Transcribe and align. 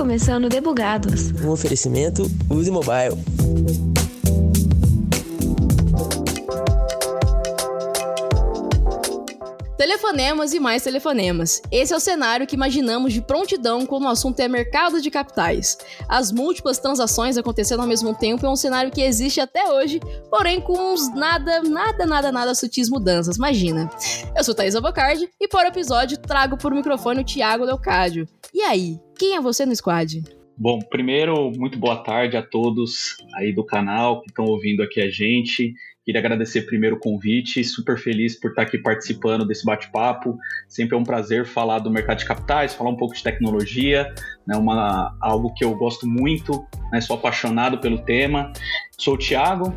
começando 0.00 0.48
Debugados. 0.48 1.30
Um 1.44 1.50
oferecimento 1.50 2.22
Use 2.48 2.70
Mobile. 2.70 3.89
Telefonemas 9.80 10.52
e 10.52 10.60
mais 10.60 10.82
telefonemas. 10.84 11.62
Esse 11.72 11.94
é 11.94 11.96
o 11.96 12.00
cenário 12.00 12.46
que 12.46 12.54
imaginamos 12.54 13.14
de 13.14 13.22
prontidão 13.22 13.86
quando 13.86 14.02
o 14.02 14.08
assunto 14.08 14.38
é 14.38 14.46
mercado 14.46 15.00
de 15.00 15.10
capitais. 15.10 15.78
As 16.06 16.30
múltiplas 16.30 16.78
transações 16.78 17.38
acontecendo 17.38 17.80
ao 17.80 17.86
mesmo 17.86 18.14
tempo 18.14 18.44
é 18.44 18.50
um 18.50 18.56
cenário 18.56 18.90
que 18.90 19.00
existe 19.00 19.40
até 19.40 19.72
hoje, 19.72 19.98
porém 20.28 20.60
com 20.60 20.92
uns 20.92 21.10
nada, 21.14 21.62
nada, 21.62 22.04
nada, 22.04 22.30
nada 22.30 22.54
sutis 22.54 22.90
mudanças, 22.90 23.38
imagina. 23.38 23.88
Eu 24.36 24.44
sou 24.44 24.54
Thaís 24.54 24.76
Avocardi 24.76 25.30
e 25.40 25.48
para 25.48 25.70
o 25.70 25.72
episódio 25.72 26.18
trago 26.18 26.58
por 26.58 26.74
microfone 26.74 27.22
o 27.22 27.24
Thiago 27.24 27.64
Leocádio. 27.64 28.28
E 28.52 28.60
aí, 28.60 28.98
quem 29.18 29.34
é 29.34 29.40
você 29.40 29.64
no 29.64 29.74
squad? 29.74 30.22
Bom, 30.58 30.78
primeiro, 30.78 31.50
muito 31.52 31.78
boa 31.78 31.96
tarde 31.96 32.36
a 32.36 32.42
todos 32.42 33.16
aí 33.36 33.50
do 33.50 33.64
canal 33.64 34.20
que 34.20 34.28
estão 34.28 34.44
ouvindo 34.44 34.82
aqui 34.82 35.00
a 35.00 35.08
gente. 35.08 35.72
Queria 36.04 36.18
agradecer 36.18 36.62
primeiro 36.62 36.96
o 36.96 36.98
convite, 36.98 37.62
super 37.62 37.98
feliz 37.98 38.38
por 38.38 38.50
estar 38.50 38.62
aqui 38.62 38.78
participando 38.78 39.46
desse 39.46 39.66
bate-papo. 39.66 40.38
Sempre 40.66 40.96
é 40.96 40.98
um 40.98 41.04
prazer 41.04 41.44
falar 41.44 41.78
do 41.78 41.90
mercado 41.90 42.18
de 42.18 42.24
capitais, 42.24 42.74
falar 42.74 42.90
um 42.90 42.96
pouco 42.96 43.14
de 43.14 43.22
tecnologia, 43.22 44.12
né, 44.46 44.56
uma, 44.56 45.14
algo 45.20 45.52
que 45.52 45.62
eu 45.62 45.74
gosto 45.74 46.06
muito, 46.06 46.66
né, 46.90 47.02
sou 47.02 47.16
apaixonado 47.16 47.78
pelo 47.78 47.98
tema. 47.98 48.50
Sou 48.98 49.14
o 49.14 49.18
Thiago, 49.18 49.74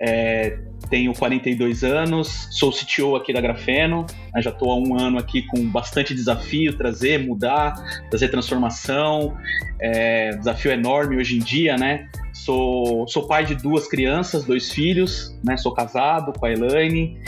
é, 0.00 0.58
tenho 0.88 1.12
42 1.12 1.84
anos, 1.84 2.48
sou 2.50 2.72
CTO 2.72 3.14
aqui 3.14 3.32
da 3.32 3.40
Grafeno, 3.40 4.06
né, 4.34 4.40
já 4.40 4.50
estou 4.50 4.70
há 4.70 4.76
um 4.76 4.98
ano 4.98 5.18
aqui 5.18 5.42
com 5.42 5.68
bastante 5.68 6.14
desafio, 6.14 6.76
trazer, 6.78 7.18
mudar, 7.18 7.74
trazer 8.08 8.28
transformação, 8.28 9.36
é, 9.78 10.30
desafio 10.30 10.72
enorme 10.72 11.16
hoje 11.16 11.36
em 11.36 11.40
dia, 11.40 11.76
né? 11.76 12.08
Sou, 12.44 13.06
sou 13.08 13.26
pai 13.26 13.44
de 13.44 13.54
duas 13.54 13.88
crianças, 13.88 14.44
dois 14.44 14.70
filhos, 14.70 15.36
né? 15.44 15.56
Sou 15.56 15.72
casado 15.72 16.32
com 16.38 16.46
a 16.46 16.52
Elaine. 16.52 17.18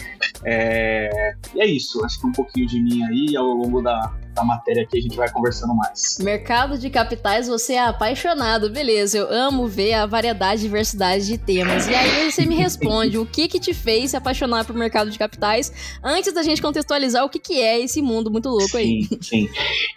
É, 0.45 1.35
e 1.55 1.61
é 1.61 1.67
isso, 1.67 2.05
acho 2.05 2.21
que 2.21 2.27
um 2.27 2.33
pouquinho 2.33 2.67
de 2.67 2.81
mim 2.81 3.03
aí 3.05 3.37
ao 3.37 3.47
longo 3.47 3.83
da, 3.83 4.15
da 4.41 4.45
matéria 4.45 4.87
que 4.87 4.97
a 4.97 5.01
gente 5.01 5.17
vai 5.17 5.31
conversando 5.31 5.75
mais. 5.75 6.19
Mercado 6.21 6.79
de 6.79 6.89
capitais, 6.91 7.47
você 7.47 7.75
é 7.75 7.85
apaixonado, 7.85 8.71
beleza? 8.71 9.19
Eu 9.19 9.31
amo 9.31 9.67
ver 9.67 9.95
a 9.95 10.07
variedade 10.07 10.61
e 10.61 10.65
diversidade 10.65 11.27
de 11.27 11.39
temas. 11.39 11.87
E 11.87 11.95
aí 11.95 12.31
você 12.31 12.47
me 12.47 12.55
responde 12.55 13.19
o 13.19 13.27
que 13.27 13.49
que 13.49 13.61
te 13.61 13.75
fez 13.75 14.11
se 14.11 14.17
apaixonar 14.17 14.65
por 14.65 14.75
mercado 14.75 15.11
de 15.11 15.19
capitais 15.19 15.73
antes 16.03 16.33
da 16.33 16.43
gente 16.43 16.63
contextualizar 16.63 17.25
o 17.25 17.29
que 17.29 17.39
que 17.39 17.61
é 17.61 17.81
esse 17.81 18.01
mundo 18.01 18.31
muito 18.31 18.49
louco 18.49 18.77
aí. 18.77 19.05
Sim, 19.05 19.19
sim. 19.21 19.49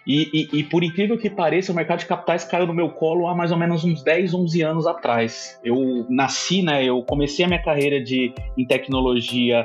E, 0.06 0.50
e, 0.54 0.60
e 0.60 0.64
por 0.64 0.84
incrível 0.84 1.18
que 1.18 1.30
pareça, 1.30 1.72
o 1.72 1.76
mercado 1.76 2.00
de 2.00 2.06
capitais 2.06 2.44
caiu 2.44 2.68
no 2.68 2.74
meu 2.74 2.90
colo 2.90 3.28
há 3.28 3.36
mais 3.36 3.52
ou 3.52 3.58
menos 3.58 3.84
uns 3.84 4.04
10, 4.04 4.34
11 4.34 4.62
anos 4.62 4.88
atrás. 4.88 5.60
Eu 5.64 6.06
nasci, 6.10 6.62
né? 6.62 6.84
Eu 6.84 7.02
comecei 7.04 7.46
a 7.46 7.48
minha 7.48 7.64
carreira 7.64 8.04
de, 8.04 8.34
em 8.58 8.66
tecnologia 8.66 9.64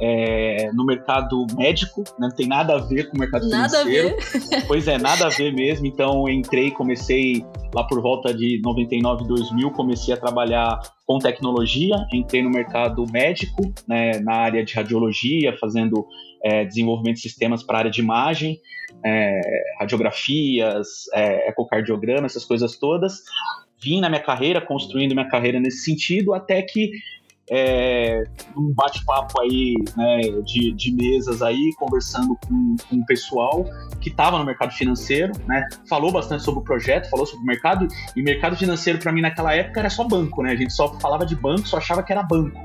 é, 0.00 0.70
no 0.72 0.84
mercado 0.84 1.46
médico, 1.56 2.02
né? 2.18 2.28
não 2.28 2.30
tem 2.30 2.46
nada 2.46 2.74
a 2.74 2.78
ver 2.78 3.08
com 3.08 3.16
o 3.16 3.20
mercado 3.20 3.48
nada 3.48 3.84
financeiro. 3.84 4.16
Pois 4.66 4.86
é, 4.86 4.98
nada 4.98 5.26
a 5.26 5.28
ver 5.28 5.52
mesmo. 5.52 5.86
Então 5.86 6.28
entrei, 6.28 6.70
comecei 6.70 7.44
lá 7.74 7.84
por 7.84 8.00
volta 8.00 8.32
de 8.32 8.60
99, 8.62 9.26
2000, 9.26 9.70
comecei 9.72 10.14
a 10.14 10.16
trabalhar 10.16 10.80
com 11.06 11.18
tecnologia, 11.18 11.96
entrei 12.12 12.42
no 12.42 12.50
mercado 12.50 13.04
médico, 13.10 13.72
né, 13.86 14.18
na 14.20 14.34
área 14.34 14.64
de 14.64 14.74
radiologia, 14.74 15.56
fazendo 15.58 16.06
é, 16.42 16.64
desenvolvimento 16.64 17.16
de 17.16 17.22
sistemas 17.22 17.62
para 17.62 17.78
a 17.78 17.80
área 17.80 17.90
de 17.90 18.00
imagem, 18.00 18.60
é, 19.04 19.40
radiografias, 19.80 21.06
é, 21.14 21.48
ecocardiograma, 21.48 22.26
essas 22.26 22.44
coisas 22.44 22.76
todas. 22.76 23.22
Vim 23.80 24.00
na 24.00 24.08
minha 24.08 24.22
carreira, 24.22 24.60
construindo 24.60 25.12
minha 25.12 25.28
carreira 25.28 25.60
nesse 25.60 25.84
sentido, 25.84 26.34
até 26.34 26.60
que 26.62 26.90
é, 27.50 28.24
um 28.56 28.72
bate-papo 28.74 29.40
aí 29.40 29.74
né, 29.96 30.20
de, 30.44 30.72
de, 30.72 30.92
mesas 30.92 31.40
aí, 31.42 31.72
conversando 31.78 32.36
com, 32.46 32.76
com 32.88 32.96
o 32.96 33.06
pessoal 33.06 33.64
que 34.00 34.10
estava 34.10 34.38
no 34.38 34.44
mercado 34.44 34.72
financeiro, 34.72 35.32
né? 35.46 35.66
Falou 35.88 36.12
bastante 36.12 36.42
sobre 36.42 36.60
o 36.60 36.64
projeto, 36.64 37.08
falou 37.10 37.26
sobre 37.26 37.42
o 37.42 37.46
mercado, 37.46 37.88
e 38.14 38.22
mercado 38.22 38.56
financeiro 38.56 38.98
para 38.98 39.12
mim 39.12 39.20
naquela 39.20 39.54
época 39.54 39.80
era 39.80 39.90
só 39.90 40.04
banco, 40.04 40.42
né? 40.42 40.52
A 40.52 40.56
gente 40.56 40.72
só 40.72 40.92
falava 41.00 41.24
de 41.24 41.34
banco, 41.34 41.66
só 41.66 41.78
achava 41.78 42.02
que 42.02 42.12
era 42.12 42.22
banco, 42.22 42.58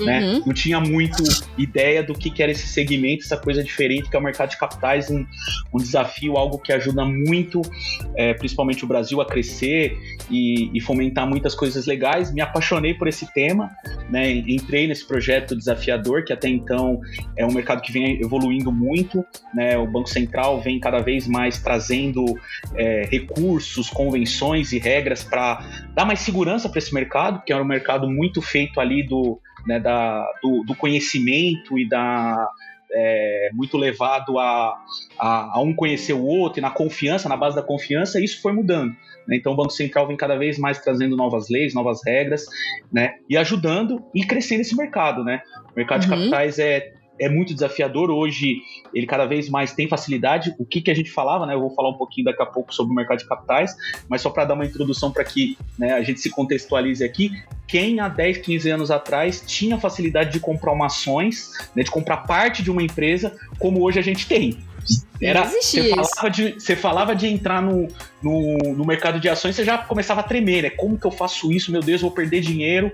né? 0.00 0.20
uhum. 0.20 0.38
né? 0.38 0.42
Não 0.46 0.54
tinha 0.54 0.80
muito 0.80 1.22
ideia 1.58 2.02
do 2.02 2.14
que, 2.14 2.30
que, 2.30 2.42
era 2.42 2.50
esse 2.50 2.66
segmento, 2.66 3.24
essa 3.24 3.36
coisa 3.36 3.62
diferente 3.62 4.08
que 4.08 4.16
é 4.16 4.18
o 4.18 4.22
mercado 4.22 4.50
de 4.50 4.58
capitais, 4.58 5.10
um, 5.10 5.24
um 5.72 5.78
desafio, 5.78 6.36
algo 6.36 6.58
que 6.58 6.72
ajuda 6.72 7.04
muito, 7.04 7.60
é, 8.16 8.34
principalmente 8.34 8.84
o 8.84 8.88
Brasil, 8.88 9.20
a 9.20 9.26
crescer 9.26 9.96
e, 10.30 10.70
e 10.74 10.80
fomentar 10.80 11.26
muitas 11.26 11.54
coisas 11.54 11.86
legais. 11.86 12.32
Me 12.32 12.40
apaixonei 12.40 12.94
por 12.94 13.08
esse 13.08 13.32
tema, 13.32 13.70
né? 14.08 14.29
Entrei 14.30 14.86
nesse 14.86 15.06
projeto 15.06 15.56
desafiador, 15.56 16.24
que 16.24 16.32
até 16.32 16.48
então 16.48 17.00
é 17.36 17.44
um 17.44 17.52
mercado 17.52 17.82
que 17.82 17.92
vem 17.92 18.20
evoluindo 18.20 18.72
muito, 18.72 19.24
né? 19.54 19.76
O 19.76 19.86
Banco 19.86 20.08
Central 20.08 20.60
vem 20.60 20.78
cada 20.78 21.00
vez 21.00 21.26
mais 21.26 21.60
trazendo 21.62 22.24
é, 22.76 23.06
recursos, 23.10 23.90
convenções 23.90 24.72
e 24.72 24.78
regras 24.78 25.22
para 25.22 25.64
dar 25.94 26.04
mais 26.04 26.20
segurança 26.20 26.68
para 26.68 26.78
esse 26.78 26.94
mercado, 26.94 27.42
que 27.44 27.52
é 27.52 27.56
um 27.56 27.64
mercado 27.64 28.08
muito 28.08 28.40
feito 28.40 28.80
ali 28.80 29.02
do, 29.02 29.40
né, 29.66 29.78
da, 29.78 30.24
do, 30.42 30.64
do 30.64 30.74
conhecimento 30.74 31.78
e 31.78 31.88
da 31.88 32.48
é, 32.92 33.50
muito 33.52 33.76
levado 33.76 34.38
a, 34.38 34.76
a, 35.18 35.58
a, 35.58 35.62
um 35.62 35.72
conhecer 35.72 36.12
o 36.12 36.24
outro 36.24 36.60
e 36.60 36.62
na 36.62 36.70
confiança, 36.70 37.28
na 37.28 37.36
base 37.36 37.56
da 37.56 37.62
confiança, 37.62 38.20
isso 38.20 38.40
foi 38.42 38.52
mudando. 38.52 38.94
Né? 39.30 39.36
Então 39.36 39.52
o 39.52 39.56
Banco 39.56 39.70
Central 39.70 40.08
vem 40.08 40.16
cada 40.16 40.36
vez 40.36 40.58
mais 40.58 40.80
trazendo 40.80 41.16
novas 41.16 41.48
leis, 41.48 41.72
novas 41.72 42.00
regras, 42.04 42.46
né? 42.92 43.14
E 43.28 43.36
ajudando 43.36 44.02
e 44.12 44.24
crescendo 44.24 44.62
esse 44.62 44.76
mercado, 44.76 45.22
né? 45.22 45.40
O 45.72 45.76
mercado 45.76 46.02
uhum. 46.02 46.10
de 46.10 46.16
capitais 46.16 46.58
é 46.58 46.92
é 47.20 47.28
muito 47.28 47.52
desafiador. 47.52 48.10
Hoje, 48.10 48.62
ele 48.94 49.06
cada 49.06 49.26
vez 49.26 49.50
mais 49.50 49.74
tem 49.74 49.86
facilidade. 49.86 50.54
O 50.58 50.64
que, 50.64 50.80
que 50.80 50.90
a 50.90 50.94
gente 50.94 51.10
falava, 51.10 51.44
né? 51.44 51.54
Eu 51.54 51.60
vou 51.60 51.70
falar 51.74 51.90
um 51.90 51.98
pouquinho 51.98 52.24
daqui 52.24 52.42
a 52.42 52.46
pouco 52.46 52.74
sobre 52.74 52.92
o 52.92 52.96
mercado 52.96 53.18
de 53.18 53.28
capitais, 53.28 53.76
mas 54.08 54.22
só 54.22 54.30
para 54.30 54.46
dar 54.46 54.54
uma 54.54 54.64
introdução 54.64 55.12
para 55.12 55.22
que 55.22 55.56
né, 55.78 55.92
a 55.92 56.02
gente 56.02 56.18
se 56.18 56.30
contextualize 56.30 57.04
aqui. 57.04 57.30
Quem 57.68 58.00
há 58.00 58.08
10, 58.08 58.38
15 58.38 58.70
anos 58.70 58.90
atrás 58.90 59.44
tinha 59.46 59.78
facilidade 59.78 60.32
de 60.32 60.40
comprar 60.40 60.72
uma 60.72 60.86
ações, 60.86 61.52
né, 61.76 61.82
de 61.82 61.90
comprar 61.90 62.16
parte 62.18 62.62
de 62.62 62.70
uma 62.70 62.82
empresa, 62.82 63.36
como 63.58 63.82
hoje 63.82 63.98
a 63.98 64.02
gente 64.02 64.26
tem. 64.26 64.56
Era, 65.20 65.44
você, 65.44 65.90
falava 65.90 66.30
de, 66.30 66.52
você 66.52 66.76
falava 66.76 67.14
de 67.14 67.26
entrar 67.26 67.60
no, 67.60 67.88
no, 68.22 68.74
no 68.74 68.86
mercado 68.86 69.20
de 69.20 69.28
ações, 69.28 69.54
você 69.54 69.64
já 69.64 69.76
começava 69.78 70.20
a 70.20 70.24
tremer, 70.24 70.62
né? 70.62 70.70
Como 70.70 70.98
que 70.98 71.06
eu 71.06 71.10
faço 71.10 71.52
isso? 71.52 71.70
Meu 71.70 71.82
Deus, 71.82 72.00
vou 72.00 72.10
perder 72.10 72.40
dinheiro. 72.40 72.90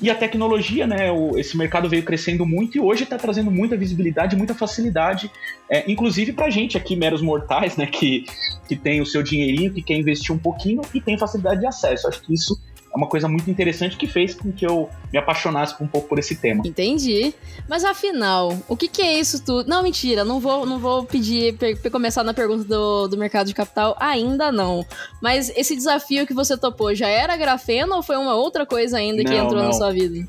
E 0.00 0.10
a 0.10 0.14
tecnologia, 0.14 0.86
né? 0.86 1.10
O, 1.10 1.38
esse 1.38 1.56
mercado 1.56 1.88
veio 1.88 2.02
crescendo 2.02 2.44
muito 2.44 2.76
e 2.76 2.80
hoje 2.80 3.04
está 3.04 3.16
trazendo 3.16 3.50
muita 3.50 3.76
visibilidade, 3.76 4.36
muita 4.36 4.54
facilidade, 4.54 5.30
é, 5.70 5.90
inclusive 5.90 6.32
para 6.32 6.50
gente 6.50 6.76
aqui, 6.76 6.96
meros 6.96 7.22
mortais, 7.22 7.76
né? 7.76 7.86
Que, 7.86 8.26
que 8.68 8.76
tem 8.76 9.00
o 9.00 9.06
seu 9.06 9.22
dinheirinho, 9.22 9.72
que 9.72 9.82
quer 9.82 9.94
investir 9.94 10.34
um 10.34 10.38
pouquinho 10.38 10.82
e 10.92 11.00
tem 11.00 11.16
facilidade 11.16 11.60
de 11.60 11.66
acesso. 11.66 12.08
Acho 12.08 12.20
que 12.22 12.34
isso 12.34 12.60
uma 12.96 13.06
coisa 13.06 13.28
muito 13.28 13.50
interessante 13.50 13.96
que 13.96 14.06
fez 14.06 14.34
com 14.34 14.50
que 14.50 14.66
eu 14.66 14.88
me 15.12 15.18
apaixonasse 15.18 15.74
um 15.82 15.86
pouco 15.86 16.08
por 16.08 16.18
esse 16.18 16.36
tema. 16.36 16.62
Entendi. 16.66 17.34
Mas 17.68 17.84
afinal, 17.84 18.56
o 18.68 18.76
que, 18.76 18.88
que 18.88 19.02
é 19.02 19.18
isso 19.18 19.44
tudo? 19.44 19.68
Não, 19.68 19.82
mentira, 19.82 20.24
não 20.24 20.40
vou, 20.40 20.64
não 20.64 20.78
vou 20.78 21.04
pedir 21.04 21.56
para 21.56 21.90
começar 21.90 22.24
na 22.24 22.32
pergunta 22.32 22.64
do, 22.64 23.08
do 23.08 23.18
mercado 23.18 23.46
de 23.46 23.54
capital 23.54 23.96
ainda 24.00 24.50
não. 24.50 24.84
Mas 25.22 25.52
esse 25.56 25.76
desafio 25.76 26.26
que 26.26 26.34
você 26.34 26.56
topou 26.56 26.94
já 26.94 27.08
era 27.08 27.36
grafeno 27.36 27.96
ou 27.96 28.02
foi 28.02 28.16
uma 28.16 28.34
outra 28.34 28.64
coisa 28.64 28.96
ainda 28.96 29.22
que 29.22 29.34
entrou 29.34 29.60
não. 29.60 29.66
na 29.66 29.72
sua 29.72 29.92
vida? 29.92 30.26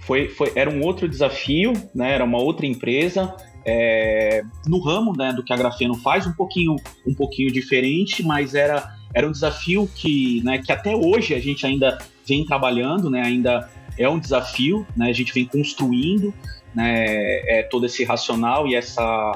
Foi, 0.00 0.28
foi, 0.28 0.52
era 0.54 0.70
um 0.70 0.82
outro 0.82 1.08
desafio, 1.08 1.72
né? 1.94 2.12
Era 2.12 2.24
uma 2.24 2.38
outra 2.38 2.64
empresa. 2.64 3.34
É, 3.68 4.42
no 4.64 4.78
ramo 4.78 5.12
né, 5.16 5.32
do 5.32 5.42
que 5.42 5.52
a 5.52 5.56
Grafeno 5.56 5.96
faz, 5.96 6.24
um 6.24 6.32
pouquinho, 6.32 6.76
um 7.04 7.12
pouquinho 7.12 7.52
diferente, 7.52 8.22
mas 8.22 8.54
era 8.54 8.95
era 9.16 9.26
um 9.26 9.32
desafio 9.32 9.88
que, 9.94 10.42
né, 10.44 10.58
que 10.58 10.70
até 10.70 10.94
hoje 10.94 11.34
a 11.34 11.40
gente 11.40 11.64
ainda 11.64 11.96
vem 12.28 12.44
trabalhando, 12.44 13.08
né, 13.08 13.22
ainda 13.22 13.66
é 13.98 14.06
um 14.06 14.18
desafio, 14.18 14.86
né, 14.94 15.08
a 15.08 15.12
gente 15.14 15.32
vem 15.32 15.46
construindo 15.46 16.34
né, 16.74 17.06
é, 17.48 17.62
todo 17.62 17.86
esse 17.86 18.04
racional 18.04 18.68
e, 18.68 18.74
essa, 18.74 19.32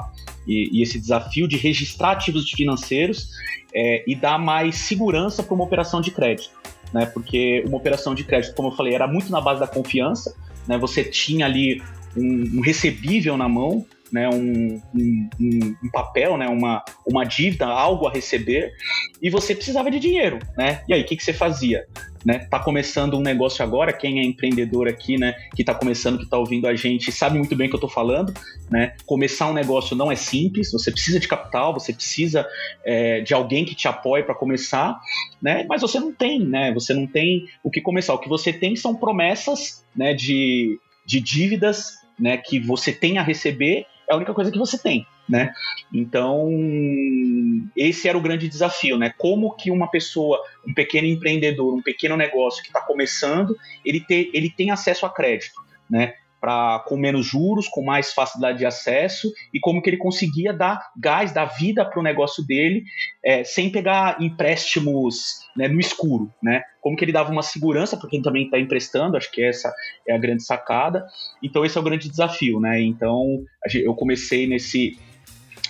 e, 0.47 0.69
e 0.71 0.83
esse 0.83 0.99
desafio 0.99 1.47
de 1.47 1.57
registrar 1.57 2.11
ativos 2.11 2.47
financeiros 2.51 3.31
é, 3.73 4.03
e 4.05 4.13
dar 4.13 4.37
mais 4.37 4.75
segurança 4.75 5.41
para 5.41 5.55
uma 5.55 5.63
operação 5.63 5.99
de 5.99 6.11
crédito. 6.11 6.51
Né, 6.93 7.07
porque 7.07 7.63
uma 7.65 7.77
operação 7.77 8.13
de 8.13 8.23
crédito, 8.23 8.53
como 8.53 8.67
eu 8.67 8.75
falei, 8.75 8.93
era 8.93 9.07
muito 9.07 9.31
na 9.31 9.41
base 9.41 9.59
da 9.59 9.67
confiança, 9.67 10.35
né, 10.67 10.77
você 10.77 11.03
tinha 11.03 11.47
ali 11.47 11.81
um, 12.15 12.59
um 12.59 12.61
recebível 12.61 13.35
na 13.35 13.49
mão, 13.49 13.83
né, 14.11 14.29
um, 14.29 14.81
um, 14.93 15.29
um, 15.83 15.89
papel, 15.91 16.37
né, 16.37 16.47
uma, 16.47 16.83
uma 17.05 17.23
dívida, 17.23 17.65
algo 17.65 18.07
a 18.07 18.11
receber, 18.11 18.73
e 19.21 19.29
você 19.29 19.55
precisava 19.55 19.89
de 19.89 19.99
dinheiro, 19.99 20.39
né? 20.57 20.83
E 20.87 20.93
aí, 20.93 21.01
o 21.01 21.05
que, 21.05 21.15
que 21.15 21.23
você 21.23 21.33
fazia? 21.33 21.87
Né? 22.23 22.39
Tá 22.49 22.59
começando 22.59 23.17
um 23.17 23.21
negócio 23.21 23.63
agora, 23.63 23.91
quem 23.91 24.19
é 24.19 24.23
empreendedor 24.23 24.87
aqui, 24.87 25.17
né, 25.17 25.33
que 25.55 25.63
está 25.63 25.73
começando, 25.73 26.17
que 26.17 26.25
está 26.25 26.37
ouvindo 26.37 26.67
a 26.67 26.75
gente, 26.75 27.11
sabe 27.11 27.37
muito 27.37 27.55
bem 27.55 27.67
o 27.67 27.69
que 27.69 27.75
eu 27.75 27.77
estou 27.77 27.89
falando, 27.89 28.33
né? 28.69 28.93
Começar 29.05 29.49
um 29.49 29.53
negócio 29.53 29.95
não 29.95 30.11
é 30.11 30.15
simples, 30.15 30.71
você 30.71 30.91
precisa 30.91 31.19
de 31.19 31.27
capital, 31.27 31.73
você 31.73 31.91
precisa 31.91 32.47
é, 32.85 33.21
de 33.21 33.33
alguém 33.33 33.65
que 33.65 33.73
te 33.73 33.87
apoie 33.87 34.23
para 34.23 34.35
começar, 34.35 34.99
né? 35.41 35.65
Mas 35.67 35.81
você 35.81 35.99
não 35.99 36.13
tem, 36.13 36.45
né? 36.45 36.71
Você 36.73 36.93
não 36.93 37.07
tem 37.07 37.47
o 37.63 37.71
que 37.71 37.81
começar. 37.81 38.13
O 38.13 38.19
que 38.19 38.29
você 38.29 38.53
tem 38.53 38.75
são 38.75 38.95
promessas, 38.95 39.83
né, 39.95 40.13
de, 40.13 40.79
de 41.05 41.19
dívidas, 41.19 42.01
né, 42.19 42.37
que 42.37 42.59
você 42.59 42.91
tem 42.91 43.17
a 43.17 43.23
receber 43.23 43.85
é 44.11 44.13
a 44.13 44.17
única 44.17 44.33
coisa 44.33 44.51
que 44.51 44.57
você 44.57 44.77
tem, 44.77 45.07
né? 45.27 45.53
Então, 45.93 46.49
esse 47.75 48.07
era 48.07 48.17
o 48.17 48.21
grande 48.21 48.47
desafio, 48.47 48.97
né? 48.97 49.13
Como 49.17 49.55
que 49.55 49.71
uma 49.71 49.89
pessoa, 49.89 50.41
um 50.67 50.73
pequeno 50.73 51.07
empreendedor, 51.07 51.73
um 51.73 51.81
pequeno 51.81 52.17
negócio 52.17 52.61
que 52.61 52.69
está 52.69 52.81
começando, 52.81 53.57
ele, 53.85 54.01
ter, 54.01 54.29
ele 54.33 54.49
tem 54.49 54.69
acesso 54.69 55.05
a 55.05 55.09
crédito, 55.09 55.61
né? 55.89 56.13
Pra, 56.41 56.83
com 56.87 56.97
menos 56.97 57.23
juros, 57.23 57.67
com 57.67 57.83
mais 57.83 58.13
facilidade 58.13 58.57
de 58.57 58.65
acesso 58.65 59.31
e 59.53 59.59
como 59.59 59.79
que 59.79 59.91
ele 59.91 59.97
conseguia 59.97 60.51
dar 60.51 60.91
gás, 60.97 61.31
dar 61.31 61.45
vida 61.45 61.85
para 61.85 61.99
o 61.99 62.03
negócio 62.03 62.43
dele 62.43 62.83
é, 63.23 63.43
sem 63.43 63.71
pegar 63.71 64.19
empréstimos 64.19 65.41
né, 65.55 65.67
no 65.67 65.79
escuro, 65.79 66.33
né? 66.41 66.63
Como 66.81 66.95
que 66.95 67.05
ele 67.05 67.11
dava 67.11 67.31
uma 67.31 67.43
segurança 67.43 67.95
para 67.95 68.09
quem 68.09 68.23
também 68.23 68.45
está 68.45 68.59
emprestando, 68.59 69.15
acho 69.15 69.31
que 69.31 69.43
essa 69.43 69.71
é 70.07 70.15
a 70.15 70.17
grande 70.17 70.43
sacada. 70.43 71.05
Então 71.43 71.63
esse 71.63 71.77
é 71.77 71.79
o 71.79 71.83
grande 71.83 72.09
desafio, 72.09 72.59
né? 72.59 72.81
Então 72.81 73.43
eu 73.75 73.93
comecei 73.93 74.47
nesse 74.47 74.97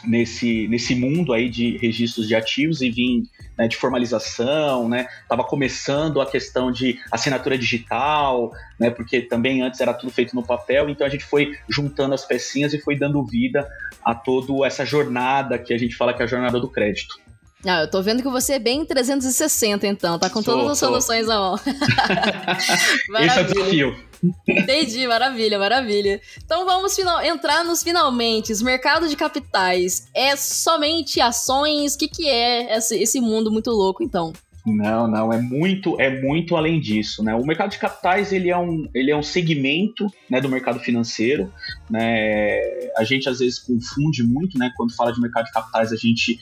nesse, 0.03 0.67
nesse 0.67 0.95
mundo 0.95 1.33
aí 1.33 1.49
de 1.49 1.77
registros 1.77 2.27
de 2.27 2.35
ativos 2.35 2.81
e 2.81 2.89
vim 2.89 3.23
né, 3.57 3.67
de 3.67 3.77
formalização, 3.77 4.87
né? 4.87 5.07
Tava 5.27 5.43
começando 5.43 6.21
a 6.21 6.25
questão 6.25 6.71
de 6.71 6.99
assinatura 7.11 7.57
digital, 7.57 8.51
né? 8.79 8.89
Porque 8.89 9.21
também 9.21 9.61
antes 9.61 9.79
era 9.79 9.93
tudo 9.93 10.11
feito 10.11 10.35
no 10.35 10.43
papel, 10.43 10.89
então 10.89 11.05
a 11.05 11.09
gente 11.09 11.23
foi 11.23 11.57
juntando 11.69 12.13
as 12.13 12.25
pecinhas 12.25 12.73
e 12.73 12.79
foi 12.79 12.97
dando 12.97 13.23
vida 13.25 13.67
a 14.03 14.15
toda 14.15 14.65
essa 14.65 14.85
jornada 14.85 15.57
que 15.57 15.73
a 15.73 15.77
gente 15.77 15.95
fala 15.95 16.13
que 16.13 16.21
é 16.21 16.25
a 16.25 16.27
jornada 16.27 16.59
do 16.59 16.69
crédito. 16.69 17.19
Ah, 17.65 17.81
eu 17.81 17.89
tô 17.89 18.01
vendo 18.01 18.23
que 18.23 18.29
você 18.29 18.53
é 18.53 18.59
bem 18.59 18.83
360, 18.83 19.85
então. 19.85 20.17
Tá 20.17 20.29
com 20.29 20.41
sou, 20.41 20.55
todas 20.55 20.71
as 20.71 20.79
sou. 20.79 20.89
soluções 20.89 21.29
à 21.29 21.37
mão. 21.37 21.59
Esse 23.21 23.37
é 23.37 23.41
o 23.41 23.45
desafio. 23.45 24.10
Entendi, 24.47 25.07
maravilha, 25.07 25.57
maravilha. 25.57 26.21
Então 26.43 26.65
vamos 26.65 26.95
final, 26.95 27.21
entrar 27.23 27.63
nos 27.63 27.81
finalmente. 27.83 28.51
Mercado 28.63 29.07
de 29.07 29.15
capitais. 29.15 30.07
É 30.13 30.35
somente 30.35 31.19
ações? 31.19 31.95
O 31.95 31.97
que, 31.97 32.07
que 32.07 32.29
é 32.29 32.77
esse, 32.77 32.97
esse 32.97 33.19
mundo 33.19 33.51
muito 33.51 33.71
louco, 33.71 34.03
então? 34.03 34.33
Não, 34.65 35.07
não, 35.07 35.33
é 35.33 35.41
muito, 35.41 35.99
é 35.99 36.21
muito 36.21 36.55
além 36.55 36.79
disso, 36.79 37.23
né? 37.23 37.33
O 37.33 37.43
mercado 37.43 37.71
de 37.71 37.79
capitais 37.79 38.31
ele 38.31 38.49
é 38.49 38.57
um, 38.57 38.87
ele 38.93 39.09
é 39.09 39.17
um 39.17 39.23
segmento, 39.23 40.05
né, 40.29 40.39
do 40.39 40.47
mercado 40.47 40.79
financeiro, 40.79 41.51
né? 41.89 42.59
A 42.95 43.03
gente 43.03 43.27
às 43.27 43.39
vezes 43.39 43.57
confunde 43.57 44.23
muito, 44.23 44.59
né? 44.59 44.71
Quando 44.77 44.95
fala 44.95 45.11
de 45.11 45.19
mercado 45.19 45.45
de 45.45 45.51
capitais, 45.51 45.91
a 45.91 45.95
gente 45.95 46.39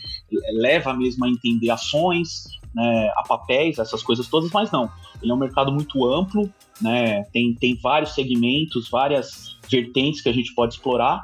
leva 0.51 0.93
mesmo 0.93 1.23
a 1.23 1.29
entender 1.29 1.69
ações, 1.69 2.58
né, 2.79 3.11
a 3.15 3.23
papéis, 3.27 3.77
essas 3.77 4.01
coisas 4.01 4.27
todas, 4.27 4.49
mas 4.51 4.71
não. 4.71 4.89
Ele 5.21 5.31
é 5.31 5.35
um 5.35 5.37
mercado 5.37 5.71
muito 5.71 6.05
amplo, 6.05 6.49
né? 6.81 7.23
Tem, 7.33 7.53
tem 7.53 7.75
vários 7.75 8.15
segmentos, 8.15 8.89
várias 8.89 9.57
vertentes 9.69 10.21
que 10.21 10.29
a 10.29 10.33
gente 10.33 10.53
pode 10.53 10.75
explorar. 10.75 11.23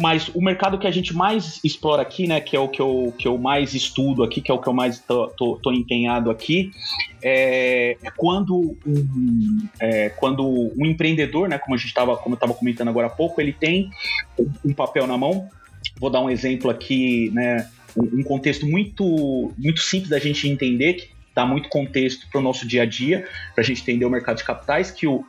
Mas 0.00 0.30
o 0.34 0.40
mercado 0.40 0.78
que 0.78 0.86
a 0.86 0.90
gente 0.90 1.14
mais 1.14 1.60
explora 1.62 2.00
aqui, 2.00 2.26
né, 2.26 2.40
que 2.40 2.56
é 2.56 2.60
o 2.60 2.66
que 2.68 2.80
eu, 2.80 3.12
que 3.18 3.28
eu 3.28 3.36
mais 3.36 3.74
estudo 3.74 4.22
aqui, 4.22 4.40
que 4.40 4.50
é 4.50 4.54
o 4.54 4.58
que 4.58 4.66
eu 4.66 4.72
mais 4.72 5.00
tô, 5.00 5.28
tô, 5.28 5.58
tô 5.62 5.70
empenhado 5.70 6.30
aqui, 6.30 6.70
é, 7.22 7.98
é 8.02 8.10
quando, 8.16 8.74
um, 8.86 9.68
é, 9.78 10.08
quando 10.08 10.48
um 10.48 10.86
empreendedor, 10.86 11.46
né, 11.46 11.58
como 11.58 11.74
a 11.74 11.76
gente 11.76 11.88
estava, 11.88 12.16
como 12.16 12.34
eu 12.34 12.36
estava 12.36 12.54
comentando 12.54 12.88
agora 12.88 13.08
há 13.08 13.10
pouco, 13.10 13.38
ele 13.38 13.52
tem 13.52 13.90
um 14.64 14.72
papel 14.72 15.06
na 15.06 15.18
mão. 15.18 15.48
Vou 16.00 16.08
dar 16.08 16.20
um 16.20 16.30
exemplo 16.30 16.70
aqui, 16.70 17.30
né, 17.34 17.68
um 17.96 18.22
contexto 18.22 18.66
muito, 18.66 19.52
muito 19.58 19.80
simples 19.80 20.10
da 20.10 20.18
gente 20.18 20.48
entender, 20.48 20.94
que 20.94 21.10
dá 21.34 21.46
muito 21.46 21.68
contexto 21.68 22.28
para 22.30 22.40
o 22.40 22.42
nosso 22.42 22.66
dia 22.66 22.82
a 22.82 22.86
dia, 22.86 23.26
para 23.54 23.62
a 23.62 23.64
gente 23.64 23.82
entender 23.82 24.04
o 24.04 24.10
mercado 24.10 24.38
de 24.38 24.44
capitais, 24.44 24.90
que 24.90 25.06
o, 25.06 25.24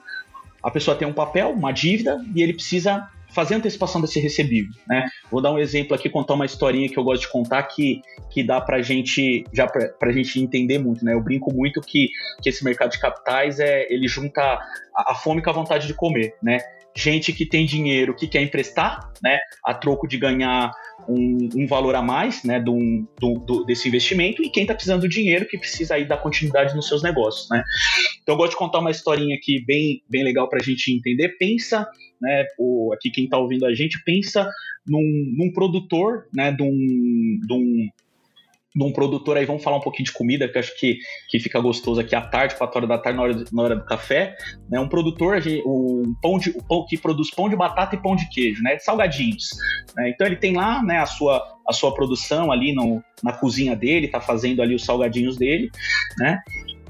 a 0.62 0.72
pessoa 0.72 0.96
tem 0.96 1.08
um 1.08 1.14
papel, 1.14 1.52
uma 1.52 1.72
dívida, 1.72 2.24
e 2.36 2.42
ele 2.42 2.54
precisa 2.54 3.10
fazer 3.34 3.56
antecipação 3.56 4.00
desse 4.00 4.20
recebível, 4.20 4.74
né? 4.88 5.08
Vou 5.32 5.42
dar 5.42 5.52
um 5.52 5.58
exemplo 5.58 5.96
aqui, 5.96 6.08
contar 6.08 6.36
uma 6.36 6.46
historinha 6.46 6.88
que 6.88 6.98
eu 6.98 7.04
gosto 7.04 7.24
de 7.24 7.32
contar 7.32 7.64
que, 7.64 8.02
que 8.30 8.44
dá 8.44 8.62
pra 8.62 8.82
gente, 8.82 9.44
já 9.52 9.68
pra 9.68 10.12
gente 10.12 10.40
entender 10.40 10.78
muito, 10.78 11.04
né? 11.04 11.14
Eu 11.14 11.22
brinco 11.22 11.52
muito 11.52 11.82
que, 11.82 12.10
que 12.42 12.50
esse 12.50 12.64
mercado 12.64 12.92
de 12.92 13.00
capitais, 13.00 13.60
é, 13.60 13.92
ele 13.92 14.08
junta 14.08 14.42
a, 14.42 15.12
a 15.12 15.16
fome 15.16 15.42
com 15.42 15.50
a 15.50 15.54
vontade 15.54 15.88
de 15.88 15.96
comer, 15.96 16.36
né? 16.44 16.60
Gente 16.96 17.34
que 17.34 17.46
tem 17.46 17.66
dinheiro 17.66 18.16
que 18.16 18.28
quer 18.28 18.42
emprestar, 18.42 19.12
né? 19.22 19.40
A 19.66 19.74
troco 19.74 20.08
de 20.08 20.18
ganhar 20.18 20.72
um, 21.08 21.50
um 21.56 21.68
valor 21.68 21.96
a 21.96 22.02
mais, 22.02 22.44
né? 22.44 22.60
Do, 22.60 22.78
do, 23.20 23.40
do, 23.40 23.66
desse 23.66 23.88
investimento 23.88 24.44
e 24.44 24.50
quem 24.50 24.64
está 24.64 24.74
precisando 24.74 25.02
do 25.02 25.10
dinheiro 25.10 25.48
que 25.48 25.58
precisa 25.58 25.96
aí 25.96 26.06
dar 26.06 26.18
continuidade 26.18 26.76
nos 26.76 26.88
seus 26.88 27.02
negócios, 27.02 27.50
né? 27.50 27.64
Então 28.22 28.36
eu 28.36 28.38
gosto 28.38 28.52
de 28.52 28.58
contar 28.58 28.80
uma 28.80 28.92
historinha 28.92 29.36
aqui 29.36 29.64
bem, 29.66 30.02
bem 30.10 30.24
legal 30.24 30.48
para 30.48 30.60
a 30.60 30.64
gente 30.64 30.94
entender. 30.94 31.36
Pensa 31.38 31.88
né, 32.22 32.46
o, 32.58 32.94
aqui 32.94 33.12
quem 33.12 33.26
está 33.26 33.38
ouvindo 33.38 33.66
a 33.66 33.74
gente, 33.74 34.02
pensa 34.06 34.50
num, 34.88 35.34
num 35.38 35.52
produtor, 35.52 36.28
né, 36.34 36.52
de 36.52 36.64
um, 36.64 37.90
de 38.76 38.84
um 38.84 38.94
um 38.94 38.94
produtor 38.94 39.38
aí, 39.38 39.46
vamos 39.46 39.64
falar 39.64 39.78
um 39.78 39.82
pouquinho 39.82 40.06
de 40.06 40.14
comida, 40.14 40.48
que 40.48 40.58
acho 40.58 40.78
que, 40.80 40.98
que 41.30 41.40
fica 41.40 41.60
gostoso 41.60 42.00
aqui 42.00 42.16
à 42.16 42.22
tarde, 42.22 42.56
4 42.56 42.78
horas 42.78 42.90
da 42.90 42.98
tarde, 42.98 43.18
na 43.18 43.24
hora, 43.24 43.44
na 43.52 43.64
hora 43.64 43.76
do 43.76 43.86
café, 43.86 44.36
né? 44.70 44.80
Um 44.80 44.88
produtor, 44.88 45.42
um 45.66 46.16
pão 46.22 46.38
de, 46.38 46.52
o 46.52 46.64
pão 46.64 46.86
que 46.88 46.98
produz 46.98 47.30
pão 47.32 47.50
de 47.50 47.56
batata 47.56 47.96
e 47.96 48.02
pão 48.02 48.16
de 48.16 48.28
queijo, 48.30 48.62
né? 48.62 48.78
Salgadinhos. 48.80 49.50
Né? 49.96 50.10
Então 50.10 50.28
ele 50.28 50.36
tem 50.36 50.56
lá, 50.56 50.82
né, 50.84 51.00
a 51.00 51.06
sua, 51.06 51.44
a 51.68 51.74
sua 51.74 51.94
produção 51.94 52.52
ali 52.52 52.74
no, 52.74 53.04
na 53.24 53.34
cozinha 53.34 53.76
dele, 53.76 54.08
tá 54.08 54.22
fazendo 54.22 54.62
ali 54.62 54.76
os 54.76 54.84
salgadinhos 54.86 55.38
dele, 55.38 55.70
né? 56.18 56.40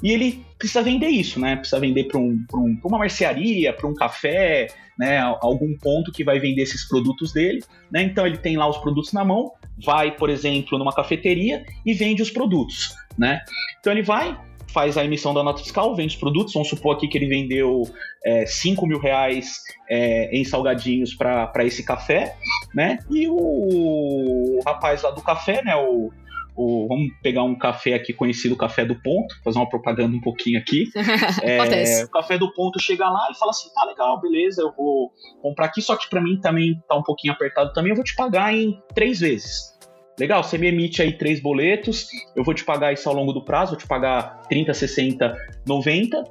E 0.04 0.12
ele 0.12 0.46
precisa 0.60 0.84
vender 0.84 1.08
isso, 1.08 1.40
né? 1.40 1.56
Precisa 1.56 1.80
vender 1.80 2.04
para 2.04 2.20
um, 2.20 2.38
um, 2.54 2.78
uma 2.84 3.00
mercearia, 3.00 3.72
para 3.72 3.88
um 3.88 3.94
café, 3.94 4.68
né? 5.00 5.20
Algum 5.42 5.78
ponto 5.78 6.12
que 6.12 6.26
vai 6.26 6.40
vender 6.40 6.64
esses 6.64 6.86
produtos 6.86 7.32
dele, 7.32 7.64
né? 7.90 8.04
Então 8.04 8.28
ele 8.28 8.38
tem 8.38 8.58
lá 8.58 8.68
os 8.68 8.78
produtos 8.78 9.14
na 9.14 9.24
mão, 9.24 9.54
vai, 9.84 10.12
por 10.16 10.30
exemplo, 10.30 10.78
numa 10.78 10.94
cafeteria 10.94 11.66
e 11.86 11.94
vende 11.94 12.22
os 12.22 12.30
produtos, 12.30 12.94
né? 13.18 13.40
Então 13.80 13.94
ele 13.94 14.04
vai, 14.04 14.38
faz 14.74 14.98
a 14.98 15.06
emissão 15.06 15.34
da 15.34 15.42
nota 15.42 15.62
fiscal, 15.62 15.96
vende 15.96 16.16
os 16.16 16.20
produtos. 16.20 16.54
Vamos 16.54 16.68
supor 16.68 16.98
aqui 16.98 17.08
que 17.08 17.18
ele 17.18 17.28
vendeu 17.28 17.84
é, 18.26 18.46
5 18.46 18.86
mil 18.86 19.00
reais 19.00 19.62
é, 19.90 20.36
em 20.36 20.44
salgadinhos 20.44 21.14
para 21.14 21.64
esse 21.64 21.86
café, 21.86 22.36
né? 22.76 23.00
E 23.10 23.28
o 23.30 24.60
rapaz 24.66 25.04
lá 25.04 25.12
do 25.12 25.22
café, 25.22 25.64
né? 25.64 25.76
O, 25.78 26.12
o, 26.56 26.88
vamos 26.88 27.12
pegar 27.22 27.44
um 27.44 27.56
café 27.56 27.94
aqui 27.94 28.14
conhecido, 28.14 28.54
o 28.54 28.58
Café 28.58 28.86
do 28.86 28.96
Ponto, 29.02 29.36
fazer 29.44 29.58
uma 29.58 29.70
propaganda 29.70 30.16
um 30.16 30.22
pouquinho 30.22 30.60
aqui. 30.60 30.90
é, 31.42 32.04
o 32.04 32.10
Café 32.10 32.38
do 32.38 32.54
Ponto 32.54 32.80
chega 32.80 33.10
lá 33.10 33.28
e 33.32 33.38
fala 33.38 33.52
assim: 33.52 33.70
tá 33.74 33.84
legal, 33.86 34.20
beleza, 34.22 34.62
eu 34.62 34.72
vou 34.76 35.12
comprar 35.42 35.66
aqui, 35.66 35.82
só 35.82 35.96
que 35.96 36.10
para 36.10 36.22
mim 36.22 36.40
também 36.40 36.80
tá 36.88 36.96
um 36.96 37.04
pouquinho 37.04 37.34
apertado 37.34 37.74
também, 37.74 37.92
eu 37.92 37.96
vou 37.96 38.04
te 38.04 38.16
pagar 38.16 38.54
em 38.54 38.80
três 38.94 39.20
vezes. 39.20 39.74
Legal, 40.20 40.44
você 40.44 40.60
me 40.60 40.68
emite 40.68 41.02
aí 41.02 41.18
três 41.18 41.42
boletos, 41.42 42.08
eu 42.36 42.44
vou 42.44 42.54
te 42.54 42.64
pagar 42.64 42.94
isso 42.94 43.10
ao 43.10 43.16
longo 43.16 43.34
do 43.34 43.44
prazo, 43.44 43.72
vou 43.72 43.80
te 43.80 43.88
pagar 43.88 44.44
30, 44.44 44.72
60, 44.72 45.36
90. 45.68 46.24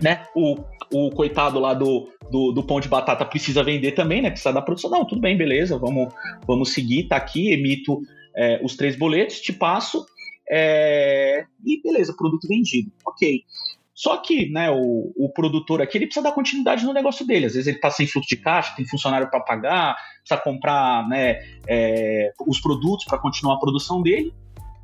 Né? 0.00 0.22
O, 0.36 0.56
o 0.92 1.10
coitado 1.10 1.58
lá 1.58 1.74
do, 1.74 2.08
do, 2.30 2.52
do, 2.52 2.62
pão 2.62 2.80
de 2.80 2.88
batata 2.88 3.24
precisa 3.24 3.62
vender 3.62 3.92
também, 3.92 4.22
né? 4.22 4.30
Precisa 4.30 4.52
da 4.52 4.62
produção. 4.62 4.90
Não, 4.90 5.04
tudo 5.04 5.20
bem, 5.20 5.36
beleza, 5.36 5.76
vamos, 5.78 6.12
vamos 6.46 6.72
seguir, 6.72 7.08
tá 7.08 7.16
aqui, 7.16 7.52
emito 7.52 8.00
é, 8.36 8.60
os 8.62 8.76
três 8.76 8.96
boletos, 8.96 9.40
te 9.40 9.52
passo 9.52 10.04
é, 10.50 11.44
e 11.64 11.80
beleza, 11.82 12.14
produto 12.16 12.46
vendido. 12.46 12.90
Ok. 13.06 13.42
Só 13.94 14.16
que 14.16 14.50
né, 14.50 14.70
o, 14.70 15.12
o, 15.16 15.28
produtor 15.32 15.82
aqui 15.82 15.98
ele 15.98 16.06
precisa 16.06 16.24
dar 16.24 16.32
continuidade 16.32 16.84
no 16.84 16.92
negócio 16.92 17.26
dele. 17.26 17.46
Às 17.46 17.52
vezes 17.52 17.68
ele 17.68 17.76
está 17.76 17.90
sem 17.90 18.06
fluxo 18.06 18.28
de 18.28 18.36
caixa, 18.36 18.74
tem 18.74 18.86
funcionário 18.86 19.30
para 19.30 19.40
pagar, 19.40 19.96
precisa 20.20 20.40
comprar 20.42 21.06
né, 21.08 21.40
é, 21.68 22.32
os 22.46 22.60
produtos 22.60 23.04
para 23.04 23.18
continuar 23.18 23.56
a 23.56 23.58
produção 23.58 24.02
dele. 24.02 24.32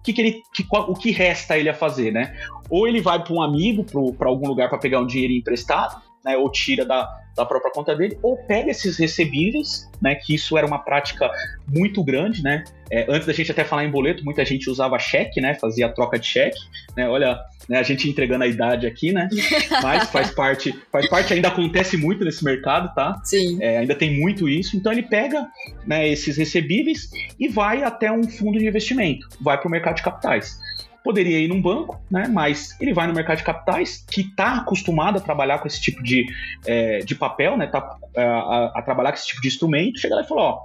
Que 0.05 0.13
que 0.13 0.21
ele, 0.21 0.43
que, 0.55 0.65
o 0.71 0.95
que 0.95 1.11
resta 1.11 1.59
ele 1.59 1.69
a 1.69 1.75
fazer? 1.75 2.13
Né? 2.13 2.37
Ou 2.71 2.87
ele 2.87 3.01
vai 3.01 3.23
para 3.23 3.33
um 3.33 3.43
amigo, 3.43 3.85
para 4.13 4.29
algum 4.29 4.47
lugar 4.47 4.69
para 4.69 4.79
pegar 4.79 5.01
um 5.01 5.07
dinheiro 5.07 5.33
emprestado, 5.33 6.01
né, 6.25 6.37
ou 6.37 6.51
tira 6.51 6.85
da, 6.85 7.09
da 7.37 7.45
própria 7.45 7.73
conta 7.73 7.95
dele, 7.95 8.19
ou 8.23 8.37
pega 8.37 8.71
esses 8.71 8.97
recebíveis, 8.97 9.89
né, 10.03 10.15
que 10.15 10.35
isso 10.35 10.59
era 10.59 10.67
uma 10.67 10.79
prática 10.79 11.31
muito 11.69 12.03
grande, 12.03 12.43
né, 12.43 12.65
é, 12.91 13.07
antes 13.09 13.27
da 13.27 13.33
gente 13.33 13.53
até 13.53 13.65
falar 13.65 13.85
em 13.85 13.91
boleto, 13.91 14.25
muita 14.25 14.45
gente 14.45 14.69
usava 14.69 14.99
cheque, 14.99 15.41
né, 15.41 15.55
fazia 15.55 15.89
troca 15.89 16.19
de 16.19 16.27
cheque, 16.27 16.59
né, 16.97 17.09
olha, 17.09 17.39
né, 17.69 17.79
a 17.79 17.83
gente 17.83 18.09
entregando 18.09 18.45
a 18.45 18.47
idade 18.47 18.87
aqui, 18.87 19.13
né, 19.13 19.29
mas 19.83 20.11
faz 20.11 20.31
parte, 20.33 20.75
faz 20.91 21.09
parte, 21.09 21.33
ainda 21.33 21.49
acontece 21.49 21.97
muito 21.97 22.25
nesse 22.25 22.45
mercado, 22.45 22.93
tá? 22.95 23.21
Sim. 23.25 23.59
É, 23.61 23.79
ainda 23.79 23.95
tem 23.95 24.19
muito 24.19 24.49
isso, 24.49 24.77
então 24.77 24.91
ele 24.91 25.03
pega, 25.03 25.47
né, 25.87 26.09
esses 26.09 26.37
recebíveis 26.37 27.11
e 27.39 27.49
vai 27.49 27.83
até 27.83 28.11
um 28.11 28.25
fundo 28.25 28.59
de 28.59 28.67
investimento, 28.67 29.29
vai 29.41 29.59
para 29.59 29.69
o 29.69 29.71
mercado 29.71 29.97
de 29.97 30.03
capitais 30.03 30.59
poderia 31.05 31.39
ir 31.39 31.49
num 31.49 31.61
banco, 31.61 32.01
né? 32.11 32.29
Mas 32.29 32.79
ele 32.81 32.93
vai 32.93 33.07
no 33.07 33.15
mercado 33.15 33.39
de 33.39 33.45
capitais, 33.45 34.05
que 34.11 34.23
está 34.23 34.59
acostumado 34.59 35.19
a 35.19 35.21
trabalhar 35.21 35.59
com 35.59 35.67
esse 35.67 35.81
tipo 35.81 36.03
de, 36.03 36.27
é, 36.67 36.99
de 36.99 37.15
papel, 37.15 37.57
né? 37.57 37.67
Tá, 37.67 37.97
é, 38.15 38.25
a, 38.25 38.73
a, 38.75 38.83
trabalhar 38.83 39.13
com 39.13 39.19
esse 39.19 39.27
tipo 39.27 39.41
de 39.41 39.49
instrumento. 39.49 39.99
Chega 39.99 40.15
lá 40.15 40.23
e 40.23 40.27
fala, 40.27 40.43
ó, 40.43 40.61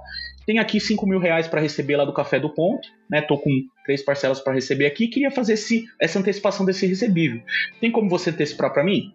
tem 0.46 0.58
aqui 0.58 0.78
5 0.78 1.06
mil 1.06 1.18
reais 1.18 1.48
para 1.48 1.60
receber 1.60 1.96
lá 1.96 2.04
do 2.04 2.12
Café 2.12 2.38
do 2.38 2.50
Ponto, 2.50 2.86
né? 3.10 3.22
Tô 3.22 3.38
com 3.38 3.50
três 3.84 4.02
parcelas 4.02 4.40
para 4.40 4.52
receber 4.52 4.86
aqui, 4.86 5.08
queria 5.08 5.30
fazer 5.30 5.54
esse, 5.54 5.84
essa 6.00 6.18
antecipação 6.18 6.66
desse 6.66 6.86
recebível. 6.86 7.40
Tem 7.80 7.90
como 7.90 8.08
você 8.08 8.30
antecipar 8.30 8.72
para 8.72 8.84
mim? 8.84 9.12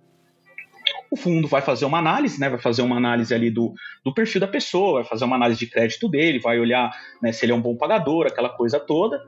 O 1.12 1.16
fundo 1.16 1.48
vai 1.48 1.62
fazer 1.62 1.86
uma 1.86 1.98
análise, 1.98 2.40
né, 2.40 2.50
vai 2.50 2.60
fazer 2.60 2.82
uma 2.82 2.98
análise 2.98 3.34
ali 3.34 3.50
do, 3.50 3.74
do 4.04 4.14
perfil 4.14 4.40
da 4.40 4.48
pessoa, 4.48 5.02
vai 5.02 5.10
fazer 5.10 5.26
uma 5.26 5.36
análise 5.36 5.60
de 5.60 5.68
crédito 5.68 6.08
dele, 6.08 6.40
vai 6.40 6.60
olhar 6.60 6.92
né, 7.22 7.32
se 7.32 7.46
ele 7.46 7.52
é 7.52 7.56
um 7.56 7.62
bom 7.62 7.76
pagador, 7.76 8.28
aquela 8.28 8.50
coisa 8.50 8.80
toda, 8.80 9.20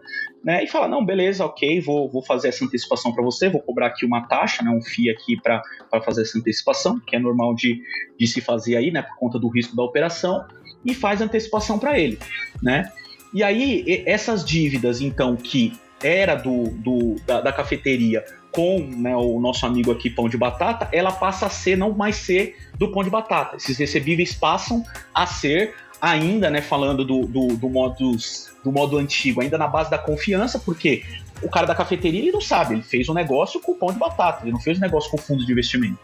né, 0.43 0.63
e 0.63 0.67
fala, 0.67 0.87
não, 0.87 1.03
beleza, 1.03 1.45
ok, 1.45 1.81
vou, 1.81 2.09
vou 2.09 2.23
fazer 2.23 2.49
essa 2.49 2.63
antecipação 2.63 3.11
para 3.11 3.23
você, 3.23 3.49
vou 3.49 3.61
cobrar 3.61 3.87
aqui 3.87 4.05
uma 4.05 4.27
taxa, 4.27 4.63
né, 4.63 4.69
um 4.69 4.81
FII 4.81 5.09
aqui 5.09 5.41
para 5.41 5.61
fazer 6.03 6.21
essa 6.21 6.37
antecipação, 6.37 6.99
que 6.99 7.15
é 7.15 7.19
normal 7.19 7.55
de, 7.55 7.81
de 8.17 8.27
se 8.27 8.41
fazer 8.41 8.75
aí, 8.75 8.91
né, 8.91 9.01
por 9.01 9.15
conta 9.17 9.39
do 9.39 9.49
risco 9.49 9.75
da 9.75 9.83
operação, 9.83 10.45
e 10.85 10.93
faz 10.93 11.21
antecipação 11.21 11.79
para 11.79 11.99
ele, 11.99 12.19
né. 12.61 12.91
E 13.33 13.43
aí, 13.43 14.03
essas 14.05 14.43
dívidas, 14.43 14.99
então, 14.99 15.37
que 15.37 15.73
era 16.03 16.35
do, 16.35 16.65
do 16.69 17.15
da, 17.25 17.39
da 17.39 17.53
cafeteria 17.53 18.25
com 18.51 18.79
né, 18.79 19.15
o 19.15 19.39
nosso 19.39 19.65
amigo 19.65 19.91
aqui 19.91 20.09
Pão 20.09 20.27
de 20.27 20.37
Batata, 20.37 20.89
ela 20.91 21.11
passa 21.11 21.45
a 21.45 21.49
ser, 21.49 21.77
não 21.77 21.93
mais 21.93 22.17
ser 22.17 22.57
do 22.77 22.91
Pão 22.91 23.03
de 23.03 23.09
Batata. 23.09 23.55
Esses 23.55 23.77
recebíveis 23.77 24.33
passam 24.33 24.83
a 25.13 25.25
ser 25.25 25.73
ainda, 26.01 26.49
né, 26.49 26.61
falando 26.61 27.05
do, 27.05 27.25
do, 27.27 27.55
do, 27.55 27.69
modus, 27.69 28.49
do 28.63 28.71
modo 28.71 28.97
antigo, 28.97 29.41
ainda 29.41 29.57
na 29.57 29.67
base 29.67 29.89
da 29.89 29.97
confiança, 29.97 30.57
porque 30.59 31.03
o 31.43 31.49
cara 31.49 31.67
da 31.67 31.75
cafeteria 31.75 32.19
ele 32.19 32.31
não 32.31 32.41
sabe, 32.41 32.73
ele 32.73 32.83
fez 32.83 33.07
um 33.07 33.13
negócio 33.13 33.59
com 33.61 33.73
o 33.73 33.75
pão 33.75 33.91
de 33.91 33.99
batata, 33.99 34.43
ele 34.43 34.51
não 34.51 34.59
fez 34.59 34.77
um 34.77 34.81
negócio 34.81 35.09
com 35.11 35.17
fundo 35.17 35.45
de 35.45 35.51
investimento, 35.51 35.99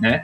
né? 0.00 0.22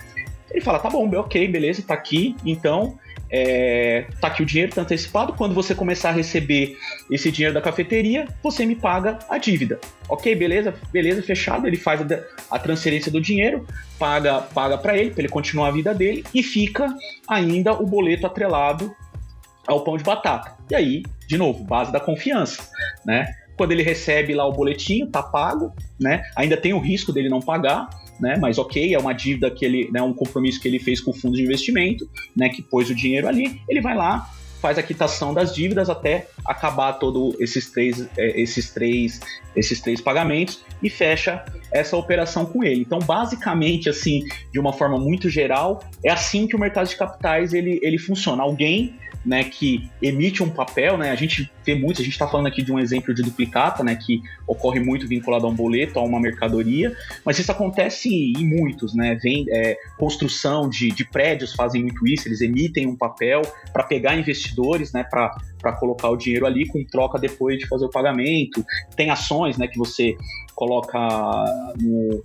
Ele 0.50 0.60
fala, 0.62 0.78
tá 0.78 0.90
bom, 0.90 1.08
ok, 1.16 1.46
beleza, 1.48 1.82
tá 1.86 1.94
aqui, 1.94 2.34
então 2.44 2.98
é, 3.30 4.06
tá 4.20 4.28
aqui 4.28 4.42
o 4.42 4.46
dinheiro, 4.46 4.72
tá 4.74 4.82
antecipado. 4.82 5.32
Quando 5.34 5.54
você 5.54 5.74
começar 5.74 6.10
a 6.10 6.12
receber 6.12 6.76
esse 7.10 7.30
dinheiro 7.30 7.54
da 7.54 7.60
cafeteria, 7.60 8.26
você 8.42 8.66
me 8.66 8.74
paga 8.74 9.18
a 9.28 9.38
dívida. 9.38 9.78
Ok, 10.08 10.34
beleza, 10.34 10.74
beleza, 10.92 11.22
fechado. 11.22 11.66
Ele 11.66 11.76
faz 11.76 12.00
a, 12.00 12.06
a 12.50 12.58
transferência 12.58 13.10
do 13.10 13.20
dinheiro, 13.20 13.66
paga 13.98 14.40
paga 14.40 14.76
para 14.76 14.96
ele, 14.96 15.10
para 15.10 15.20
ele 15.20 15.28
continuar 15.28 15.68
a 15.68 15.70
vida 15.70 15.94
dele 15.94 16.24
e 16.34 16.42
fica 16.42 16.92
ainda 17.28 17.72
o 17.72 17.86
boleto 17.86 18.26
atrelado 18.26 18.94
ao 19.66 19.84
pão 19.84 19.96
de 19.96 20.02
batata. 20.02 20.56
E 20.68 20.74
aí, 20.74 21.02
de 21.26 21.38
novo, 21.38 21.62
base 21.62 21.92
da 21.92 22.00
confiança, 22.00 22.68
né? 23.04 23.26
Quando 23.56 23.72
ele 23.72 23.82
recebe 23.82 24.34
lá 24.34 24.46
o 24.46 24.52
boletinho, 24.52 25.06
tá 25.06 25.22
pago, 25.22 25.72
né? 26.00 26.22
Ainda 26.34 26.56
tem 26.56 26.72
o 26.72 26.80
risco 26.80 27.12
dele 27.12 27.28
não 27.28 27.40
pagar, 27.40 27.88
né? 28.20 28.36
Mas 28.40 28.58
ok, 28.58 28.94
é 28.94 28.98
uma 28.98 29.12
dívida 29.12 29.50
que 29.50 29.64
ele, 29.64 29.90
né, 29.92 30.02
um 30.02 30.12
compromisso 30.12 30.60
que 30.60 30.68
ele 30.68 30.78
fez 30.78 31.00
com 31.00 31.10
o 31.10 31.14
fundo 31.14 31.36
de 31.36 31.42
investimento, 31.42 32.08
né, 32.36 32.48
que 32.48 32.62
pôs 32.62 32.90
o 32.90 32.94
dinheiro 32.94 33.26
ali, 33.28 33.60
ele 33.68 33.80
vai 33.80 33.94
lá, 33.94 34.28
faz 34.60 34.78
a 34.78 34.82
quitação 34.82 35.32
das 35.32 35.54
dívidas 35.54 35.88
até 35.88 36.28
acabar 36.44 36.92
todo 36.94 37.34
esses 37.40 37.70
três, 37.70 38.06
é, 38.16 38.40
esses 38.40 38.70
três, 38.70 39.20
esses 39.56 39.80
três 39.80 40.00
pagamentos 40.00 40.62
e 40.82 40.90
fecha 40.90 41.44
essa 41.72 41.96
operação 41.96 42.44
com 42.44 42.62
ele. 42.62 42.82
Então, 42.82 42.98
basicamente, 42.98 43.88
assim, 43.88 44.24
de 44.52 44.60
uma 44.60 44.72
forma 44.72 44.98
muito 44.98 45.30
geral, 45.30 45.82
é 46.04 46.10
assim 46.10 46.46
que 46.46 46.54
o 46.54 46.58
mercado 46.58 46.88
de 46.88 46.96
capitais 46.96 47.54
ele, 47.54 47.80
ele 47.82 47.98
funciona. 47.98 48.42
Alguém 48.42 48.94
né, 49.24 49.44
que 49.44 49.90
emite 50.00 50.42
um 50.42 50.48
papel, 50.48 50.96
né, 50.96 51.10
a 51.10 51.14
gente 51.14 51.50
vê 51.64 51.74
muito, 51.74 52.00
a 52.00 52.04
gente 52.04 52.12
está 52.12 52.26
falando 52.26 52.46
aqui 52.46 52.62
de 52.62 52.72
um 52.72 52.78
exemplo 52.78 53.14
de 53.14 53.22
duplicata, 53.22 53.84
né, 53.84 53.94
que 53.94 54.22
ocorre 54.46 54.80
muito 54.80 55.06
vinculado 55.06 55.46
a 55.46 55.48
um 55.50 55.54
boleto, 55.54 55.98
a 55.98 56.02
uma 56.02 56.18
mercadoria, 56.18 56.96
mas 57.24 57.38
isso 57.38 57.52
acontece 57.52 58.08
em 58.08 58.46
muitos, 58.46 58.94
né, 58.94 59.18
vem 59.22 59.44
é, 59.50 59.76
construção 59.98 60.68
de, 60.68 60.88
de 60.88 61.04
prédios 61.04 61.54
fazem 61.54 61.82
muito 61.82 62.06
isso, 62.06 62.28
eles 62.28 62.40
emitem 62.40 62.86
um 62.86 62.96
papel 62.96 63.42
para 63.72 63.84
pegar 63.84 64.16
investidores, 64.16 64.92
né, 64.92 65.04
para 65.04 65.72
colocar 65.78 66.08
o 66.08 66.16
dinheiro 66.16 66.46
ali 66.46 66.66
com 66.66 66.82
troca 66.84 67.18
depois 67.18 67.58
de 67.58 67.66
fazer 67.66 67.84
o 67.84 67.90
pagamento, 67.90 68.64
tem 68.96 69.10
ações, 69.10 69.58
né, 69.58 69.68
que 69.68 69.78
você 69.78 70.16
coloca 70.54 70.98
no, 71.78 72.24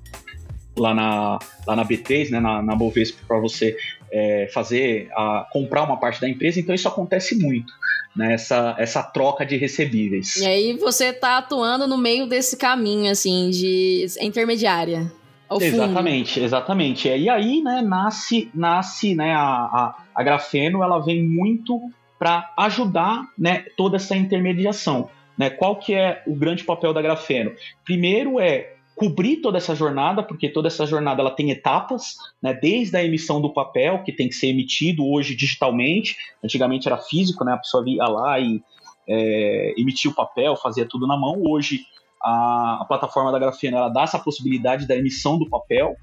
lá 0.77 0.93
na, 0.93 1.39
lá 1.65 1.75
na 1.75 1.85
B3, 1.85 2.29
né, 2.29 2.39
na, 2.39 2.61
na 2.61 2.75
Bovespa, 2.75 3.19
para 3.27 3.39
você 3.39 3.75
é, 4.15 4.48
fazer, 4.53 5.10
a, 5.12 5.45
comprar 5.51 5.84
uma 5.84 5.98
parte 5.98 6.22
da 6.22 6.29
empresa, 6.29 6.57
então 6.57 6.74
isso 6.74 6.88
acontece 6.88 7.36
muito, 7.36 7.74
né, 8.15 8.34
essa, 8.34 8.74
essa 8.79 9.03
troca 9.03 9.45
de 9.45 9.57
recebíveis. 9.57 10.38
E 10.38 10.45
aí 10.45 10.74
você 10.77 11.07
está 11.07 11.38
atuando 11.38 11.86
no 11.86 11.98
meio 11.98 12.25
desse 12.25 12.55
caminho, 12.55 13.12
assim, 13.12 13.50
de 13.50 14.05
intermediária. 14.22 15.12
Exatamente, 15.60 16.39
exatamente. 16.39 17.10
E 17.10 17.29
aí, 17.29 17.62
né, 17.62 17.81
nasce, 17.81 18.50
nasce 18.53 19.13
né, 19.13 19.34
a, 19.34 19.41
a, 19.41 19.95
a 20.15 20.24
Grafeno, 20.24 20.81
ela 20.81 21.00
vem 21.00 21.22
muito 21.22 21.81
para 22.17 22.53
ajudar 22.57 23.27
né, 23.38 23.65
toda 23.75 23.98
essa 23.98 24.15
intermediação. 24.15 25.10
Né? 25.38 25.50
Qual 25.50 25.75
que 25.75 25.93
é 25.93 26.24
o 26.25 26.34
grande 26.34 26.63
papel 26.63 26.93
da 26.93 27.01
Grafeno? 27.01 27.51
Primeiro 27.84 28.39
é 28.39 28.75
cobrir 28.95 29.37
toda 29.37 29.57
essa 29.57 29.75
jornada, 29.75 30.23
porque 30.23 30.49
toda 30.49 30.67
essa 30.67 30.85
jornada 30.85 31.21
ela 31.21 31.31
tem 31.31 31.51
etapas, 31.51 32.15
né, 32.41 32.53
desde 32.53 32.95
a 32.95 33.03
emissão 33.03 33.41
do 33.41 33.53
papel, 33.53 34.03
que 34.03 34.11
tem 34.11 34.29
que 34.29 34.35
ser 34.35 34.47
emitido 34.47 35.05
hoje 35.05 35.35
digitalmente, 35.35 36.15
antigamente 36.43 36.87
era 36.87 36.97
físico, 36.97 37.43
né, 37.43 37.53
a 37.53 37.57
pessoa 37.57 37.83
ia 37.87 38.05
lá 38.05 38.39
e 38.39 38.61
é, 39.07 39.73
emitia 39.77 40.09
o 40.09 40.15
papel, 40.15 40.55
fazia 40.55 40.85
tudo 40.85 41.05
na 41.05 41.17
mão, 41.17 41.43
hoje 41.45 41.81
a, 42.23 42.79
a, 42.81 42.85
plataforma 42.85 43.31
da 43.31 43.37
Grafeno 43.37 43.77
ela 43.77 43.89
dá 43.89 44.03
essa 44.03 44.17
possibilidade 44.17 44.87
da 44.87 44.95
emissão 44.95 45.37
do 45.37 45.49
papel, 45.49 45.95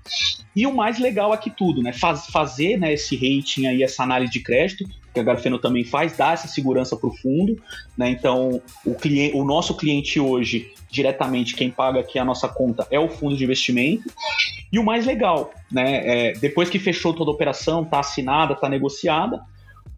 e 0.54 0.66
o 0.66 0.74
mais 0.74 0.98
legal 0.98 1.32
aqui 1.32 1.50
tudo, 1.50 1.82
né, 1.82 1.94
faz, 1.94 2.26
fazer 2.26 2.78
né, 2.78 2.92
esse 2.92 3.16
rating 3.16 3.66
aí, 3.66 3.82
essa 3.82 4.02
análise 4.02 4.32
de 4.32 4.40
crédito, 4.40 4.84
que 5.14 5.20
a 5.20 5.22
Grafeno 5.22 5.58
também 5.58 5.84
faz, 5.84 6.16
dá 6.16 6.32
essa 6.32 6.46
segurança 6.46 6.94
para 6.94 7.08
o 7.08 7.16
fundo, 7.16 7.60
né, 7.96 8.10
então 8.10 8.60
o, 8.84 8.94
cliente, 8.94 9.34
o 9.34 9.44
nosso 9.44 9.74
cliente 9.76 10.20
hoje 10.20 10.72
diretamente 10.92 11.56
quem 11.56 11.70
paga 11.70 12.00
aqui 12.00 12.18
a 12.18 12.24
nossa 12.24 12.46
conta 12.46 12.86
é 12.90 13.00
o 13.00 13.08
fundo 13.08 13.34
de 13.34 13.42
investimento. 13.42 14.12
E 14.70 14.78
o 14.78 14.84
mais 14.84 15.06
legal, 15.06 15.50
né, 15.70 16.28
é, 16.28 16.32
depois 16.34 16.68
que 16.68 16.78
fechou 16.78 17.14
toda 17.14 17.30
a 17.30 17.34
operação, 17.34 17.82
está 17.82 18.00
assinada, 18.00 18.52
está 18.52 18.68
negociada, 18.68 19.42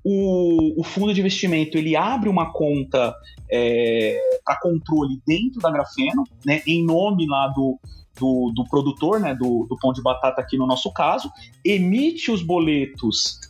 o, 0.05 0.81
o, 0.81 0.85
fundo 0.85 1.13
de 1.13 1.21
investimento 1.21 1.79
ele 1.79 1.97
abre 1.97 2.29
uma 2.29 2.53
conta 2.53 3.15
é, 3.51 4.21
para 4.45 4.61
controle 4.61 5.21
dentro 5.27 5.61
da 5.61 5.71
Grafeno, 5.71 6.25
né, 6.45 6.63
em 6.67 6.85
nome 6.85 7.27
lá 7.27 7.49
do, 7.49 7.79
do, 8.19 8.53
do 8.55 8.65
produtor, 8.69 9.19
né, 9.19 9.35
do, 9.35 9.67
do 9.69 9.77
pão 9.81 9.93
de 9.93 10.03
batata 10.03 10.41
aqui 10.41 10.57
no 10.57 10.67
nosso 10.67 10.93
caso, 10.93 11.31
emite 11.65 12.31
os 12.31 12.43
boletos 12.43 13.41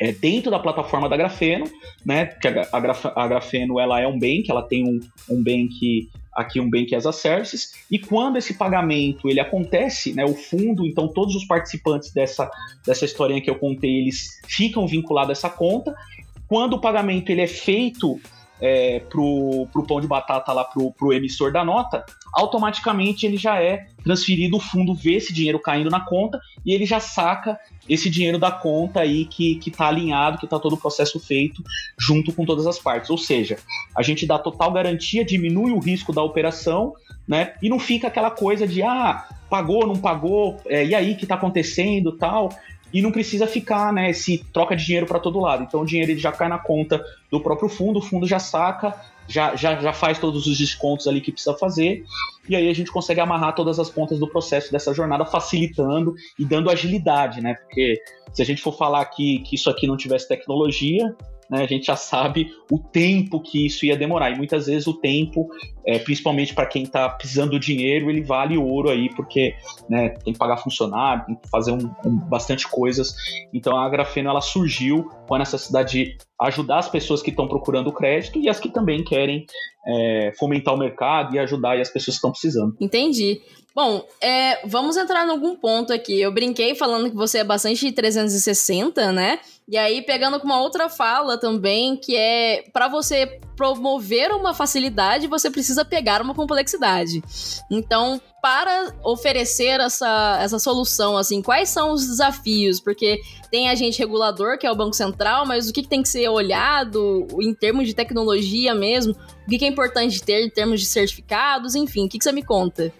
é, 0.00 0.12
dentro 0.12 0.50
da 0.50 0.58
plataforma 0.58 1.08
da 1.08 1.16
Grafeno, 1.16 1.64
né? 2.06 2.26
Que 2.26 2.46
a, 2.46 2.68
a, 2.72 2.80
Graf, 2.80 3.06
a 3.06 3.26
Grafeno 3.26 3.80
ela 3.80 4.00
é 4.00 4.06
um 4.06 4.18
bank, 4.18 4.44
ela 4.48 4.62
tem 4.62 4.84
um, 4.84 5.00
um 5.28 5.42
bank 5.42 6.08
aqui 6.38 6.60
um 6.60 6.70
Bank 6.70 6.94
as 6.94 7.04
a 7.04 7.12
Services, 7.12 7.72
e 7.90 7.98
quando 7.98 8.36
esse 8.36 8.54
pagamento 8.54 9.28
ele 9.28 9.40
acontece, 9.40 10.12
né, 10.12 10.24
o 10.24 10.34
fundo, 10.34 10.86
então 10.86 11.08
todos 11.08 11.34
os 11.34 11.44
participantes 11.44 12.12
dessa, 12.12 12.48
dessa 12.86 13.04
historinha 13.04 13.40
que 13.40 13.50
eu 13.50 13.56
contei, 13.56 13.90
eles 13.98 14.40
ficam 14.46 14.86
vinculados 14.86 15.30
a 15.30 15.32
essa 15.32 15.50
conta, 15.50 15.94
quando 16.46 16.74
o 16.74 16.80
pagamento 16.80 17.30
ele 17.30 17.40
é 17.40 17.46
feito 17.46 18.20
é, 18.60 19.00
pro, 19.00 19.66
pro 19.72 19.86
pão 19.86 20.00
de 20.00 20.06
batata 20.06 20.52
lá 20.52 20.64
pro, 20.64 20.92
pro 20.92 21.12
emissor 21.12 21.52
da 21.52 21.64
nota, 21.64 22.04
automaticamente 22.32 23.26
ele 23.26 23.36
já 23.36 23.60
é 23.60 23.86
transferido, 24.02 24.56
o 24.56 24.60
fundo 24.60 24.94
vê 24.94 25.14
esse 25.14 25.32
dinheiro 25.32 25.60
caindo 25.60 25.90
na 25.90 26.00
conta 26.00 26.40
e 26.64 26.72
ele 26.72 26.86
já 26.86 27.00
saca 27.00 27.58
esse 27.88 28.10
dinheiro 28.10 28.38
da 28.38 28.50
conta 28.50 29.00
aí 29.00 29.24
que, 29.24 29.56
que 29.56 29.70
tá 29.70 29.86
alinhado, 29.86 30.38
que 30.38 30.46
tá 30.46 30.58
todo 30.58 30.74
o 30.74 30.78
processo 30.78 31.18
feito 31.18 31.62
junto 31.98 32.32
com 32.32 32.44
todas 32.44 32.66
as 32.66 32.78
partes. 32.78 33.10
Ou 33.10 33.18
seja, 33.18 33.58
a 33.96 34.02
gente 34.02 34.26
dá 34.26 34.38
total 34.38 34.72
garantia, 34.72 35.24
diminui 35.24 35.72
o 35.72 35.78
risco 35.78 36.12
da 36.12 36.22
operação, 36.22 36.94
né? 37.26 37.54
E 37.62 37.68
não 37.68 37.78
fica 37.78 38.08
aquela 38.08 38.30
coisa 38.30 38.66
de 38.66 38.82
ah, 38.82 39.26
pagou, 39.48 39.86
não 39.86 39.96
pagou, 39.96 40.60
é, 40.66 40.84
e 40.84 40.94
aí 40.94 41.14
que 41.14 41.26
tá 41.26 41.34
acontecendo 41.34 42.12
tal 42.12 42.50
e 42.92 43.02
não 43.02 43.12
precisa 43.12 43.46
ficar, 43.46 43.92
né, 43.92 44.12
se 44.12 44.38
troca 44.52 44.74
de 44.74 44.84
dinheiro 44.84 45.06
para 45.06 45.18
todo 45.18 45.40
lado. 45.40 45.62
Então 45.62 45.80
o 45.80 45.86
dinheiro 45.86 46.12
ele 46.12 46.20
já 46.20 46.32
cai 46.32 46.48
na 46.48 46.58
conta 46.58 47.04
do 47.30 47.40
próprio 47.40 47.68
fundo, 47.68 47.98
o 47.98 48.02
fundo 48.02 48.26
já 48.26 48.38
saca, 48.38 48.94
já, 49.28 49.54
já, 49.54 49.78
já 49.78 49.92
faz 49.92 50.18
todos 50.18 50.46
os 50.46 50.56
descontos 50.56 51.06
ali 51.06 51.20
que 51.20 51.30
precisa 51.30 51.54
fazer, 51.54 52.04
e 52.48 52.56
aí 52.56 52.68
a 52.68 52.74
gente 52.74 52.90
consegue 52.90 53.20
amarrar 53.20 53.54
todas 53.54 53.78
as 53.78 53.90
pontas 53.90 54.18
do 54.18 54.26
processo 54.26 54.72
dessa 54.72 54.94
jornada, 54.94 55.24
facilitando 55.26 56.14
e 56.38 56.44
dando 56.44 56.70
agilidade, 56.70 57.42
né? 57.42 57.54
Porque 57.54 58.00
se 58.32 58.40
a 58.40 58.44
gente 58.44 58.62
for 58.62 58.72
falar 58.76 59.02
aqui 59.02 59.40
que 59.40 59.54
isso 59.54 59.68
aqui 59.68 59.86
não 59.86 59.96
tivesse 59.96 60.26
tecnologia, 60.26 61.14
né, 61.50 61.62
a 61.62 61.66
gente 61.66 61.86
já 61.86 61.96
sabe 61.96 62.50
o 62.70 62.78
tempo 62.78 63.40
que 63.40 63.66
isso 63.66 63.86
ia 63.86 63.96
demorar. 63.96 64.30
E 64.30 64.36
muitas 64.36 64.66
vezes 64.66 64.86
o 64.86 64.94
tempo, 64.94 65.48
é, 65.86 65.98
principalmente 65.98 66.54
para 66.54 66.66
quem 66.66 66.82
está 66.82 67.08
precisando 67.08 67.50
do 67.50 67.60
dinheiro, 67.60 68.10
ele 68.10 68.22
vale 68.22 68.56
ouro 68.56 68.90
aí, 68.90 69.08
porque 69.14 69.54
né, 69.88 70.10
tem 70.10 70.32
que 70.32 70.38
pagar 70.38 70.58
funcionário, 70.58 71.24
tem 71.26 71.36
que 71.36 71.48
fazer 71.48 71.72
um, 71.72 71.90
um, 72.04 72.16
bastante 72.16 72.68
coisas. 72.68 73.14
Então 73.52 73.76
a 73.76 73.88
Grafeno 73.88 74.28
ela 74.28 74.40
surgiu 74.40 75.04
com 75.26 75.34
a 75.34 75.38
necessidade 75.38 75.92
de 75.92 76.16
ajudar 76.40 76.78
as 76.78 76.88
pessoas 76.88 77.22
que 77.22 77.30
estão 77.30 77.48
procurando 77.48 77.92
crédito 77.92 78.38
e 78.38 78.48
as 78.48 78.60
que 78.60 78.68
também 78.68 79.02
querem 79.02 79.46
é, 79.86 80.32
fomentar 80.38 80.74
o 80.74 80.78
mercado 80.78 81.34
e 81.34 81.38
ajudar 81.38 81.78
as 81.80 81.88
pessoas 81.88 82.16
que 82.16 82.18
estão 82.18 82.30
precisando. 82.30 82.76
Entendi. 82.80 83.40
Bom, 83.78 84.04
é, 84.20 84.66
vamos 84.66 84.96
entrar 84.96 85.24
em 85.24 85.30
algum 85.30 85.54
ponto 85.54 85.92
aqui. 85.92 86.20
Eu 86.20 86.32
brinquei 86.32 86.74
falando 86.74 87.08
que 87.10 87.14
você 87.14 87.38
é 87.38 87.44
bastante 87.44 87.92
360, 87.92 89.12
né? 89.12 89.38
E 89.68 89.78
aí, 89.78 90.02
pegando 90.02 90.40
com 90.40 90.46
uma 90.46 90.60
outra 90.60 90.88
fala 90.88 91.38
também, 91.38 91.94
que 91.94 92.16
é 92.16 92.64
para 92.72 92.88
você 92.88 93.38
promover 93.56 94.32
uma 94.32 94.52
facilidade, 94.52 95.28
você 95.28 95.48
precisa 95.48 95.84
pegar 95.84 96.20
uma 96.20 96.34
complexidade. 96.34 97.22
Então, 97.70 98.20
para 98.42 98.94
oferecer 99.04 99.78
essa, 99.78 100.38
essa 100.40 100.58
solução, 100.58 101.16
assim, 101.16 101.42
quais 101.42 101.68
são 101.68 101.92
os 101.92 102.06
desafios? 102.06 102.80
Porque 102.80 103.20
tem 103.50 103.68
agente 103.68 103.98
regulador, 103.98 104.58
que 104.58 104.66
é 104.66 104.72
o 104.72 104.76
Banco 104.76 104.96
Central, 104.96 105.46
mas 105.46 105.68
o 105.68 105.72
que, 105.72 105.86
tem 105.86 106.02
que 106.02 106.08
ser 106.08 106.28
olhado 106.28 107.26
em 107.40 107.54
termos 107.54 107.86
de 107.86 107.94
tecnologia 107.94 108.74
mesmo? 108.74 109.12
O 109.12 109.48
que, 109.48 109.64
é 109.64 109.68
importante 109.68 110.22
ter 110.22 110.44
em 110.44 110.50
termos 110.50 110.80
de 110.80 110.86
certificados? 110.86 111.74
Enfim, 111.74 112.06
o 112.06 112.08
que 112.08 112.18
você 112.20 112.32
me 112.32 112.42
conta? 112.42 112.92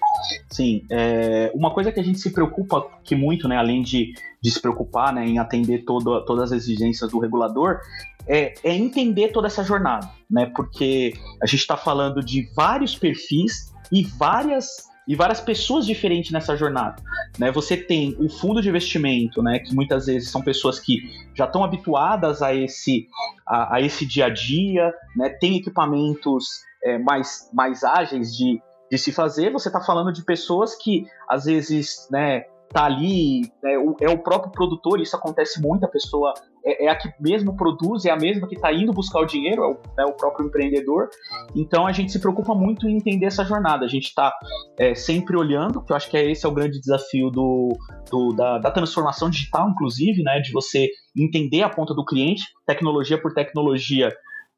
Sim, 0.51 0.85
é, 0.91 1.51
uma 1.55 1.73
coisa 1.73 1.93
que 1.93 2.01
a 2.01 2.03
gente 2.03 2.19
se 2.19 2.31
preocupa 2.31 2.87
que 3.05 3.15
muito, 3.15 3.47
né, 3.49 3.57
além 3.57 3.83
de, 3.83 4.13
de 4.41 4.51
se 4.51 4.61
preocupar 4.61 5.13
né, 5.13 5.27
em 5.27 5.39
atender 5.39 5.85
todo, 5.85 6.25
todas 6.25 6.53
as 6.53 6.63
exigências 6.63 7.11
do 7.11 7.19
regulador, 7.19 7.81
é, 8.27 8.55
é 8.63 8.75
entender 8.75 9.29
toda 9.29 9.47
essa 9.47 9.65
jornada, 9.65 10.09
né? 10.31 10.53
Porque 10.55 11.15
a 11.43 11.47
gente 11.47 11.61
está 11.61 11.77
falando 11.77 12.23
de 12.23 12.47
vários 12.55 12.97
perfis 12.97 13.73
e 13.91 14.05
várias 14.05 14.87
e 15.09 15.17
várias 15.17 15.41
pessoas 15.41 15.87
diferentes 15.87 16.31
nessa 16.31 16.55
jornada. 16.55 17.03
Né? 17.39 17.51
Você 17.51 17.79
tem 17.79 18.15
o 18.21 18.29
fundo 18.29 18.61
de 18.61 18.69
investimento, 18.69 19.43
né, 19.43 19.59
que 19.59 19.75
muitas 19.75 20.05
vezes 20.05 20.31
são 20.31 20.43
pessoas 20.43 20.79
que 20.79 21.01
já 21.35 21.47
estão 21.47 21.65
habituadas 21.65 22.43
a 22.43 22.55
esse, 22.55 23.07
a, 23.47 23.77
a, 23.77 23.81
esse 23.81 24.05
dia 24.05 24.27
a 24.27 24.29
dia, 24.29 24.93
né? 25.17 25.31
tem 25.31 25.57
equipamentos 25.57 26.45
é, 26.85 26.99
mais, 26.99 27.49
mais 27.55 27.83
ágeis 27.83 28.37
de, 28.37 28.61
de 28.91 28.99
se 28.99 29.13
fazer. 29.13 29.53
Você 29.53 29.69
está 29.69 29.81
falando 29.81 30.13
de 30.13 30.25
pessoas 30.25 30.75
que 30.75 31.07
às 31.29 31.45
vezes 31.45 32.09
né, 32.11 32.45
tá 32.73 32.85
ali, 32.85 33.43
né, 33.63 33.75
é 34.01 34.11
o 34.11 34.19
próprio 34.19 34.53
produtor, 34.53 35.01
isso 35.01 35.17
acontece 35.17 35.61
muito, 35.61 35.85
a 35.85 35.89
pessoa 35.89 36.35
é, 36.65 36.85
é, 36.85 36.89
a 36.89 36.97
que 36.97 37.09
mesmo 37.19 37.57
produz, 37.57 38.05
é 38.05 38.11
a 38.11 38.17
mesma 38.17 38.47
que 38.47 38.55
está 38.55 38.73
indo 38.73 38.93
buscar 38.93 39.21
o 39.21 39.25
dinheiro, 39.25 39.63
é 39.63 39.67
o, 39.67 39.79
é 40.01 40.05
o, 40.05 40.13
próprio 40.13 40.47
empreendedor. 40.47 41.09
Então 41.55 41.87
a 41.87 41.93
gente 41.93 42.13
se 42.13 42.21
preocupa 42.21 42.55
muito 42.55 42.87
em 42.89 42.97
entender 42.97 43.27
essa 43.27 43.45
jornada. 43.45 43.87
A 43.87 43.89
gente 43.89 44.09
está 44.09 44.33
é, 44.79 44.95
sempre 44.95 45.37
olhando, 45.37 45.83
que 45.83 45.93
eu 45.93 45.97
acho 45.97 46.11
que 46.11 46.17
é 46.17 46.31
esse 46.31 46.45
é 46.45 46.49
o 46.49 46.53
grande 46.53 46.79
desafio 46.79 47.31
do, 47.31 47.73
do 48.11 48.33
da, 48.35 48.59
da, 48.59 48.71
transformação 48.71 49.31
digital, 49.31 49.71
inclusive, 49.71 50.23
né, 50.23 50.41
de 50.41 50.53
você 50.53 50.91
entender 51.17 51.63
a 51.63 51.71
ponta 51.71 51.95
do 51.95 52.05
cliente, 52.05 52.43
tecnologia 52.67 53.21
por 53.21 53.33
tecnologia. 53.33 54.13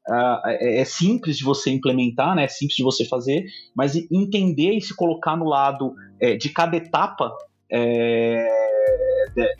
Uh, 0.09 0.41
é, 0.47 0.83
simples 0.83 1.37
de 1.37 1.43
você 1.43 1.69
implementar, 1.69 2.35
né? 2.35 2.45
É 2.45 2.47
simples 2.47 2.75
de 2.75 2.83
você 2.83 3.05
fazer, 3.05 3.45
mas 3.75 3.95
entender 4.11 4.71
e 4.73 4.81
se 4.81 4.95
colocar 4.95 5.37
no 5.37 5.45
lado 5.45 5.93
é, 6.19 6.35
de 6.35 6.49
cada 6.49 6.75
etapa 6.75 7.31
é, 7.71 8.47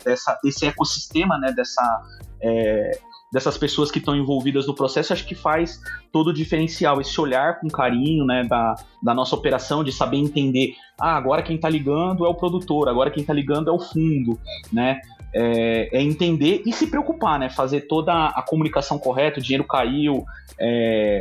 dessa, 0.04 0.38
desse 0.42 0.66
ecossistema, 0.66 1.38
né, 1.38 1.52
dessa, 1.52 2.02
é, 2.40 2.98
dessas 3.32 3.56
pessoas 3.56 3.90
que 3.90 3.98
estão 3.98 4.14
envolvidas 4.14 4.66
no 4.66 4.74
processo, 4.74 5.12
acho 5.12 5.26
que 5.26 5.34
faz 5.34 5.80
todo 6.12 6.28
o 6.28 6.34
diferencial, 6.34 7.00
esse 7.00 7.18
olhar 7.20 7.58
com 7.60 7.68
carinho 7.68 8.24
né, 8.26 8.44
da, 8.44 8.74
da 9.02 9.14
nossa 9.14 9.34
operação, 9.34 9.82
de 9.82 9.90
saber 9.90 10.18
entender, 10.18 10.74
ah, 11.00 11.16
agora 11.16 11.42
quem 11.42 11.56
está 11.56 11.68
ligando 11.68 12.26
é 12.26 12.28
o 12.28 12.34
produtor, 12.34 12.88
agora 12.88 13.10
quem 13.10 13.22
está 13.22 13.32
ligando 13.32 13.70
é 13.70 13.72
o 13.72 13.80
fundo, 13.80 14.38
né? 14.72 15.00
É, 15.34 15.96
é, 15.96 16.02
entender 16.02 16.62
e 16.66 16.72
se 16.72 16.88
preocupar, 16.88 17.38
né? 17.38 17.48
Fazer 17.48 17.82
toda 17.82 18.26
a 18.26 18.42
comunicação 18.42 18.98
correta, 18.98 19.40
o 19.40 19.42
dinheiro 19.42 19.64
caiu, 19.64 20.24
é, 20.60 21.20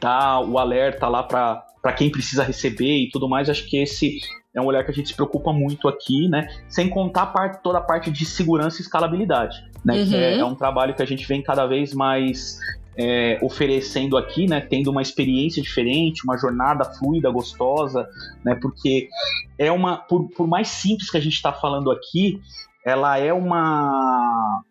dar 0.00 0.40
o 0.40 0.58
alerta 0.58 1.06
lá 1.06 1.22
para 1.22 1.92
quem 1.92 2.10
precisa 2.10 2.42
receber 2.42 3.04
e 3.04 3.10
tudo 3.10 3.28
mais. 3.28 3.50
Acho 3.50 3.68
que 3.68 3.76
esse 3.76 4.18
é 4.54 4.60
um 4.60 4.66
olhar 4.66 4.84
que 4.84 4.90
a 4.90 4.94
gente 4.94 5.08
se 5.08 5.14
preocupa 5.14 5.52
muito 5.52 5.88
aqui, 5.88 6.28
né? 6.28 6.48
Sem 6.68 6.88
contar 6.88 7.22
a 7.22 7.26
parte, 7.26 7.62
toda 7.62 7.78
a 7.78 7.82
parte 7.82 8.10
de 8.10 8.24
segurança 8.24 8.78
e 8.78 8.82
escalabilidade, 8.82 9.64
né? 9.84 9.94
Uhum. 9.94 10.08
Que 10.08 10.16
é, 10.16 10.38
é, 10.38 10.44
um 10.44 10.54
trabalho 10.54 10.94
que 10.94 11.02
a 11.02 11.06
gente 11.06 11.26
vem 11.26 11.42
cada 11.42 11.66
vez 11.66 11.94
mais 11.94 12.58
é, 12.96 13.38
oferecendo 13.42 14.16
aqui, 14.16 14.46
né? 14.46 14.60
Tendo 14.60 14.90
uma 14.90 15.02
experiência 15.02 15.62
diferente, 15.62 16.24
uma 16.24 16.36
jornada 16.36 16.84
fluida, 16.84 17.30
gostosa, 17.30 18.08
né? 18.44 18.58
Porque 18.60 19.08
é 19.56 19.70
uma, 19.70 19.98
por, 19.98 20.28
por 20.30 20.48
mais 20.48 20.68
simples 20.68 21.10
que 21.10 21.16
a 21.16 21.20
gente 21.20 21.34
está 21.34 21.52
falando 21.52 21.90
aqui, 21.90 22.40
ela 22.84 23.18
é 23.18 23.32
uma, 23.32 24.62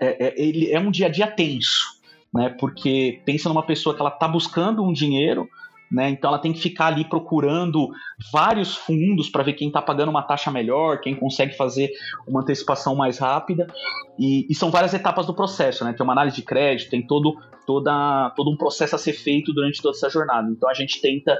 é, 0.00 0.26
é, 0.26 0.34
ele 0.42 0.70
é 0.70 0.78
um 0.78 0.90
dia 0.90 1.06
a 1.06 1.10
dia 1.10 1.26
tenso, 1.26 2.00
né? 2.32 2.50
Porque 2.58 3.20
pensa 3.24 3.48
numa 3.48 3.62
pessoa 3.62 3.94
que 3.94 4.00
ela 4.00 4.10
está 4.10 4.28
buscando 4.28 4.84
um 4.84 4.92
dinheiro 4.92 5.48
né? 5.90 6.10
Então 6.10 6.28
ela 6.28 6.38
tem 6.38 6.52
que 6.52 6.60
ficar 6.60 6.86
ali 6.86 7.04
procurando 7.04 7.88
vários 8.32 8.76
fundos 8.76 9.28
para 9.28 9.42
ver 9.42 9.52
quem 9.52 9.68
está 9.68 9.80
pagando 9.80 10.08
uma 10.08 10.22
taxa 10.22 10.50
melhor, 10.50 11.00
quem 11.00 11.14
consegue 11.14 11.56
fazer 11.56 11.90
uma 12.26 12.40
antecipação 12.40 12.94
mais 12.94 13.18
rápida. 13.18 13.66
E, 14.18 14.46
e, 14.50 14.54
são 14.54 14.70
várias 14.70 14.94
etapas 14.94 15.26
do 15.26 15.34
processo, 15.34 15.84
né? 15.84 15.92
Tem 15.92 16.02
uma 16.02 16.12
análise 16.12 16.36
de 16.36 16.42
crédito, 16.42 16.90
tem 16.90 17.06
todo, 17.06 17.36
toda, 17.66 18.30
todo 18.30 18.50
um 18.50 18.56
processo 18.56 18.94
a 18.94 18.98
ser 18.98 19.12
feito 19.12 19.52
durante 19.52 19.80
toda 19.80 19.96
essa 19.96 20.08
jornada. 20.08 20.50
Então 20.50 20.68
a 20.68 20.74
gente 20.74 21.00
tenta, 21.00 21.38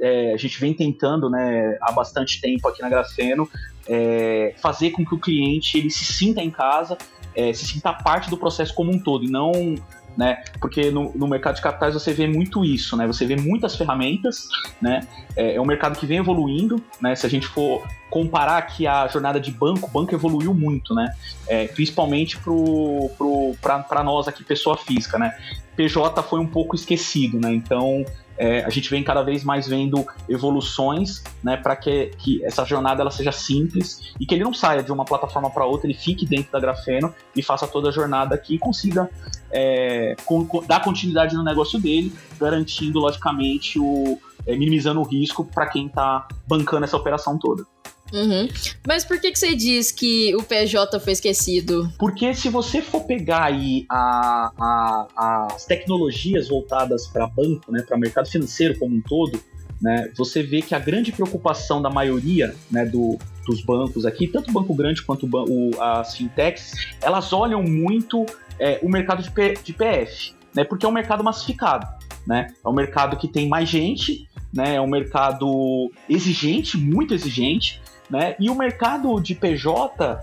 é, 0.00 0.32
a 0.32 0.36
gente 0.36 0.58
vem 0.58 0.72
tentando, 0.72 1.28
né, 1.28 1.76
há 1.82 1.92
bastante 1.92 2.40
tempo 2.40 2.66
aqui 2.68 2.80
na 2.80 2.88
Grafeno, 2.88 3.48
é, 3.86 4.54
fazer 4.56 4.90
com 4.90 5.04
que 5.04 5.14
o 5.14 5.18
cliente 5.18 5.78
ele 5.78 5.90
se 5.90 6.04
sinta 6.04 6.40
em 6.40 6.50
casa, 6.50 6.96
é, 7.34 7.52
se 7.52 7.66
sinta 7.66 7.92
parte 7.92 8.30
do 8.30 8.36
processo 8.38 8.74
como 8.74 8.90
um 8.90 8.98
todo 8.98 9.24
e 9.24 9.30
não 9.30 9.52
né? 10.16 10.42
Porque 10.60 10.90
no, 10.90 11.12
no, 11.14 11.28
mercado 11.28 11.56
de 11.56 11.62
capitais 11.62 11.94
você 11.94 12.12
vê 12.12 12.26
muito 12.26 12.64
isso, 12.64 12.96
né? 12.96 13.06
Você 13.06 13.26
vê 13.26 13.36
muitas 13.36 13.76
ferramentas, 13.76 14.48
né? 14.80 15.06
É, 15.36 15.56
é 15.56 15.60
um 15.60 15.66
mercado 15.66 15.98
que 15.98 16.06
vem 16.06 16.18
evoluindo, 16.18 16.82
né? 17.00 17.14
Se 17.14 17.26
a 17.26 17.28
gente 17.28 17.46
for 17.46 17.86
comparar 18.08 18.56
aqui 18.56 18.86
a 18.86 19.06
jornada 19.08 19.38
de 19.38 19.50
banco, 19.50 19.86
o 19.86 19.90
banco 19.90 20.14
evoluiu 20.14 20.54
muito, 20.54 20.94
né? 20.94 21.12
É, 21.46 21.66
principalmente 21.68 22.38
para 23.60 24.02
nós 24.02 24.26
aqui, 24.26 24.42
pessoa 24.42 24.76
física, 24.76 25.18
né? 25.18 25.36
PJ 25.76 26.22
foi 26.22 26.40
um 26.40 26.46
pouco 26.46 26.74
esquecido, 26.74 27.38
né? 27.38 27.52
Então 27.52 28.04
é, 28.38 28.64
a 28.64 28.70
gente 28.70 28.90
vem 28.90 29.02
cada 29.02 29.22
vez 29.22 29.42
mais 29.44 29.66
vendo 29.66 30.06
evoluções, 30.28 31.22
né, 31.42 31.56
para 31.56 31.74
que, 31.76 32.12
que 32.18 32.44
essa 32.44 32.64
jornada 32.64 33.02
ela 33.02 33.10
seja 33.10 33.32
simples 33.32 34.12
e 34.20 34.26
que 34.26 34.34
ele 34.34 34.44
não 34.44 34.52
saia 34.52 34.82
de 34.82 34.92
uma 34.92 35.04
plataforma 35.04 35.50
para 35.50 35.64
outra, 35.64 35.86
ele 35.86 35.98
fique 35.98 36.26
dentro 36.26 36.52
da 36.52 36.60
Grafeno 36.60 37.14
e 37.34 37.42
faça 37.42 37.66
toda 37.66 37.88
a 37.88 37.92
jornada 37.92 38.34
aqui 38.34 38.56
e 38.56 38.58
consiga 38.58 39.10
é, 39.50 40.14
com, 40.24 40.46
com, 40.46 40.62
dar 40.64 40.82
continuidade 40.82 41.34
no 41.34 41.42
negócio 41.42 41.78
dele, 41.78 42.12
garantindo, 42.38 42.98
logicamente, 42.98 43.78
o, 43.78 44.18
é, 44.46 44.56
minimizando 44.56 45.00
o 45.00 45.04
risco 45.04 45.44
para 45.44 45.66
quem 45.66 45.86
está 45.86 46.26
bancando 46.46 46.84
essa 46.84 46.96
operação 46.96 47.38
toda. 47.38 47.64
Uhum. 48.12 48.48
Mas 48.86 49.04
por 49.04 49.20
que, 49.20 49.32
que 49.32 49.38
você 49.38 49.54
diz 49.54 49.90
que 49.90 50.34
o 50.36 50.42
PJ 50.42 51.00
foi 51.00 51.12
esquecido? 51.12 51.92
Porque 51.98 52.32
se 52.34 52.48
você 52.48 52.80
for 52.80 53.04
pegar 53.04 53.44
aí 53.44 53.84
a, 53.90 54.52
a, 54.58 55.48
as 55.54 55.64
tecnologias 55.64 56.48
voltadas 56.48 57.06
para 57.06 57.26
banco, 57.26 57.72
né, 57.72 57.82
para 57.86 57.96
mercado 57.96 58.28
financeiro 58.28 58.78
como 58.78 58.94
um 58.94 59.00
todo, 59.00 59.40
né, 59.80 60.10
você 60.16 60.42
vê 60.42 60.62
que 60.62 60.74
a 60.74 60.78
grande 60.78 61.12
preocupação 61.12 61.82
da 61.82 61.90
maioria 61.90 62.54
né, 62.70 62.86
do, 62.86 63.18
dos 63.46 63.62
bancos 63.62 64.06
aqui, 64.06 64.26
tanto 64.26 64.50
o 64.50 64.52
banco 64.52 64.74
grande 64.74 65.02
quanto 65.02 65.26
o, 65.26 65.30
o, 65.30 65.82
as 65.82 66.16
fintechs, 66.16 66.72
elas 67.02 67.32
olham 67.32 67.62
muito 67.62 68.24
é, 68.58 68.78
o 68.82 68.88
mercado 68.88 69.22
de, 69.22 69.30
P, 69.30 69.54
de 69.62 69.72
PF, 69.72 70.32
né, 70.54 70.64
porque 70.64 70.86
é 70.86 70.88
um 70.88 70.92
mercado 70.92 71.22
massificado. 71.22 71.86
Né? 72.26 72.52
É 72.64 72.68
um 72.68 72.72
mercado 72.72 73.16
que 73.16 73.28
tem 73.28 73.48
mais 73.48 73.68
gente, 73.68 74.28
né? 74.52 74.74
é 74.74 74.80
um 74.80 74.88
mercado 74.88 75.92
exigente, 76.08 76.76
muito 76.76 77.14
exigente, 77.14 77.80
né? 78.10 78.36
E 78.38 78.48
o 78.50 78.54
mercado 78.54 79.20
de 79.20 79.34
PJ, 79.34 80.20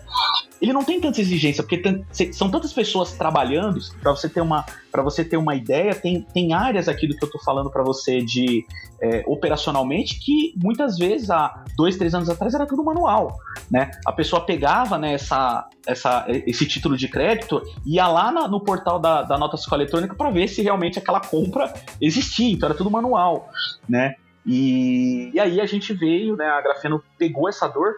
ele 0.61 0.73
não 0.73 0.83
tem 0.83 0.99
tanta 0.99 1.19
exigência, 1.19 1.63
porque 1.63 2.03
são 2.31 2.49
tantas 2.49 2.71
pessoas 2.71 3.13
trabalhando, 3.13 3.79
para 4.01 4.11
você 4.11 4.29
ter 4.29 4.41
uma 4.41 4.65
para 4.91 5.01
você 5.01 5.25
ter 5.25 5.37
uma 5.37 5.55
ideia, 5.55 5.95
tem, 5.95 6.21
tem 6.21 6.53
áreas 6.53 6.87
aqui 6.87 7.07
do 7.07 7.17
que 7.17 7.25
eu 7.25 7.31
tô 7.31 7.39
falando 7.39 7.67
para 7.71 7.81
você 7.81 8.21
de 8.21 8.63
é, 9.01 9.23
operacionalmente 9.25 10.19
que 10.19 10.53
muitas 10.55 10.99
vezes 10.99 11.31
há 11.31 11.63
dois, 11.75 11.97
três 11.97 12.13
anos 12.13 12.29
atrás 12.29 12.53
era 12.53 12.67
tudo 12.67 12.83
manual, 12.83 13.35
né? 13.71 13.89
A 14.05 14.11
pessoa 14.11 14.45
pegava 14.45 14.99
né, 14.99 15.13
essa, 15.13 15.67
essa, 15.87 16.25
esse 16.27 16.67
título 16.67 16.95
de 16.95 17.07
crédito 17.07 17.61
e 17.83 17.95
ia 17.95 18.07
lá 18.07 18.31
na, 18.31 18.47
no 18.47 18.61
portal 18.61 18.99
da, 18.99 19.23
da 19.23 19.35
nota 19.35 19.57
fiscal 19.57 19.79
eletrônica 19.79 20.13
para 20.13 20.29
ver 20.29 20.47
se 20.47 20.61
realmente 20.61 20.99
aquela 20.99 21.19
compra 21.19 21.73
existia, 21.99 22.53
então 22.53 22.69
era 22.69 22.77
tudo 22.77 22.91
manual, 22.91 23.49
né? 23.89 24.13
E, 24.45 25.31
e 25.33 25.39
aí 25.39 25.61
a 25.61 25.65
gente 25.65 25.93
veio, 25.93 26.35
né? 26.35 26.45
A 26.45 26.61
Grafeno 26.61 27.03
pegou 27.17 27.47
essa 27.47 27.67
dor, 27.67 27.95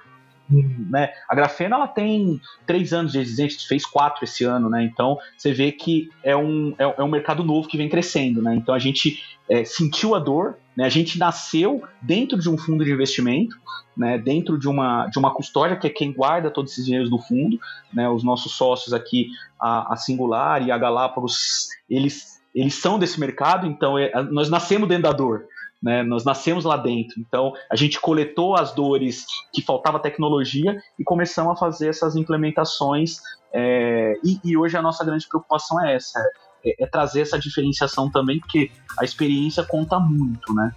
né? 0.49 1.11
A 1.27 1.35
Grafeno 1.35 1.75
ela 1.75 1.87
tem 1.87 2.39
três 2.65 2.93
anos 2.93 3.11
de 3.11 3.19
existência, 3.19 3.67
fez 3.67 3.85
quatro 3.85 4.23
esse 4.23 4.43
ano, 4.43 4.69
né? 4.69 4.83
Então 4.83 5.17
você 5.37 5.51
vê 5.51 5.71
que 5.71 6.09
é 6.23 6.35
um, 6.35 6.75
é, 6.77 6.83
é 6.83 7.03
um 7.03 7.09
mercado 7.09 7.43
novo 7.43 7.67
que 7.67 7.77
vem 7.77 7.89
crescendo, 7.89 8.41
né? 8.41 8.55
Então 8.55 8.73
a 8.75 8.79
gente 8.79 9.23
é, 9.49 9.65
sentiu 9.65 10.13
a 10.13 10.19
dor, 10.19 10.57
né? 10.75 10.85
A 10.85 10.89
gente 10.89 11.17
nasceu 11.17 11.83
dentro 12.01 12.39
de 12.39 12.49
um 12.49 12.57
fundo 12.57 12.85
de 12.85 12.91
investimento, 12.91 13.55
né? 13.97 14.17
Dentro 14.19 14.59
de 14.59 14.67
uma, 14.67 15.07
de 15.07 15.17
uma 15.17 15.33
custódia 15.33 15.77
que 15.77 15.87
é 15.87 15.89
quem 15.89 16.13
guarda 16.13 16.51
todos 16.51 16.73
esses 16.73 16.85
dinheiros 16.85 17.09
do 17.09 17.17
fundo, 17.17 17.59
né? 17.91 18.07
Os 18.07 18.23
nossos 18.23 18.51
sócios 18.53 18.93
aqui, 18.93 19.29
a, 19.59 19.93
a 19.93 19.97
Singular 19.97 20.61
e 20.61 20.71
a 20.71 20.77
Galápagos, 20.77 21.69
eles 21.89 22.35
eles 22.53 22.75
são 22.75 22.97
desse 22.97 23.19
mercado, 23.19 23.67
então 23.67 23.99
é, 23.99 24.11
nós 24.31 24.49
nascemos 24.49 24.87
dentro 24.87 25.03
da 25.03 25.11
dor, 25.11 25.45
né? 25.85 26.01
Nós 26.01 26.25
nascemos 26.25 26.65
lá 26.65 26.77
dentro, 26.77 27.19
então 27.19 27.53
a 27.71 27.75
gente 27.75 27.99
coletou 27.99 28.55
as 28.55 28.73
dores 28.73 29.23
que 29.53 29.61
faltava 29.61 29.99
tecnologia 29.99 30.81
e 30.97 31.03
começamos 31.03 31.53
a 31.53 31.55
fazer 31.55 31.89
essas 31.89 32.15
implementações. 32.15 33.19
É, 33.53 34.15
e, 34.23 34.39
e, 34.43 34.57
hoje 34.57 34.75
a 34.75 34.81
nossa 34.81 35.05
grande 35.05 35.27
preocupação 35.27 35.79
é 35.85 35.93
essa: 35.93 36.19
é, 36.65 36.83
é, 36.83 36.87
trazer 36.87 37.21
essa 37.21 37.37
diferenciação 37.37 38.09
também, 38.09 38.39
porque 38.39 38.71
a 38.97 39.05
experiência 39.05 39.63
conta 39.63 39.99
muito, 39.99 40.55
né? 40.55 40.73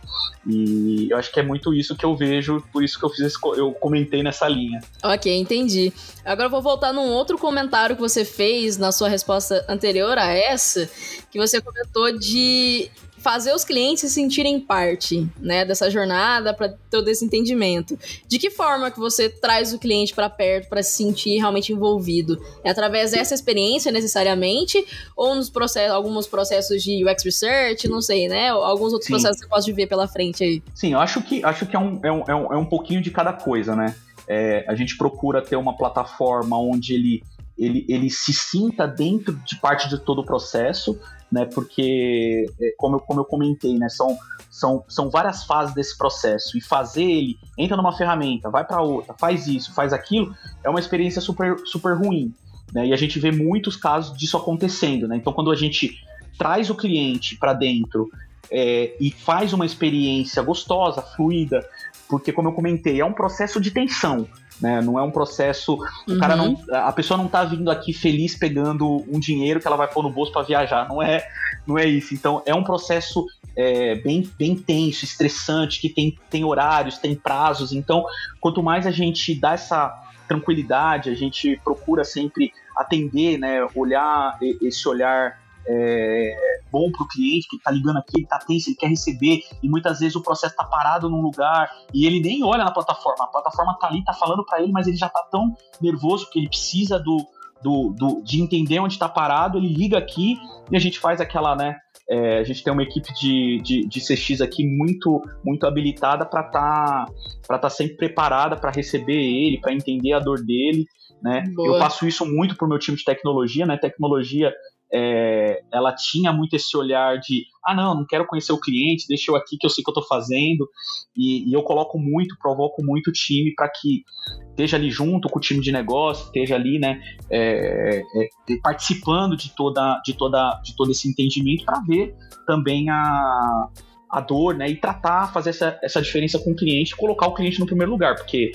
E 0.46 1.08
eu 1.10 1.16
acho 1.16 1.32
que 1.32 1.40
é 1.40 1.42
muito 1.42 1.72
isso 1.72 1.96
que 1.96 2.04
eu 2.04 2.14
vejo, 2.14 2.62
por 2.70 2.84
isso 2.84 2.98
que 2.98 3.04
eu 3.06 3.08
fiz 3.08 3.20
esse, 3.20 3.38
eu 3.56 3.72
comentei 3.72 4.22
nessa 4.22 4.46
linha. 4.46 4.78
Ok, 5.02 5.34
entendi. 5.34 5.90
Agora 6.22 6.48
eu 6.48 6.50
vou 6.50 6.60
voltar 6.60 6.92
num 6.92 7.08
outro 7.08 7.38
comentário 7.38 7.96
que 7.96 8.02
você 8.02 8.26
fez 8.26 8.76
na 8.76 8.92
sua 8.92 9.08
resposta 9.08 9.64
anterior 9.66 10.18
a 10.18 10.26
essa, 10.26 10.86
que 11.30 11.38
você 11.38 11.62
comentou 11.62 12.18
de 12.18 12.90
fazer 13.18 13.52
os 13.52 13.64
clientes 13.64 14.00
se 14.00 14.10
sentirem 14.10 14.60
parte, 14.60 15.28
né, 15.40 15.64
dessa 15.64 15.90
jornada 15.90 16.54
para 16.54 16.74
todo 16.90 17.08
esse 17.08 17.24
entendimento. 17.24 17.98
De 18.26 18.38
que 18.38 18.50
forma 18.50 18.90
que 18.90 18.98
você 18.98 19.28
traz 19.28 19.72
o 19.72 19.78
cliente 19.78 20.14
para 20.14 20.30
perto 20.30 20.68
para 20.68 20.82
se 20.82 20.92
sentir 20.92 21.38
realmente 21.38 21.72
envolvido? 21.72 22.40
É 22.64 22.70
através 22.70 23.10
dessa 23.10 23.34
experiência 23.34 23.90
necessariamente 23.90 24.84
ou 25.16 25.34
nos 25.34 25.50
processos, 25.50 25.94
alguns 25.94 26.26
processos 26.26 26.82
de 26.82 27.04
UX 27.04 27.24
research, 27.24 27.88
não 27.88 28.00
sei, 28.00 28.28
né? 28.28 28.48
Alguns 28.48 28.92
outros 28.92 29.06
Sim. 29.06 29.14
processos 29.14 29.40
que 29.40 29.46
você 29.46 29.50
pode 29.50 29.72
ver 29.72 29.86
pela 29.86 30.06
frente 30.06 30.44
aí. 30.44 30.62
Sim, 30.74 30.92
eu 30.92 31.00
acho 31.00 31.22
que 31.22 31.44
acho 31.44 31.66
que 31.66 31.76
é 31.76 31.78
um, 31.78 32.00
é 32.02 32.12
um, 32.12 32.24
é 32.28 32.34
um, 32.34 32.52
é 32.54 32.56
um 32.56 32.64
pouquinho 32.64 33.02
de 33.02 33.10
cada 33.10 33.32
coisa, 33.32 33.74
né? 33.74 33.94
É, 34.26 34.64
a 34.68 34.74
gente 34.74 34.96
procura 34.96 35.40
ter 35.40 35.56
uma 35.56 35.76
plataforma 35.76 36.58
onde 36.58 36.94
ele 36.94 37.22
ele, 37.58 37.84
ele 37.88 38.08
se 38.08 38.32
sinta 38.32 38.86
dentro 38.86 39.34
de 39.34 39.56
parte 39.56 39.88
de 39.88 39.98
todo 39.98 40.20
o 40.20 40.24
processo, 40.24 40.98
né? 41.30 41.44
Porque, 41.44 42.46
é, 42.60 42.74
como 42.78 42.96
eu, 42.96 43.00
como 43.00 43.20
eu 43.20 43.24
comentei, 43.24 43.76
né? 43.78 43.88
São, 43.88 44.16
são, 44.50 44.84
são 44.88 45.10
várias 45.10 45.44
fases 45.44 45.74
desse 45.74 45.96
processo 45.98 46.56
e 46.56 46.60
fazer 46.60 47.04
ele 47.04 47.38
entra 47.56 47.76
numa 47.76 47.96
ferramenta, 47.96 48.50
vai 48.50 48.64
para 48.64 48.80
outra, 48.80 49.14
faz 49.18 49.46
isso, 49.46 49.74
faz 49.74 49.92
aquilo, 49.92 50.34
é 50.62 50.70
uma 50.70 50.80
experiência 50.80 51.20
super, 51.20 51.58
super 51.66 51.96
ruim. 51.96 52.32
Né? 52.72 52.88
E 52.88 52.92
a 52.92 52.96
gente 52.96 53.18
vê 53.18 53.30
muitos 53.30 53.76
casos 53.76 54.16
disso 54.16 54.36
acontecendo. 54.36 55.08
Né? 55.08 55.16
Então, 55.16 55.32
quando 55.32 55.50
a 55.50 55.56
gente 55.56 56.02
traz 56.38 56.70
o 56.70 56.74
cliente 56.74 57.36
para 57.36 57.52
dentro 57.52 58.10
é, 58.50 58.94
e 59.00 59.10
faz 59.10 59.52
uma 59.52 59.66
experiência 59.66 60.42
gostosa, 60.42 61.02
fluida, 61.02 61.66
porque, 62.08 62.32
como 62.32 62.48
eu 62.48 62.52
comentei, 62.52 63.00
é 63.00 63.04
um 63.04 63.12
processo 63.12 63.60
de 63.60 63.70
tensão. 63.70 64.26
Né? 64.60 64.80
Não 64.80 64.98
é 64.98 65.02
um 65.02 65.10
processo. 65.10 65.74
Uhum. 65.74 66.16
O 66.16 66.18
cara 66.18 66.36
não, 66.36 66.54
uhum. 66.54 66.64
a 66.72 66.92
pessoa 66.92 67.16
não 67.16 67.28
tá 67.28 67.44
vindo 67.44 67.70
aqui 67.70 67.92
feliz 67.92 68.34
pegando 68.34 69.04
um 69.08 69.20
dinheiro 69.20 69.60
que 69.60 69.66
ela 69.66 69.76
vai 69.76 69.88
pôr 69.88 70.02
no 70.02 70.10
bolso 70.10 70.32
para 70.32 70.42
viajar. 70.42 70.88
Não 70.88 71.02
é, 71.02 71.26
não 71.66 71.78
é 71.78 71.86
isso. 71.86 72.14
Então 72.14 72.42
é 72.44 72.54
um 72.54 72.64
processo 72.64 73.24
é, 73.56 73.96
bem, 73.96 74.28
bem 74.38 74.56
tenso, 74.56 75.04
estressante, 75.04 75.80
que 75.80 75.88
tem, 75.88 76.16
tem 76.30 76.44
horários, 76.44 76.98
tem 76.98 77.14
prazos. 77.14 77.72
Então, 77.72 78.04
quanto 78.40 78.62
mais 78.62 78.86
a 78.86 78.90
gente 78.90 79.34
dá 79.34 79.52
essa 79.52 80.04
tranquilidade, 80.28 81.10
a 81.10 81.14
gente 81.14 81.58
procura 81.64 82.04
sempre 82.04 82.52
atender, 82.76 83.38
né? 83.38 83.66
Olhar 83.74 84.38
esse 84.62 84.86
olhar 84.88 85.40
é, 85.68 86.60
bom 86.72 86.90
para 86.90 87.04
o 87.04 87.08
cliente, 87.08 87.46
que 87.48 87.56
está 87.56 87.70
ligando 87.70 87.98
aqui, 87.98 88.16
ele 88.16 88.24
está 88.24 88.38
tenso, 88.38 88.70
ele 88.70 88.76
quer 88.76 88.88
receber, 88.88 89.40
e 89.62 89.68
muitas 89.68 90.00
vezes 90.00 90.16
o 90.16 90.22
processo 90.22 90.52
está 90.52 90.64
parado 90.64 91.08
num 91.08 91.20
lugar 91.20 91.70
e 91.92 92.06
ele 92.06 92.20
nem 92.20 92.42
olha 92.42 92.64
na 92.64 92.70
plataforma. 92.70 93.24
A 93.24 93.28
plataforma 93.28 93.72
está 93.72 93.88
ali, 93.88 94.00
está 94.00 94.14
falando 94.14 94.44
para 94.44 94.62
ele, 94.62 94.72
mas 94.72 94.86
ele 94.86 94.96
já 94.96 95.06
está 95.06 95.22
tão 95.30 95.54
nervoso 95.80 96.24
porque 96.24 96.38
ele 96.38 96.48
precisa 96.48 96.98
do, 96.98 97.18
do, 97.62 97.90
do 97.90 98.22
de 98.22 98.40
entender 98.40 98.78
onde 98.80 98.94
está 98.94 99.08
parado. 99.08 99.58
Ele 99.58 99.68
liga 99.68 99.98
aqui 99.98 100.36
e 100.70 100.76
a 100.76 100.80
gente 100.80 100.98
faz 100.98 101.20
aquela, 101.20 101.54
né? 101.54 101.76
É, 102.10 102.38
a 102.38 102.44
gente 102.44 102.64
tem 102.64 102.72
uma 102.72 102.82
equipe 102.82 103.12
de, 103.20 103.60
de, 103.62 103.86
de 103.86 104.00
CX 104.00 104.40
aqui 104.40 104.66
muito 104.66 105.20
muito 105.44 105.66
habilitada 105.66 106.24
para 106.24 106.40
estar 106.40 107.04
tá, 107.04 107.12
para 107.46 107.58
tá 107.58 107.68
sempre 107.68 107.98
preparada 107.98 108.56
para 108.56 108.70
receber 108.70 109.20
ele, 109.20 109.60
para 109.60 109.74
entender 109.74 110.14
a 110.14 110.18
dor 110.18 110.42
dele. 110.42 110.86
Né? 111.20 111.44
Eu 111.58 111.78
passo 111.78 112.06
isso 112.06 112.24
muito 112.24 112.56
para 112.56 112.64
o 112.64 112.68
meu 112.68 112.78
time 112.78 112.96
de 112.96 113.04
tecnologia, 113.04 113.66
né? 113.66 113.76
Tecnologia 113.76 114.54
é, 114.92 115.62
ela 115.72 115.94
tinha 115.94 116.32
muito 116.32 116.54
esse 116.54 116.76
olhar 116.76 117.18
de 117.18 117.44
ah 117.64 117.74
não, 117.74 117.94
não 117.94 118.06
quero 118.06 118.26
conhecer 118.26 118.52
o 118.52 118.60
cliente, 118.60 119.06
deixa 119.06 119.30
eu 119.30 119.36
aqui 119.36 119.58
que 119.58 119.66
eu 119.66 119.70
sei 119.70 119.82
o 119.82 119.84
que 119.84 119.90
eu 119.90 120.00
estou 120.00 120.08
fazendo. 120.08 120.68
E, 121.14 121.48
e, 121.48 121.52
eu 121.52 121.62
coloco 121.62 121.98
muito, 121.98 122.38
provoco 122.38 122.82
muito 122.82 123.08
o 123.08 123.12
time 123.12 123.52
para 123.54 123.68
que 123.68 124.02
esteja 124.50 124.76
ali 124.76 124.90
junto 124.90 125.28
com 125.28 125.38
o 125.38 125.42
time 125.42 125.60
de 125.60 125.70
negócio, 125.70 126.26
esteja 126.26 126.54
ali, 126.54 126.78
né, 126.78 127.00
é, 127.30 128.00
é, 128.00 128.56
participando 128.62 129.36
de 129.36 129.54
toda, 129.54 130.00
de 130.04 130.14
toda, 130.14 130.60
de 130.64 130.74
todo 130.74 130.90
esse 130.90 131.08
entendimento 131.08 131.64
para 131.64 131.80
ver 131.80 132.14
também 132.46 132.88
a, 132.88 133.68
a 134.10 134.20
dor, 134.20 134.54
né, 134.54 134.68
e 134.68 134.76
tratar, 134.76 135.32
fazer 135.32 135.50
essa, 135.50 135.78
essa 135.82 136.00
diferença 136.00 136.38
com 136.38 136.52
o 136.52 136.56
cliente, 136.56 136.96
colocar 136.96 137.26
o 137.26 137.34
cliente 137.34 137.60
no 137.60 137.66
primeiro 137.66 137.90
lugar, 137.90 138.16
porque 138.16 138.52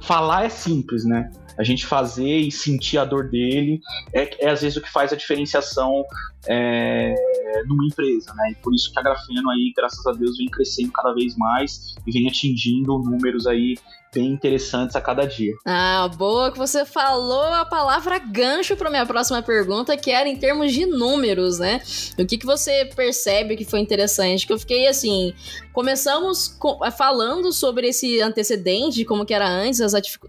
falar 0.00 0.44
é 0.44 0.48
simples, 0.48 1.04
né? 1.04 1.30
A 1.56 1.62
gente 1.62 1.86
fazer 1.86 2.38
e 2.38 2.50
sentir 2.50 2.98
a 2.98 3.04
dor 3.04 3.28
dele 3.28 3.80
é, 4.12 4.46
é 4.46 4.50
às 4.50 4.62
vezes 4.62 4.76
o 4.76 4.80
que 4.80 4.90
faz 4.90 5.12
a 5.12 5.16
diferenciação 5.16 6.04
é, 6.46 7.14
numa 7.66 7.86
empresa, 7.86 8.32
né? 8.34 8.52
E 8.52 8.54
por 8.56 8.74
isso 8.74 8.92
que 8.92 8.98
a 8.98 9.02
Grafeno 9.02 9.50
aí, 9.50 9.72
graças 9.76 10.06
a 10.06 10.12
Deus, 10.12 10.36
vem 10.36 10.48
crescendo 10.48 10.92
cada 10.92 11.12
vez 11.12 11.36
mais 11.36 11.94
e 12.06 12.12
vem 12.12 12.28
atingindo 12.28 12.98
números 12.98 13.46
aí 13.46 13.76
bem 14.14 14.32
interessantes 14.32 14.94
a 14.94 15.00
cada 15.00 15.26
dia. 15.26 15.52
Ah, 15.66 16.08
boa 16.16 16.52
que 16.52 16.56
você 16.58 16.84
falou 16.84 17.42
a 17.42 17.64
palavra 17.64 18.18
gancho 18.18 18.76
para 18.76 18.88
minha 18.88 19.04
próxima 19.04 19.42
pergunta, 19.42 19.96
que 19.96 20.10
era 20.10 20.28
em 20.28 20.36
termos 20.36 20.72
de 20.72 20.86
números, 20.86 21.58
né? 21.58 21.82
O 22.16 22.24
que, 22.24 22.38
que 22.38 22.46
você 22.46 22.88
percebe 22.94 23.56
que 23.56 23.64
foi 23.64 23.80
interessante? 23.80 24.46
Que 24.46 24.52
eu 24.52 24.58
fiquei 24.58 24.86
assim, 24.86 25.34
começamos 25.74 26.56
falando 26.96 27.52
sobre 27.52 27.88
esse 27.88 28.22
antecedente, 28.22 28.98
de 28.98 29.04
como 29.04 29.26
que 29.26 29.34
era 29.34 29.48
antes, 29.48 29.80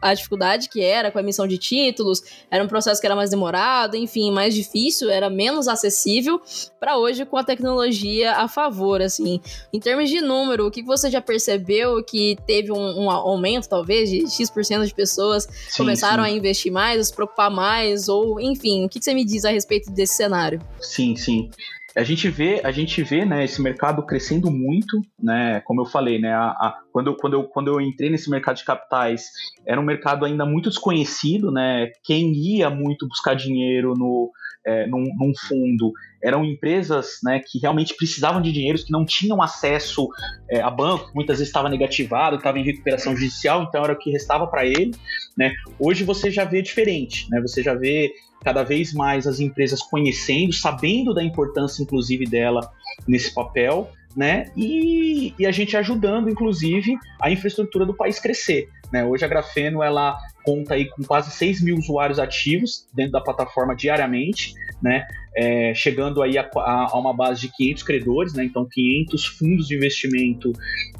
a 0.01 0.13
dificuldade 0.13 0.67
que 0.67 0.81
era 0.81 1.11
com 1.11 1.19
a 1.19 1.21
emissão 1.21 1.47
de 1.47 1.59
títulos, 1.59 2.23
era 2.49 2.63
um 2.63 2.67
processo 2.67 2.99
que 2.99 3.05
era 3.05 3.15
mais 3.15 3.29
demorado, 3.29 3.95
enfim, 3.95 4.31
mais 4.31 4.55
difícil, 4.55 5.07
era 5.07 5.29
menos 5.29 5.67
acessível, 5.67 6.41
para 6.79 6.97
hoje 6.97 7.25
com 7.25 7.37
a 7.37 7.43
tecnologia 7.43 8.33
a 8.33 8.47
favor, 8.47 9.03
assim. 9.03 9.39
Em 9.71 9.79
termos 9.79 10.09
de 10.09 10.19
número, 10.19 10.65
o 10.65 10.71
que, 10.71 10.81
você 10.81 11.11
já 11.11 11.21
percebeu 11.21 12.03
que 12.03 12.35
teve 12.47 12.71
um, 12.71 13.03
um 13.03 13.11
aumento, 13.11 13.69
talvez, 13.69 14.09
de 14.09 14.27
X% 14.27 14.87
de 14.87 14.95
pessoas 14.95 15.47
sim, 15.69 15.77
começaram 15.77 16.23
sim. 16.23 16.31
a 16.31 16.33
investir 16.33 16.71
mais, 16.71 16.99
a 16.99 17.03
se 17.03 17.13
preocupar 17.13 17.51
mais, 17.51 18.09
ou 18.09 18.39
enfim, 18.39 18.83
o 18.83 18.89
que 18.89 18.99
você 18.99 19.13
me 19.13 19.23
diz 19.23 19.45
a 19.45 19.51
respeito 19.51 19.91
desse 19.91 20.15
cenário? 20.15 20.59
Sim, 20.81 21.15
sim 21.15 21.51
a 21.95 22.03
gente 22.03 22.29
vê, 22.29 22.61
a 22.63 22.71
gente 22.71 23.01
vê, 23.01 23.23
né, 23.23 23.45
esse 23.45 23.61
mercado 23.61 24.05
crescendo 24.05 24.51
muito, 24.51 25.01
né, 25.17 25.61
como 25.61 25.81
eu 25.81 25.85
falei, 25.85 26.19
né, 26.19 26.33
a, 26.33 26.49
a, 26.49 26.79
quando, 26.91 27.07
eu, 27.07 27.15
quando, 27.15 27.33
eu, 27.33 27.43
quando 27.45 27.67
eu 27.69 27.79
entrei 27.79 28.09
nesse 28.09 28.29
mercado 28.29 28.57
de 28.57 28.65
capitais, 28.65 29.31
era 29.65 29.79
um 29.79 29.83
mercado 29.83 30.25
ainda 30.25 30.45
muito 30.45 30.69
desconhecido, 30.69 31.51
né, 31.51 31.89
quem 32.03 32.33
ia 32.33 32.69
muito 32.69 33.07
buscar 33.07 33.33
dinheiro 33.33 33.93
no, 33.95 34.29
é, 34.65 34.87
num, 34.87 35.05
num, 35.15 35.31
fundo 35.47 35.93
eram 36.21 36.43
empresas 36.43 37.19
né, 37.23 37.39
que 37.39 37.59
realmente 37.59 37.95
precisavam 37.95 38.41
de 38.41 38.51
dinheiro, 38.51 38.83
que 38.83 38.91
não 38.91 39.05
tinham 39.05 39.41
acesso 39.41 40.09
é, 40.49 40.59
a 40.59 40.71
banco, 40.71 41.11
muitas 41.13 41.37
vezes 41.37 41.49
estava 41.49 41.69
negativado, 41.69 42.37
estava 42.37 42.57
em 42.57 42.63
recuperação 42.63 43.15
judicial, 43.15 43.63
então 43.63 43.83
era 43.83 43.93
o 43.93 43.97
que 43.97 44.09
restava 44.09 44.47
para 44.47 44.65
ele. 44.65 44.91
Né? 45.37 45.53
Hoje 45.79 46.03
você 46.03 46.31
já 46.31 46.43
vê 46.43 46.63
diferente, 46.63 47.29
né? 47.29 47.39
você 47.41 47.61
já 47.61 47.75
vê 47.75 48.11
cada 48.45 48.61
vez 48.61 48.93
mais 48.93 49.25
as 49.25 49.39
empresas 49.39 49.81
conhecendo, 49.81 50.53
sabendo 50.53 51.15
da 51.15 51.23
importância, 51.23 51.81
inclusive, 51.81 52.25
dela 52.25 52.71
nesse 53.07 53.33
papel. 53.33 53.89
Né? 54.15 54.51
E, 54.55 55.33
e, 55.37 55.45
a 55.45 55.51
gente 55.51 55.75
ajudando, 55.75 56.29
inclusive, 56.29 56.97
a 57.21 57.29
infraestrutura 57.29 57.85
do 57.85 57.93
país 57.93 58.19
crescer. 58.19 58.69
Né? 58.91 59.03
Hoje 59.03 59.25
a 59.25 59.27
Grafeno 59.27 59.83
ela 59.83 60.17
conta 60.43 60.75
aí 60.75 60.87
com 60.89 61.03
quase 61.03 61.31
6 61.31 61.61
mil 61.61 61.75
usuários 61.75 62.19
ativos 62.19 62.87
dentro 62.93 63.13
da 63.13 63.21
plataforma 63.21 63.75
diariamente, 63.75 64.53
né? 64.81 65.05
É, 65.35 65.73
chegando 65.73 66.21
aí 66.21 66.37
a, 66.37 66.49
a, 66.55 66.89
a, 66.91 66.99
uma 66.99 67.13
base 67.13 67.41
de 67.41 67.51
500 67.51 67.83
credores, 67.83 68.33
né? 68.33 68.45
Então 68.45 68.67
500 68.71 69.25
fundos 69.25 69.67
de 69.67 69.75
investimento 69.75 70.53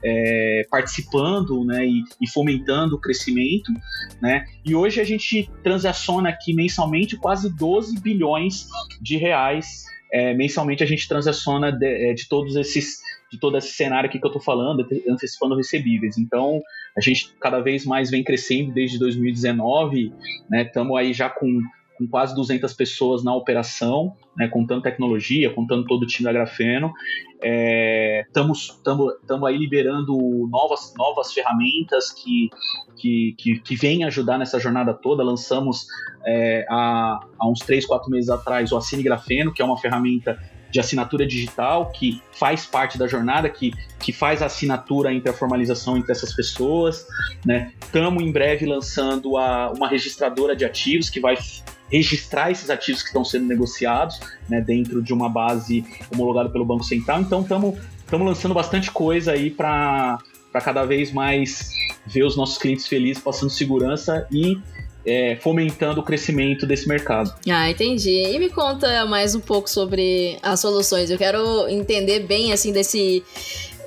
é, 0.03 0.65
participando, 0.69 1.63
né? 1.63 1.85
E, 1.85 2.03
e, 2.19 2.27
fomentando 2.27 2.95
o 2.95 2.99
crescimento, 2.99 3.71
né? 4.21 4.45
E 4.65 4.75
hoje 4.75 4.99
a 4.99 5.03
gente 5.03 5.49
transaciona 5.63 6.29
aqui 6.29 6.53
mensalmente 6.53 7.15
quase 7.15 7.55
12 7.55 7.99
bilhões 8.01 8.67
de 8.99 9.15
reais. 9.17 9.85
É, 10.11 10.33
mensalmente 10.33 10.83
a 10.83 10.87
gente 10.87 11.07
transaciona 11.07 11.71
de, 11.71 12.09
é, 12.09 12.13
de 12.13 12.27
todos 12.27 12.55
esses 12.55 13.04
de 13.35 13.39
todo 13.39 13.57
esse 13.57 13.73
cenário 13.73 14.09
aqui 14.09 14.17
que 14.17 14.25
eu 14.25 14.29
estou 14.29 14.41
falando, 14.41 14.87
antecipando 15.09 15.55
recebíveis. 15.55 16.17
Então, 16.17 16.61
a 16.97 17.01
gente 17.01 17.33
cada 17.39 17.59
vez 17.59 17.85
mais 17.85 18.09
vem 18.09 18.23
crescendo 18.23 18.73
desde 18.73 18.97
2019, 18.97 20.13
né? 20.49 20.63
Estamos 20.63 20.97
aí 20.97 21.13
já 21.13 21.29
com, 21.29 21.59
com 21.97 22.07
quase 22.07 22.33
200 22.33 22.73
pessoas 22.73 23.23
na 23.23 23.35
operação, 23.35 24.15
né? 24.37 24.47
Contando 24.47 24.81
tecnologia, 24.81 25.53
contando 25.53 25.85
todo 25.85 26.03
o 26.03 26.07
time 26.07 26.25
da 26.25 26.33
Grafeno. 26.33 26.93
Estamos 28.27 28.79
é, 28.83 29.47
aí 29.47 29.57
liberando 29.57 30.15
novas, 30.49 30.93
novas 30.97 31.33
ferramentas 31.33 32.11
que, 32.11 32.49
que, 32.95 33.35
que, 33.37 33.59
que 33.59 33.75
vêm 33.75 34.05
ajudar 34.05 34.37
nessa 34.37 34.59
jornada 34.59 34.93
toda. 34.93 35.23
Lançamos 35.23 35.87
é, 36.25 36.65
há, 36.69 37.19
há 37.37 37.49
uns 37.49 37.59
3, 37.59 37.85
4 37.85 38.09
meses 38.09 38.29
atrás 38.29 38.71
o 38.71 38.77
Assine 38.77 39.03
Grafeno, 39.03 39.53
que 39.53 39.61
é 39.61 39.65
uma 39.65 39.77
ferramenta 39.77 40.39
de 40.75 40.79
assinatura 40.81 41.25
digital 41.25 41.89
que 41.89 42.21
faz 42.33 42.65
parte 42.65 42.97
da 42.97 43.07
jornada, 43.07 43.49
que, 43.49 43.73
que 43.97 44.11
faz 44.11 44.41
a 44.41 44.47
assinatura 44.47 45.13
entre 45.13 45.29
a 45.29 45.33
formalização 45.33 45.95
entre 45.95 46.11
essas 46.11 46.33
pessoas. 46.33 47.07
Né? 47.45 47.71
Estamos 47.81 48.21
em 48.21 48.29
breve 48.29 48.65
lançando 48.65 49.37
a, 49.37 49.71
uma 49.71 49.87
registradora 49.87 50.53
de 50.53 50.65
ativos 50.65 51.09
que 51.09 51.21
vai 51.21 51.37
registrar 51.89 52.51
esses 52.51 52.69
ativos 52.69 53.01
que 53.01 53.07
estão 53.07 53.23
sendo 53.23 53.45
negociados 53.45 54.19
né, 54.49 54.59
dentro 54.59 55.01
de 55.01 55.13
uma 55.13 55.29
base 55.29 55.85
homologada 56.13 56.49
pelo 56.49 56.65
Banco 56.65 56.83
Central. 56.83 57.21
Então 57.21 57.39
estamos 57.39 57.79
lançando 58.11 58.53
bastante 58.53 58.91
coisa 58.91 59.31
aí 59.31 59.49
para 59.49 60.19
cada 60.55 60.83
vez 60.83 61.13
mais 61.13 61.69
ver 62.05 62.25
os 62.25 62.35
nossos 62.35 62.57
clientes 62.57 62.85
felizes, 62.85 63.23
passando 63.23 63.49
segurança 63.49 64.27
e 64.29 64.59
é, 65.05 65.37
fomentando 65.37 66.01
o 66.01 66.03
crescimento 66.03 66.65
desse 66.65 66.87
mercado. 66.87 67.33
Ah, 67.49 67.69
entendi. 67.69 68.23
E 68.23 68.39
me 68.39 68.49
conta 68.49 69.05
mais 69.05 69.35
um 69.35 69.39
pouco 69.39 69.69
sobre 69.69 70.37
as 70.41 70.59
soluções. 70.59 71.09
Eu 71.09 71.17
quero 71.17 71.67
entender 71.67 72.21
bem 72.21 72.51
assim 72.51 72.71
desse 72.71 73.23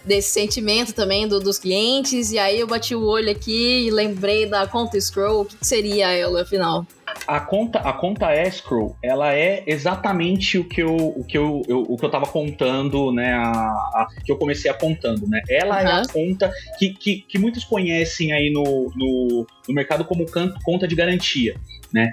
desse 0.04 0.30
sentimento 0.30 0.94
também 0.94 1.28
do, 1.28 1.38
dos 1.38 1.58
clientes. 1.58 2.32
E 2.32 2.38
aí 2.38 2.58
eu 2.60 2.66
bati 2.66 2.94
o 2.94 3.04
olho 3.04 3.30
aqui 3.30 3.86
e 3.86 3.90
lembrei 3.90 4.46
da 4.46 4.66
conta 4.66 4.98
Scroll. 4.98 5.42
O 5.42 5.44
que 5.44 5.56
seria 5.60 6.10
ela, 6.10 6.42
afinal? 6.42 6.86
A 7.26 7.40
conta, 7.40 7.78
a 7.80 7.92
conta 7.92 8.34
escrow, 8.34 8.96
ela 9.02 9.34
é 9.34 9.62
exatamente 9.66 10.58
o 10.58 10.64
que 10.64 10.82
eu, 10.82 10.94
o 10.94 11.24
que 11.24 11.36
eu, 11.36 11.62
eu 11.68 11.82
o 11.82 11.96
que 11.96 12.04
eu 12.04 12.10
tava 12.10 12.26
contando, 12.26 13.12
né, 13.12 13.32
a, 13.34 13.50
a, 13.50 14.08
que 14.24 14.30
eu 14.30 14.36
comecei 14.36 14.70
apontando, 14.70 15.26
né? 15.28 15.40
Ela 15.48 15.80
uhum. 15.80 15.88
é 15.88 15.92
a 15.92 16.02
conta 16.06 16.52
que, 16.78 16.90
que, 16.90 17.20
que 17.20 17.38
muitos 17.38 17.64
conhecem 17.64 18.32
aí 18.32 18.50
no, 18.50 18.92
no, 18.94 19.46
no 19.68 19.74
mercado 19.74 20.04
como 20.04 20.26
conta 20.64 20.86
de 20.86 20.94
garantia, 20.94 21.56
né? 21.92 22.12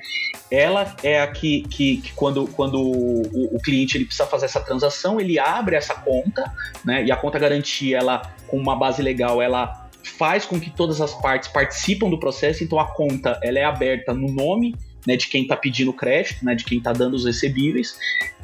Ela 0.52 0.96
é 1.04 1.22
a 1.22 1.28
que, 1.28 1.62
que, 1.64 1.98
que 1.98 2.14
quando, 2.14 2.48
quando 2.48 2.82
o, 2.82 3.56
o, 3.56 3.60
cliente 3.60 3.98
ele 3.98 4.06
precisa 4.06 4.28
fazer 4.28 4.46
essa 4.46 4.60
transação, 4.60 5.20
ele 5.20 5.40
abre 5.40 5.76
essa 5.76 5.96
conta, 5.96 6.52
né? 6.84 7.04
E 7.04 7.12
a 7.12 7.16
conta 7.16 7.40
garantia, 7.40 7.98
ela 7.98 8.22
com 8.48 8.58
uma 8.58 8.76
base 8.76 9.02
legal, 9.02 9.42
ela 9.42 9.86
faz 10.04 10.46
com 10.46 10.60
que 10.60 10.70
todas 10.70 11.02
as 11.02 11.14
partes 11.14 11.50
participam 11.50 12.10
do 12.10 12.20
processo, 12.20 12.64
então 12.64 12.80
a 12.80 12.88
conta 12.94 13.40
ela 13.44 13.60
é 13.60 13.64
aberta 13.64 14.14
no 14.14 14.32
nome 14.32 14.76
né, 15.06 15.16
de 15.16 15.28
quem 15.28 15.44
está 15.44 15.56
pedindo 15.56 15.94
crédito, 15.94 16.44
né, 16.44 16.56
de 16.56 16.64
quem 16.64 16.78
está 16.78 16.94
dando 16.94 17.16
os 17.16 17.26
recebíveis, 17.26 17.98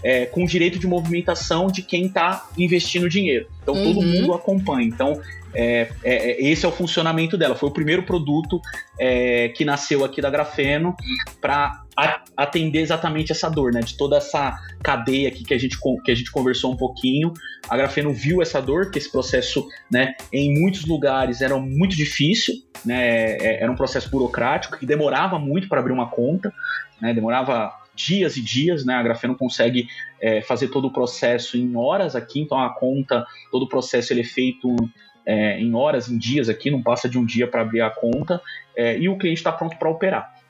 é, 0.04 0.26
com 0.26 0.46
direito 0.46 0.80
de 0.80 0.88
movimentação 0.88 1.68
de 1.68 1.82
quem 1.82 2.06
está 2.06 2.50
investindo 2.58 3.10
dinheiro. 3.10 3.48
Então 3.62 3.74
uhum. 3.76 3.94
todo 3.94 4.02
mundo 4.06 4.34
acompanha. 4.34 4.88
Então 4.88 5.22
é, 5.54 5.92
é, 6.04 6.32
é, 6.32 6.50
esse 6.50 6.66
é 6.66 6.70
o 6.70 6.72
funcionamento 6.72 7.38
dela. 7.38 7.56
Foi 7.56 7.70
o 7.70 7.72
primeiro 7.72 8.04
produto 8.04 8.62
é, 9.00 9.50
que 9.50 9.66
nasceu 9.66 10.04
aqui 10.04 10.22
da 10.22 10.30
Grafeno 10.30 10.96
para 11.40 11.81
atender 12.36 12.80
exatamente 12.80 13.32
essa 13.32 13.50
dor, 13.50 13.72
né? 13.74 13.82
De 13.82 13.98
toda 13.98 14.18
essa 14.18 14.58
cadeia 14.84 15.28
aqui 15.28 15.44
que 15.44 15.54
a 15.54 15.58
gente, 15.58 15.78
que 16.04 16.12
a 16.12 16.16
gente 16.16 16.32
conversou 16.32 16.72
um 16.72 16.78
pouquinho. 16.78 17.34
A 17.70 17.78
Grafeno 17.78 18.14
viu 18.14 18.42
essa 18.42 18.62
dor, 18.62 18.92
que 18.92 18.98
esse 18.98 19.12
processo, 19.12 19.68
né, 19.92 20.16
em 20.32 20.60
muitos 20.60 20.86
lugares 20.86 21.42
era 21.42 21.58
muito 21.58 21.96
difícil, 21.96 22.56
né? 22.86 23.38
É, 23.38 23.64
era 23.64 23.72
um 23.72 23.76
processo 23.76 24.10
burocrático 24.10 24.78
que 24.78 24.86
demorava 24.86 25.38
muito 25.38 25.68
para 25.68 25.80
abrir 25.80 25.94
uma 25.94 26.10
conta, 26.10 26.54
né? 27.02 27.14
Demorava 27.14 27.72
dias 27.96 28.38
e 28.38 28.42
dias, 28.42 28.86
né? 28.86 28.96
A 28.96 29.04
Grafeno 29.04 29.36
consegue 29.36 29.88
é, 30.20 30.42
fazer 30.42 30.70
todo 30.70 30.88
o 30.88 30.94
processo 30.94 31.58
em 31.58 31.76
horas 31.76 32.16
aqui, 32.16 32.40
então 32.40 32.60
a 32.60 32.70
conta, 32.70 33.26
todo 33.52 33.64
o 33.64 33.70
processo 33.70 34.14
ele 34.14 34.22
é 34.22 34.26
feito 34.26 34.76
é, 35.26 35.60
em 35.60 35.74
horas, 35.76 36.10
em 36.10 36.18
dias 36.18 36.50
aqui, 36.50 36.72
não 36.72 36.82
passa 36.82 37.08
de 37.08 37.18
um 37.18 37.26
dia 37.26 37.48
para 37.48 37.62
abrir 37.62 37.82
a 37.82 37.90
conta, 37.90 38.42
é, 38.76 38.98
e 38.98 39.08
o 39.08 39.18
cliente 39.18 39.40
está 39.40 39.52
pronto 39.52 39.78
para 39.78 39.90
operar. 39.90 40.41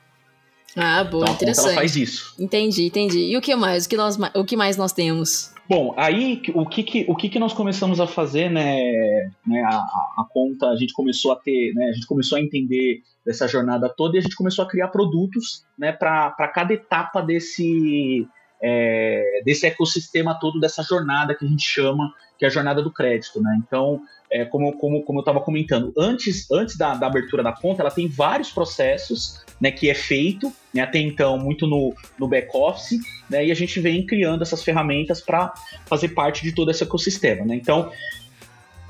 Ah, 0.76 1.04
boa, 1.04 1.24
então, 1.24 1.34
interessante. 1.34 1.66
ela 1.66 1.74
faz 1.74 1.96
isso. 1.96 2.34
Entendi, 2.38 2.86
entendi. 2.86 3.18
E 3.18 3.36
o 3.36 3.40
que 3.40 3.54
mais? 3.54 3.84
O 3.84 3.88
que, 3.88 3.96
nós, 3.96 4.18
o 4.34 4.44
que 4.44 4.56
mais 4.56 4.76
nós 4.76 4.92
temos? 4.92 5.52
Bom, 5.68 5.94
aí 5.96 6.42
o 6.54 6.66
que, 6.66 6.82
que, 6.82 7.06
o 7.08 7.14
que, 7.14 7.28
que 7.28 7.38
nós 7.38 7.52
começamos 7.52 8.00
a 8.00 8.06
fazer, 8.06 8.50
né, 8.50 9.30
né 9.46 9.62
a, 9.62 9.76
a, 10.18 10.26
conta, 10.28 10.68
a 10.68 10.76
gente 10.76 10.92
começou 10.92 11.32
a 11.32 11.36
ter, 11.36 11.72
né, 11.74 11.86
a 11.86 11.92
gente 11.92 12.06
começou 12.06 12.36
a 12.36 12.40
entender 12.40 13.00
dessa 13.24 13.46
jornada 13.46 13.88
toda 13.88 14.16
e 14.16 14.18
a 14.18 14.22
gente 14.22 14.36
começou 14.36 14.64
a 14.64 14.68
criar 14.68 14.88
produtos, 14.88 15.64
né, 15.78 15.92
para 15.92 16.48
cada 16.52 16.74
etapa 16.74 17.22
desse, 17.22 18.26
é, 18.62 19.40
desse 19.44 19.66
ecossistema 19.66 20.38
todo, 20.38 20.58
dessa 20.58 20.82
jornada 20.82 21.34
que 21.34 21.44
a 21.44 21.48
gente 21.48 21.66
chama, 21.66 22.12
que 22.38 22.44
é 22.44 22.48
a 22.48 22.50
jornada 22.50 22.82
do 22.82 22.92
crédito, 22.92 23.40
né, 23.40 23.58
então 23.64 24.02
é, 24.32 24.44
como, 24.44 24.72
como, 24.76 25.02
como 25.02 25.18
eu 25.18 25.22
estava 25.22 25.40
comentando, 25.40 25.92
antes, 25.96 26.50
antes 26.50 26.76
da, 26.76 26.94
da, 26.94 27.06
abertura 27.06 27.42
da 27.42 27.52
conta, 27.52 27.82
ela 27.82 27.90
tem 27.90 28.08
vários 28.08 28.50
processos 28.50 29.44
né, 29.62 29.70
que 29.70 29.88
é 29.88 29.94
feito, 29.94 30.52
né, 30.74 30.82
até 30.82 30.98
então, 30.98 31.38
muito 31.38 31.68
no, 31.68 31.94
no 32.18 32.26
back-office, 32.26 32.98
né, 33.30 33.46
e 33.46 33.52
a 33.52 33.54
gente 33.54 33.78
vem 33.78 34.04
criando 34.04 34.42
essas 34.42 34.64
ferramentas 34.64 35.20
para 35.20 35.54
fazer 35.86 36.08
parte 36.08 36.42
de 36.42 36.50
todo 36.50 36.72
esse 36.72 36.82
ecossistema. 36.82 37.44
Né? 37.46 37.54
Então, 37.54 37.92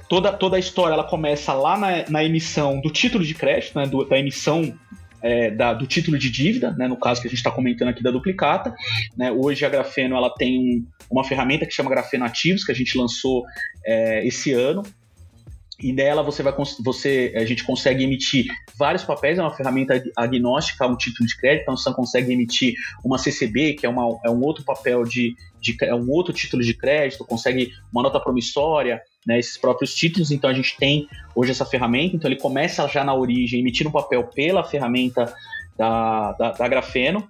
toda, 0.09 0.33
toda 0.33 0.57
a 0.57 0.59
história 0.59 0.95
ela 0.95 1.05
começa 1.05 1.53
lá 1.53 1.77
na, 1.77 2.09
na 2.09 2.25
emissão 2.25 2.81
do 2.81 2.91
título 2.91 3.23
de 3.23 3.35
crédito, 3.35 3.79
né, 3.79 3.87
do, 3.87 4.03
da 4.05 4.19
emissão 4.19 4.75
é, 5.21 5.51
da, 5.51 5.75
do 5.75 5.87
título 5.87 6.19
de 6.19 6.31
dívida, 6.31 6.71
né, 6.73 6.89
no 6.89 6.97
caso 6.97 7.21
que 7.21 7.29
a 7.29 7.31
gente 7.31 7.39
está 7.39 7.51
comentando 7.51 7.89
aqui 7.89 8.03
da 8.03 8.11
duplicata. 8.11 8.75
Né, 9.15 9.31
hoje 9.31 9.67
a 9.67 9.69
Grafeno 9.69 10.17
ela 10.17 10.31
tem 10.31 10.87
uma 11.11 11.23
ferramenta 11.23 11.67
que 11.67 11.75
chama 11.75 11.91
Grafeno 11.91 12.25
Ativos, 12.25 12.65
que 12.65 12.73
a 12.73 12.75
gente 12.75 12.97
lançou 12.97 13.45
é, 13.85 14.27
esse 14.27 14.55
ano, 14.55 14.83
e 15.81 15.93
nela 15.93 16.23
você 16.23 16.43
vai 16.43 16.53
você 16.85 17.33
a 17.37 17.45
gente 17.45 17.65
consegue 17.65 18.05
emitir 18.05 18.47
vários 18.77 19.05
papéis, 19.05 19.39
é 19.39 19.43
uma 19.43 19.55
ferramenta 19.55 20.03
agnóstica 20.17 20.87
um 20.87 20.97
título 20.97 21.27
de 21.27 21.37
crédito, 21.37 21.63
então 21.63 21.77
você 21.77 21.93
consegue 21.93 22.33
emitir 22.33 22.75
uma 23.05 23.19
CCB, 23.19 23.75
que 23.75 23.87
é, 23.87 23.89
uma, 23.89 24.19
é 24.25 24.31
um 24.31 24.43
outro 24.43 24.65
papel 24.65 25.05
de, 25.05 25.35
de 25.61 25.77
é 25.83 25.95
um 25.95 26.11
outro 26.11 26.33
título 26.33 26.63
de 26.63 26.75
crédito, 26.75 27.25
consegue 27.25 27.73
uma 27.93 28.03
nota 28.03 28.21
promissória, 28.21 29.01
né, 29.27 29.39
esses 29.39 29.57
próprios 29.57 29.95
títulos, 29.95 30.31
então 30.31 30.51
a 30.51 30.55
gente 30.55 30.77
tem 30.77 31.09
hoje 31.35 31.51
essa 31.53 31.65
ferramenta, 31.65 32.17
então 32.17 32.31
ele 32.31 32.41
começa 32.41 32.87
já 32.89 33.05
na 33.05 33.15
origem 33.15 33.61
emitir 33.61 33.87
um 33.87 33.93
papel 33.93 34.25
pela 34.25 34.65
ferramenta 34.65 35.33
da, 35.77 36.33
da, 36.33 36.53
da 36.53 36.69
Grafeno. 36.69 37.29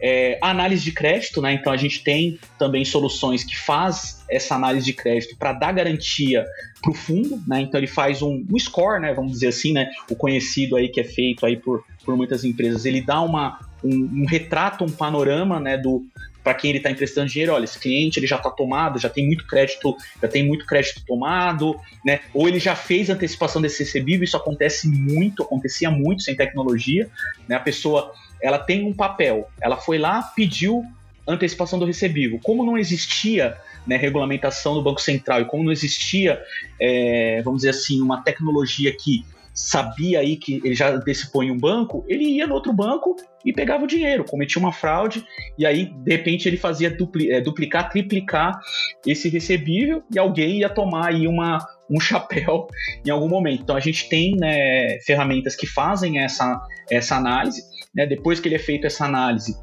É, 0.00 0.38
análise 0.40 0.84
de 0.84 0.92
crédito, 0.92 1.42
né? 1.42 1.54
Então 1.54 1.72
a 1.72 1.76
gente 1.76 2.04
tem 2.04 2.38
também 2.58 2.84
soluções 2.84 3.42
que 3.42 3.56
faz 3.56 4.24
essa 4.30 4.54
análise 4.54 4.86
de 4.86 4.92
crédito 4.92 5.36
para 5.36 5.52
dar 5.52 5.72
garantia 5.72 6.46
para 6.80 6.90
o 6.92 6.94
fundo, 6.94 7.42
né? 7.46 7.62
Então 7.62 7.80
ele 7.80 7.86
faz 7.86 8.22
um, 8.22 8.44
um, 8.50 8.58
score, 8.58 9.00
né? 9.00 9.12
Vamos 9.12 9.32
dizer 9.32 9.48
assim, 9.48 9.72
né? 9.72 9.90
O 10.10 10.14
conhecido 10.14 10.76
aí 10.76 10.88
que 10.88 11.00
é 11.00 11.04
feito 11.04 11.44
aí 11.44 11.56
por, 11.56 11.84
por 12.04 12.16
muitas 12.16 12.44
empresas, 12.44 12.84
ele 12.84 13.00
dá 13.00 13.20
uma, 13.20 13.58
um, 13.82 14.22
um 14.22 14.26
retrato, 14.26 14.84
um 14.84 14.90
panorama, 14.90 15.58
né? 15.58 15.76
Do 15.76 16.06
para 16.48 16.54
quem 16.54 16.70
ele 16.70 16.78
está 16.78 16.90
emprestando 16.90 17.28
dinheiro, 17.28 17.52
olha, 17.52 17.64
esse 17.64 17.78
cliente 17.78 18.18
ele 18.18 18.26
já 18.26 18.36
está 18.36 18.48
tomado, 18.48 18.98
já 18.98 19.10
tem 19.10 19.26
muito 19.26 19.46
crédito, 19.46 19.94
já 20.22 20.26
tem 20.26 20.46
muito 20.46 20.64
crédito 20.64 21.02
tomado, 21.06 21.78
né? 22.02 22.20
Ou 22.32 22.48
ele 22.48 22.58
já 22.58 22.74
fez 22.74 23.10
antecipação 23.10 23.60
desse 23.60 23.80
recebível, 23.80 24.24
isso 24.24 24.36
acontece 24.36 24.88
muito, 24.88 25.42
acontecia 25.42 25.90
muito 25.90 26.22
sem 26.22 26.34
tecnologia, 26.34 27.10
né? 27.46 27.56
A 27.56 27.60
pessoa 27.60 28.14
ela 28.42 28.58
tem 28.58 28.86
um 28.86 28.92
papel, 28.92 29.48
ela 29.60 29.76
foi 29.76 29.98
lá, 29.98 30.22
pediu 30.22 30.84
antecipação 31.26 31.78
do 31.78 31.84
recebível. 31.84 32.40
Como 32.42 32.64
não 32.64 32.78
existia 32.78 33.56
né, 33.86 33.96
regulamentação 33.96 34.74
do 34.74 34.82
Banco 34.82 35.00
Central 35.00 35.42
e 35.42 35.44
como 35.44 35.64
não 35.64 35.72
existia, 35.72 36.40
é, 36.80 37.42
vamos 37.44 37.60
dizer 37.60 37.70
assim, 37.70 38.00
uma 38.00 38.22
tecnologia 38.22 38.94
que 38.94 39.24
sabia 39.58 40.20
aí 40.20 40.36
que 40.36 40.60
ele 40.64 40.74
já 40.74 40.88
antecipou 40.90 41.42
em 41.42 41.50
um 41.50 41.58
banco, 41.58 42.04
ele 42.06 42.24
ia 42.24 42.46
no 42.46 42.54
outro 42.54 42.72
banco 42.72 43.16
e 43.44 43.52
pegava 43.52 43.82
o 43.82 43.88
dinheiro, 43.88 44.24
cometia 44.24 44.60
uma 44.60 44.72
fraude, 44.72 45.24
e 45.58 45.66
aí, 45.66 45.86
de 45.86 46.12
repente, 46.12 46.46
ele 46.46 46.56
fazia 46.56 46.88
dupli, 46.88 47.32
é, 47.32 47.40
duplicar, 47.40 47.90
triplicar 47.90 48.56
esse 49.04 49.28
recebível, 49.28 50.02
e 50.14 50.18
alguém 50.18 50.60
ia 50.60 50.68
tomar 50.68 51.08
aí 51.08 51.26
uma, 51.26 51.58
um 51.90 51.98
chapéu 52.00 52.68
em 53.04 53.10
algum 53.10 53.28
momento. 53.28 53.62
Então 53.62 53.74
a 53.74 53.80
gente 53.80 54.08
tem 54.08 54.36
né, 54.36 55.00
ferramentas 55.00 55.56
que 55.56 55.66
fazem 55.66 56.20
essa, 56.20 56.60
essa 56.88 57.16
análise. 57.16 57.62
Né, 57.94 58.06
depois 58.06 58.38
que 58.38 58.46
ele 58.46 58.54
é 58.54 58.58
feito 58.58 58.86
essa 58.86 59.06
análise, 59.06 59.56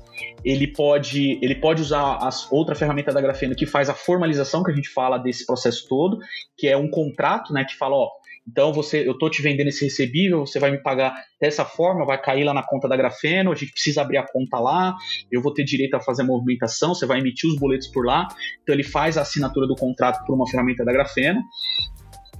ele 0.43 0.67
pode, 0.67 1.39
ele 1.41 1.55
pode 1.55 1.81
usar 1.81 2.17
as, 2.17 2.51
outra 2.51 2.75
ferramenta 2.75 3.13
da 3.13 3.21
Grafeno 3.21 3.55
que 3.55 3.65
faz 3.65 3.89
a 3.89 3.93
formalização 3.93 4.63
que 4.63 4.71
a 4.71 4.75
gente 4.75 4.89
fala 4.89 5.17
desse 5.17 5.45
processo 5.45 5.87
todo, 5.87 6.17
que 6.57 6.67
é 6.67 6.75
um 6.75 6.89
contrato, 6.89 7.53
né, 7.53 7.63
que 7.63 7.75
fala, 7.75 7.95
ó, 7.95 8.09
então 8.47 8.71
você, 8.71 9.07
eu 9.07 9.13
estou 9.13 9.29
te 9.29 9.41
vendendo 9.41 9.67
esse 9.67 9.83
recebível, 9.83 10.45
você 10.45 10.59
vai 10.59 10.69
me 10.69 10.77
pagar 10.77 11.15
dessa 11.41 11.65
forma, 11.65 12.05
vai 12.05 12.21
cair 12.21 12.43
lá 12.43 12.53
na 12.53 12.61
conta 12.61 12.87
da 12.87 12.95
Grafeno, 12.95 13.51
a 13.51 13.55
gente 13.55 13.71
precisa 13.71 14.01
abrir 14.01 14.17
a 14.17 14.25
conta 14.25 14.59
lá, 14.59 14.95
eu 15.31 15.41
vou 15.41 15.51
ter 15.51 15.63
direito 15.63 15.95
a 15.95 15.99
fazer 15.99 16.21
a 16.21 16.25
movimentação, 16.25 16.93
você 16.93 17.07
vai 17.07 17.19
emitir 17.19 17.49
os 17.49 17.57
boletos 17.57 17.87
por 17.87 18.05
lá. 18.05 18.27
Então 18.61 18.73
ele 18.75 18.83
faz 18.83 19.17
a 19.17 19.21
assinatura 19.21 19.65
do 19.65 19.75
contrato 19.75 20.23
por 20.25 20.35
uma 20.35 20.47
ferramenta 20.47 20.85
da 20.85 20.93
Grafeno. 20.93 21.41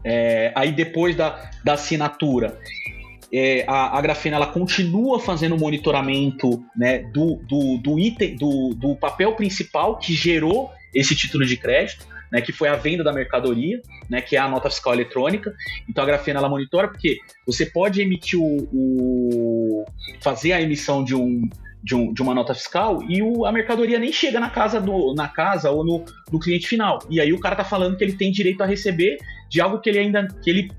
É, 0.03 0.53
aí 0.55 0.71
depois 0.71 1.15
da, 1.15 1.49
da 1.63 1.73
assinatura, 1.73 2.59
é, 3.31 3.65
a, 3.67 3.99
a 3.99 4.15
ela 4.25 4.47
continua 4.47 5.19
fazendo 5.19 5.55
o 5.55 5.59
monitoramento 5.59 6.63
né, 6.75 6.99
do, 6.99 7.37
do, 7.47 7.77
do 7.77 7.99
item, 7.99 8.35
do, 8.35 8.73
do 8.75 8.95
papel 8.95 9.33
principal 9.33 9.97
que 9.97 10.13
gerou 10.13 10.71
esse 10.93 11.15
título 11.15 11.45
de 11.45 11.57
crédito 11.57 12.05
né, 12.31 12.41
que 12.41 12.51
foi 12.51 12.67
a 12.67 12.75
venda 12.75 13.03
da 13.03 13.13
mercadoria, 13.13 13.81
né, 14.09 14.21
que 14.21 14.35
é 14.35 14.39
a 14.39 14.49
nota 14.49 14.69
fiscal 14.69 14.93
eletrônica. 14.93 15.53
Então 15.87 16.03
a 16.03 16.07
Grafena 16.07 16.39
ela 16.39 16.49
monitora 16.49 16.87
porque 16.87 17.17
você 17.45 17.65
pode 17.65 18.01
emitir 18.01 18.39
o, 18.39 18.67
o 18.73 19.85
fazer 20.19 20.51
a 20.51 20.61
emissão 20.61 21.03
de 21.03 21.15
um 21.15 21.41
de, 21.85 21.95
um, 21.95 22.11
de, 22.11 22.21
uma 22.21 22.33
nota 22.33 22.55
fiscal 22.55 23.03
e 23.07 23.21
o, 23.21 23.45
a 23.45 23.51
mercadoria 23.51 23.99
nem 23.99 24.11
chega 24.11 24.39
na 24.39 24.49
casa 24.49 24.81
do 24.81 25.13
na 25.13 25.27
casa 25.27 25.69
ou 25.69 25.85
no, 25.85 26.03
no 26.31 26.39
cliente 26.39 26.67
final. 26.67 26.99
E 27.09 27.21
aí 27.21 27.31
o 27.31 27.39
cara 27.39 27.55
tá 27.55 27.63
falando 27.63 27.95
que 27.95 28.03
ele 28.03 28.13
tem 28.13 28.31
direito 28.31 28.61
a 28.61 28.65
receber 28.65 29.17
de 29.49 29.61
algo 29.61 29.79
que 29.79 29.89
ele 29.89 29.99
ainda 29.99 30.27
que 30.41 30.49
ele 30.49 30.71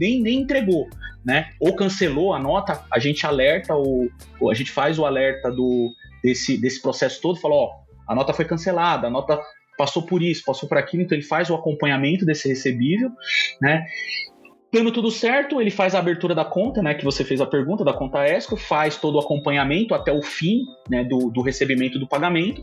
nem, 0.00 0.22
nem 0.22 0.40
entregou. 0.40 0.88
Né? 1.24 1.50
Ou 1.58 1.74
cancelou 1.74 2.34
a 2.34 2.38
nota, 2.38 2.84
a 2.90 2.98
gente 2.98 3.26
alerta 3.26 3.74
o, 3.74 4.10
a 4.50 4.54
gente 4.54 4.70
faz 4.70 4.98
o 4.98 5.06
alerta 5.06 5.50
do 5.50 5.90
desse, 6.22 6.58
desse 6.58 6.80
processo 6.80 7.20
todo, 7.20 7.40
fala, 7.40 7.54
ó, 7.54 7.70
a 8.08 8.14
nota 8.14 8.32
foi 8.32 8.46
cancelada, 8.46 9.06
a 9.06 9.10
nota 9.10 9.38
passou 9.76 10.02
por 10.02 10.22
isso, 10.22 10.44
passou 10.44 10.68
por 10.68 10.78
aquilo, 10.78 11.02
então 11.02 11.16
ele 11.16 11.26
faz 11.26 11.50
o 11.50 11.54
acompanhamento 11.54 12.24
desse 12.24 12.48
recebível, 12.48 13.10
né? 13.60 13.84
Tendo 14.74 14.90
tudo 14.90 15.08
certo, 15.08 15.60
ele 15.60 15.70
faz 15.70 15.94
a 15.94 16.00
abertura 16.00 16.34
da 16.34 16.44
conta, 16.44 16.82
né? 16.82 16.94
Que 16.94 17.04
você 17.04 17.22
fez 17.22 17.40
a 17.40 17.46
pergunta 17.46 17.84
da 17.84 17.92
conta 17.92 18.26
ESCO, 18.26 18.56
faz 18.56 18.96
todo 18.96 19.14
o 19.14 19.20
acompanhamento 19.20 19.94
até 19.94 20.10
o 20.10 20.20
fim 20.20 20.66
né, 20.90 21.04
do, 21.04 21.30
do 21.30 21.42
recebimento 21.42 21.96
do 21.96 22.08
pagamento. 22.08 22.60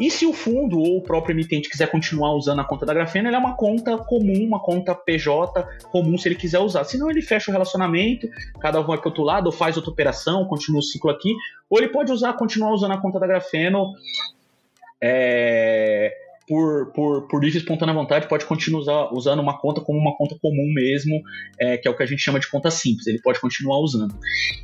E 0.00 0.10
se 0.10 0.26
o 0.26 0.32
fundo 0.32 0.76
ou 0.76 0.96
o 0.96 1.00
próprio 1.00 1.34
emitente 1.34 1.70
quiser 1.70 1.88
continuar 1.88 2.34
usando 2.34 2.62
a 2.62 2.64
conta 2.64 2.84
da 2.84 2.92
Grafena, 2.92 3.28
ela 3.28 3.36
é 3.36 3.38
uma 3.38 3.54
conta 3.54 3.96
comum, 3.96 4.44
uma 4.44 4.58
conta 4.58 4.92
PJ 4.92 5.64
comum 5.92 6.18
se 6.18 6.26
ele 6.26 6.34
quiser 6.34 6.58
usar. 6.58 6.82
Senão 6.82 7.08
ele 7.08 7.22
fecha 7.22 7.48
o 7.48 7.52
relacionamento, 7.52 8.26
cada 8.60 8.80
um 8.80 8.84
vai 8.84 8.98
para 8.98 9.06
outro 9.06 9.22
lado, 9.22 9.46
ou 9.46 9.52
faz 9.52 9.76
outra 9.76 9.92
operação, 9.92 10.44
continua 10.46 10.80
o 10.80 10.82
ciclo 10.82 11.12
aqui, 11.12 11.32
ou 11.70 11.78
ele 11.78 11.90
pode 11.90 12.10
usar, 12.10 12.32
continuar 12.32 12.72
usando 12.72 12.90
a 12.90 13.00
conta 13.00 13.20
da 13.20 13.26
Grafeno. 13.28 13.92
É 15.00 16.25
por, 16.46 16.92
por, 16.92 17.28
por 17.28 17.42
livre 17.42 17.58
e 17.58 17.60
espontânea 17.60 17.94
vontade, 17.94 18.28
pode 18.28 18.44
continuar 18.46 19.12
usando 19.12 19.40
uma 19.40 19.58
conta 19.58 19.80
como 19.80 19.98
uma 19.98 20.16
conta 20.16 20.36
comum 20.40 20.72
mesmo, 20.72 21.20
é, 21.58 21.76
que 21.76 21.88
é 21.88 21.90
o 21.90 21.96
que 21.96 22.02
a 22.02 22.06
gente 22.06 22.22
chama 22.22 22.38
de 22.38 22.48
conta 22.48 22.70
simples. 22.70 23.06
Ele 23.06 23.20
pode 23.20 23.40
continuar 23.40 23.78
usando. 23.80 24.14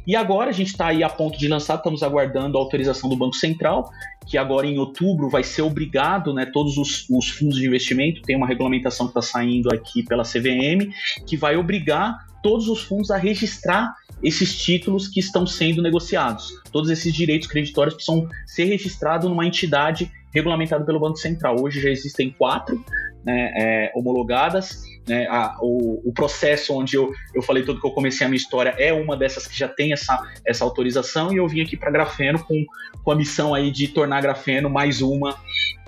E 0.07 0.15
agora 0.15 0.51
a 0.51 0.53
gente 0.53 0.69
está 0.69 0.89
aí 0.89 1.03
a 1.03 1.09
ponto 1.09 1.39
de 1.39 1.49
lançar, 1.49 1.77
estamos 1.77 2.03
aguardando 2.03 2.57
a 2.57 2.61
autorização 2.61 3.11
do 3.11 3.17
Banco 3.17 3.35
Central, 3.35 3.91
que 4.27 4.39
agora 4.39 4.67
em 4.67 4.79
outubro 4.79 5.29
vai 5.29 5.43
ser 5.43 5.63
obrigado, 5.63 6.33
né, 6.33 6.47
todos 6.47 6.79
os, 6.79 7.09
os 7.11 7.29
fundos 7.29 7.57
de 7.57 7.67
investimento, 7.67 8.23
tem 8.23 8.37
uma 8.37 8.47
regulamentação 8.47 9.07
que 9.07 9.11
está 9.11 9.23
saindo 9.23 9.73
aqui 9.75 10.05
pela 10.05 10.23
CVM, 10.23 10.93
que 11.27 11.37
vai 11.37 11.57
obrigar 11.57 12.27
todos 12.43 12.69
os 12.69 12.83
fundos 12.83 13.11
a 13.11 13.17
registrar 13.17 13.95
esses 14.23 14.57
títulos 14.57 15.09
que 15.09 15.19
estão 15.21 15.47
sendo 15.47 15.83
negociados. 15.83 16.53
Todos 16.71 16.91
esses 16.91 17.13
direitos 17.13 17.49
creditórios 17.49 17.95
precisam 17.95 18.29
ser 18.47 18.65
registrados 18.65 19.29
numa 19.29 19.47
entidade 19.47 20.11
regulamentado 20.33 20.85
pelo 20.85 20.99
Banco 20.99 21.17
Central. 21.17 21.57
Hoje 21.61 21.81
já 21.81 21.91
existem 21.91 22.31
quatro 22.31 22.83
né, 23.25 23.53
é, 23.57 23.93
homologadas. 23.95 24.83
Né, 25.07 25.27
a, 25.29 25.57
o, 25.61 26.09
o, 26.09 26.13
processo 26.13 26.73
onde 26.79 26.97
eu, 26.97 27.13
eu 27.35 27.43
falei 27.43 27.65
tudo 27.65 27.81
que 27.81 27.87
eu 27.87 27.91
comecei 27.91 28.25
a 28.25 28.31
minha 28.31 28.37
história 28.37 28.73
é 28.79 28.93
uma 28.93 29.17
dessas 29.17 29.49
que 29.49 29.59
já 29.59 29.67
tem 29.67 29.93
essa, 29.93 30.17
essa 30.47 30.63
autorização 30.63 31.33
e 31.33 31.39
eu 31.39 31.49
vim 31.49 31.61
aqui 31.61 31.77
para 31.77 31.91
Grafeno 31.91 32.39
com, 32.39 32.65
com 33.03 33.11
a 33.11 33.17
missão 33.17 33.53
aí 33.53 33.73
de 33.73 33.89
tornar 33.89 34.21
Grafeno 34.21 34.71
mais 34.71 35.03
uma 35.03 35.37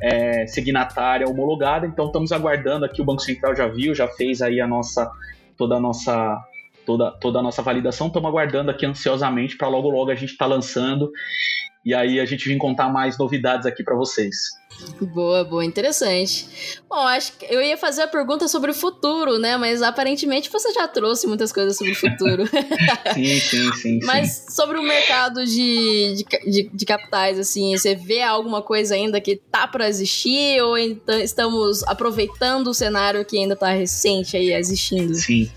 é, 0.02 0.46
signatária 0.46 1.28
homologada. 1.28 1.86
Então 1.86 2.06
estamos 2.06 2.32
aguardando 2.32 2.84
aqui, 2.84 3.00
o 3.00 3.04
Banco 3.04 3.22
Central 3.22 3.54
já 3.54 3.68
viu, 3.68 3.94
já 3.94 4.08
fez 4.08 4.42
aí 4.42 4.60
a 4.60 4.66
nossa 4.66 5.10
toda 5.56 5.76
a 5.76 5.80
nossa 5.80 6.44
toda, 6.84 7.12
toda 7.12 7.38
a 7.38 7.42
nossa 7.42 7.62
validação. 7.62 8.08
Estamos 8.08 8.28
aguardando 8.28 8.70
aqui 8.70 8.84
ansiosamente 8.84 9.56
para 9.56 9.68
logo 9.68 9.88
logo 9.90 10.10
a 10.10 10.14
gente 10.14 10.32
estar 10.32 10.46
tá 10.48 10.54
lançando 10.54 11.10
e 11.84 11.94
aí 11.94 12.18
a 12.18 12.24
gente 12.24 12.48
vir 12.48 12.56
contar 12.56 12.88
mais 12.88 13.18
novidades 13.18 13.66
aqui 13.66 13.82
para 13.82 13.94
vocês. 13.94 14.36
Boa, 15.00 15.44
boa, 15.44 15.64
interessante. 15.64 16.80
Bom, 16.88 16.96
acho 16.96 17.36
que 17.36 17.46
eu 17.46 17.62
ia 17.62 17.76
fazer 17.76 18.02
a 18.02 18.08
pergunta 18.08 18.48
sobre 18.48 18.70
o 18.70 18.74
futuro, 18.74 19.38
né? 19.38 19.56
Mas 19.56 19.82
aparentemente 19.82 20.50
você 20.50 20.72
já 20.72 20.88
trouxe 20.88 21.26
muitas 21.26 21.52
coisas 21.52 21.76
sobre 21.76 21.92
o 21.92 21.96
futuro. 21.96 22.44
sim, 23.14 23.38
sim, 23.38 23.72
sim. 23.72 24.00
Mas 24.02 24.30
sim. 24.30 24.50
sobre 24.50 24.78
o 24.78 24.82
mercado 24.82 25.44
de, 25.44 26.14
de, 26.14 26.50
de, 26.50 26.70
de, 26.72 26.86
capitais, 26.86 27.38
assim, 27.38 27.76
você 27.76 27.94
vê 27.94 28.22
alguma 28.22 28.62
coisa 28.62 28.94
ainda 28.94 29.20
que 29.20 29.36
tá 29.36 29.66
para 29.66 29.88
existir 29.88 30.60
ou 30.62 30.76
então 30.76 31.18
estamos 31.20 31.82
aproveitando 31.84 32.68
o 32.68 32.74
cenário 32.74 33.24
que 33.24 33.38
ainda 33.38 33.54
tá 33.54 33.70
recente 33.70 34.36
aí 34.36 34.52
existindo? 34.52 35.14
Sim. 35.14 35.50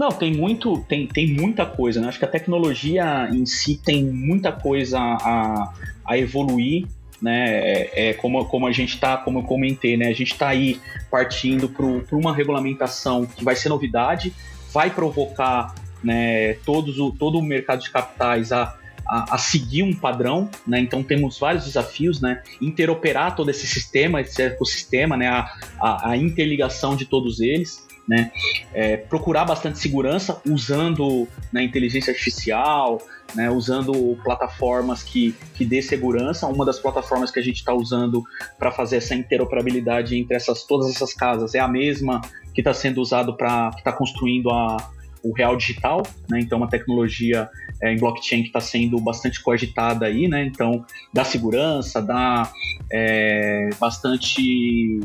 Não, 0.00 0.08
tem 0.08 0.34
muito, 0.34 0.78
tem, 0.88 1.06
tem 1.06 1.26
muita 1.26 1.66
coisa, 1.66 2.00
né? 2.00 2.08
Acho 2.08 2.18
que 2.18 2.24
a 2.24 2.28
tecnologia 2.28 3.28
em 3.30 3.44
si 3.44 3.76
tem 3.76 4.02
muita 4.02 4.50
coisa 4.50 4.98
a, 4.98 5.74
a 6.06 6.16
evoluir, 6.16 6.86
né? 7.20 7.50
É, 7.50 8.08
é 8.08 8.14
como, 8.14 8.42
como 8.46 8.66
a 8.66 8.72
gente 8.72 8.94
está, 8.94 9.18
como 9.18 9.40
eu 9.40 9.42
comentei, 9.42 9.98
né? 9.98 10.06
A 10.06 10.14
gente 10.14 10.32
está 10.32 10.48
aí 10.48 10.80
partindo 11.10 11.68
para 11.68 12.16
uma 12.16 12.34
regulamentação 12.34 13.26
que 13.26 13.44
vai 13.44 13.54
ser 13.54 13.68
novidade, 13.68 14.32
vai 14.72 14.88
provocar 14.88 15.74
né, 16.02 16.54
todos 16.64 16.98
o, 16.98 17.12
todo 17.12 17.36
o 17.36 17.42
mercado 17.42 17.82
de 17.82 17.90
capitais 17.90 18.52
a, 18.52 18.74
a, 19.06 19.34
a, 19.34 19.36
seguir 19.36 19.82
um 19.82 19.94
padrão, 19.94 20.48
né? 20.66 20.80
Então 20.80 21.02
temos 21.02 21.38
vários 21.38 21.66
desafios, 21.66 22.22
né? 22.22 22.42
Interoperar 22.58 23.36
todo 23.36 23.50
esse 23.50 23.66
sistema, 23.66 24.22
esse 24.22 24.40
ecossistema, 24.40 25.14
né? 25.14 25.28
A, 25.28 25.58
a, 25.78 26.10
a 26.12 26.16
interligação 26.16 26.96
de 26.96 27.04
todos 27.04 27.38
eles 27.40 27.89
né? 28.10 28.32
É, 28.74 28.96
procurar 28.96 29.44
bastante 29.44 29.78
segurança 29.78 30.42
usando 30.44 31.28
né, 31.52 31.62
inteligência 31.62 32.10
artificial, 32.10 33.00
né, 33.36 33.48
usando 33.48 34.18
plataformas 34.24 35.04
que, 35.04 35.32
que 35.54 35.64
dê 35.64 35.80
segurança. 35.80 36.48
Uma 36.48 36.64
das 36.64 36.80
plataformas 36.80 37.30
que 37.30 37.38
a 37.38 37.42
gente 37.42 37.58
está 37.58 37.72
usando 37.72 38.24
para 38.58 38.72
fazer 38.72 38.96
essa 38.96 39.14
interoperabilidade 39.14 40.18
entre 40.18 40.34
essas, 40.34 40.64
todas 40.64 40.90
essas 40.90 41.14
casas 41.14 41.54
é 41.54 41.60
a 41.60 41.68
mesma 41.68 42.20
que 42.52 42.60
está 42.60 42.74
sendo 42.74 43.00
usado 43.00 43.36
para 43.36 43.70
que 43.70 43.78
está 43.78 43.92
construindo 43.92 44.50
a, 44.50 44.90
o 45.22 45.32
real 45.32 45.56
digital, 45.56 46.02
né? 46.28 46.40
Então, 46.40 46.58
uma 46.58 46.68
tecnologia 46.68 47.48
é, 47.80 47.92
em 47.92 47.96
blockchain 47.96 48.40
que 48.42 48.48
está 48.48 48.60
sendo 48.60 48.98
bastante 49.00 49.40
coagitada 49.40 50.06
aí, 50.06 50.26
né? 50.26 50.44
Então, 50.46 50.84
dá 51.14 51.22
segurança, 51.22 52.02
dá 52.02 52.50
é, 52.90 53.70
bastante 53.78 54.98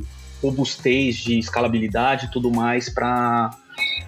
robustez 0.46 1.16
de 1.18 1.38
escalabilidade 1.40 2.26
e 2.26 2.32
tudo 2.32 2.52
mais 2.52 2.90
para 2.90 3.52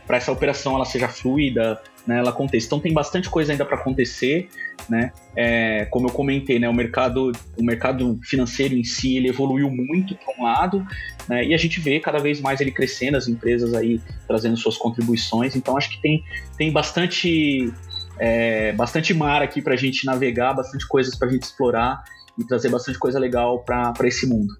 essa 0.09 0.31
operação 0.31 0.75
ela 0.75 0.85
seja 0.85 1.07
fluida, 1.07 1.81
né, 2.05 2.19
ela 2.19 2.29
aconteça. 2.29 2.67
Então 2.67 2.79
tem 2.79 2.93
bastante 2.93 3.29
coisa 3.29 3.51
ainda 3.51 3.65
para 3.65 3.75
acontecer, 3.75 4.49
né? 4.87 5.11
É, 5.35 5.85
como 5.91 6.07
eu 6.07 6.11
comentei, 6.11 6.57
né, 6.57 6.69
o 6.69 6.73
mercado 6.73 7.31
o 7.57 7.63
mercado 7.63 8.17
financeiro 8.23 8.75
em 8.75 8.83
si 8.83 9.17
ele 9.17 9.27
evoluiu 9.27 9.69
muito 9.69 10.15
para 10.15 10.33
um 10.39 10.43
lado, 10.43 10.87
né, 11.27 11.43
e 11.45 11.53
a 11.53 11.57
gente 11.57 11.81
vê 11.81 11.99
cada 11.99 12.19
vez 12.19 12.39
mais 12.39 12.61
ele 12.61 12.71
crescendo, 12.71 13.17
as 13.17 13.27
empresas 13.27 13.73
aí 13.73 13.99
trazendo 14.25 14.55
suas 14.55 14.77
contribuições. 14.77 15.55
Então 15.55 15.77
acho 15.77 15.89
que 15.89 16.01
tem 16.01 16.23
tem 16.57 16.71
bastante 16.71 17.71
é, 18.17 18.71
bastante 18.71 19.13
mar 19.13 19.41
aqui 19.41 19.61
para 19.61 19.73
a 19.73 19.77
gente 19.77 20.05
navegar, 20.05 20.53
bastante 20.53 20.87
coisas 20.87 21.15
para 21.15 21.27
a 21.27 21.31
gente 21.31 21.43
explorar 21.43 22.03
e 22.37 22.43
trazer 22.43 22.69
bastante 22.69 22.97
coisa 22.97 23.19
legal 23.19 23.63
para 23.63 24.07
esse 24.07 24.27
mundo. 24.27 24.55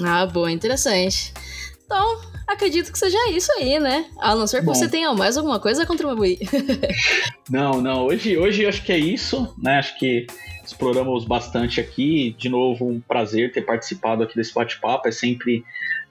Ah, 0.00 0.26
boa, 0.26 0.50
interessante. 0.50 1.32
Então, 1.84 2.20
acredito 2.46 2.90
que 2.90 2.98
seja 2.98 3.18
isso 3.30 3.52
aí, 3.52 3.78
né? 3.78 4.06
A 4.18 4.34
não 4.34 4.46
ser 4.46 4.60
que 4.60 4.66
Bom. 4.66 4.74
você 4.74 4.88
tenha 4.88 5.12
mais 5.12 5.36
alguma 5.36 5.60
coisa 5.60 5.82
a 5.82 5.86
contribuir. 5.86 6.38
não, 7.50 7.80
não. 7.82 8.06
Hoje, 8.06 8.36
hoje 8.38 8.66
acho 8.66 8.82
que 8.82 8.92
é 8.92 8.98
isso, 8.98 9.54
né? 9.58 9.78
Acho 9.78 9.98
que 9.98 10.26
exploramos 10.64 11.24
bastante 11.24 11.80
aqui. 11.80 12.34
De 12.38 12.48
novo, 12.48 12.88
um 12.88 13.00
prazer 13.00 13.52
ter 13.52 13.62
participado 13.62 14.22
aqui 14.22 14.34
desse 14.34 14.54
bate-papo. 14.54 15.08
É 15.08 15.12
sempre 15.12 15.64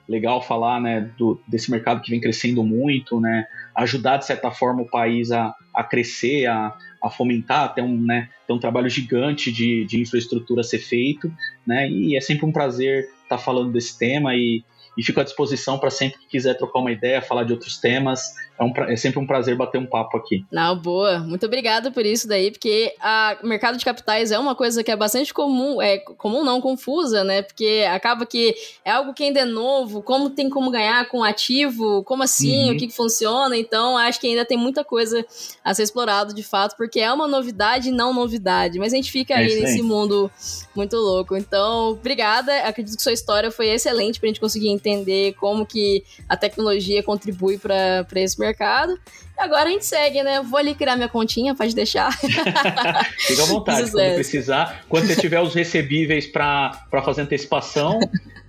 legal 0.07 0.41
falar, 0.41 0.81
né, 0.81 1.09
do, 1.17 1.39
desse 1.47 1.71
mercado 1.71 2.01
que 2.01 2.11
vem 2.11 2.19
crescendo 2.19 2.63
muito, 2.63 3.19
né? 3.19 3.45
Ajudar, 3.75 4.17
de 4.17 4.25
certa 4.25 4.51
forma, 4.51 4.81
o 4.81 4.89
país 4.89 5.31
a, 5.31 5.55
a 5.73 5.83
crescer, 5.83 6.47
a, 6.47 6.75
a 7.01 7.09
fomentar, 7.09 7.73
tem 7.73 7.83
um, 7.83 7.99
né, 7.99 8.29
tem 8.45 8.55
um 8.55 8.59
trabalho 8.59 8.89
gigante 8.89 9.51
de, 9.51 9.85
de 9.85 10.01
infraestrutura 10.01 10.61
a 10.61 10.63
ser 10.65 10.79
feito, 10.79 11.31
né? 11.65 11.89
E 11.89 12.17
é 12.17 12.21
sempre 12.21 12.45
um 12.45 12.51
prazer 12.51 13.07
tá 13.31 13.37
falando 13.37 13.71
desse 13.71 13.97
tema 13.97 14.35
e, 14.35 14.63
e 14.97 15.03
fico 15.03 15.19
à 15.19 15.23
disposição 15.23 15.79
para 15.79 15.89
sempre 15.89 16.19
que 16.19 16.27
quiser 16.27 16.55
trocar 16.55 16.79
uma 16.79 16.91
ideia, 16.91 17.21
falar 17.21 17.43
de 17.43 17.53
outros 17.53 17.77
temas. 17.77 18.33
É, 18.59 18.63
um, 18.63 18.73
é, 18.91 18.95
sempre 18.95 19.19
um 19.19 19.25
prazer 19.25 19.55
bater 19.55 19.79
um 19.79 19.85
papo 19.85 20.17
aqui. 20.17 20.45
Não, 20.51 20.77
boa. 20.77 21.19
Muito 21.19 21.45
obrigado 21.45 21.91
por 21.91 22.05
isso 22.05 22.27
daí, 22.27 22.51
porque 22.51 22.93
o 23.41 23.47
mercado 23.47 23.77
de 23.77 23.83
capitais 23.83 24.31
é 24.31 24.37
uma 24.37 24.53
coisa 24.53 24.83
que 24.83 24.91
é 24.91 24.95
bastante 24.95 25.33
comum, 25.33 25.81
é 25.81 25.97
comum 25.97 26.43
não, 26.43 26.61
confusa, 26.61 27.23
né? 27.23 27.41
Porque 27.41 27.85
acaba 27.89 28.25
que 28.25 28.53
é 28.85 28.91
algo 28.91 29.13
que 29.13 29.23
ainda 29.23 29.39
é 29.39 29.45
novo, 29.45 30.03
como 30.03 30.29
tem 30.29 30.49
como 30.49 30.69
ganhar 30.69 31.07
com 31.09 31.23
ativo, 31.23 32.03
como 32.03 32.21
assim, 32.21 32.69
uhum. 32.69 32.75
o 32.75 32.77
que, 32.77 32.87
que 32.87 32.93
funciona. 32.93 33.57
Então, 33.57 33.97
acho 33.97 34.19
que 34.19 34.27
ainda 34.27 34.45
tem 34.45 34.57
muita 34.57 34.83
coisa 34.83 35.25
a 35.63 35.73
ser 35.73 35.83
explorado 35.83 36.33
de 36.33 36.43
fato, 36.43 36.75
porque 36.77 36.99
é 36.99 37.11
uma 37.11 37.27
novidade 37.27 37.89
e 37.89 37.91
não 37.91 38.13
novidade. 38.13 38.77
Mas 38.77 38.93
a 38.93 38.95
gente 38.95 39.11
fica 39.11 39.33
é 39.33 39.37
aí 39.37 39.59
nesse 39.59 39.81
mundo 39.81 40.29
muito 40.75 40.97
louco. 40.97 41.35
Então, 41.35 41.89
obrigada. 41.91 42.55
Acredito 42.67 42.95
que 42.95 43.03
sua 43.03 43.13
história 43.13 43.49
foi 43.49 43.69
excelente 43.69 44.19
para 44.19 44.27
a 44.27 44.29
gente 44.29 44.39
conseguir 44.39 44.69
entender 44.81 45.33
como 45.33 45.65
que 45.65 46.03
a 46.27 46.35
tecnologia 46.35 47.03
contribui 47.03 47.57
para 47.57 48.05
esse 48.15 48.39
mercado. 48.39 48.99
E 49.37 49.41
agora 49.41 49.69
a 49.69 49.71
gente 49.71 49.85
segue, 49.85 50.21
né? 50.23 50.41
Vou 50.41 50.59
ali 50.59 50.75
criar 50.75 50.95
minha 50.95 51.07
continha, 51.07 51.55
pode 51.55 51.73
deixar. 51.73 52.11
Fica 52.17 53.43
à 53.43 53.45
vontade, 53.45 53.91
quando 53.91 54.15
precisar. 54.15 54.83
Quando 54.89 55.07
você 55.07 55.15
tiver 55.15 55.39
os 55.39 55.53
recebíveis 55.53 56.25
para 56.27 56.73
fazer 57.03 57.21
antecipação, 57.21 57.99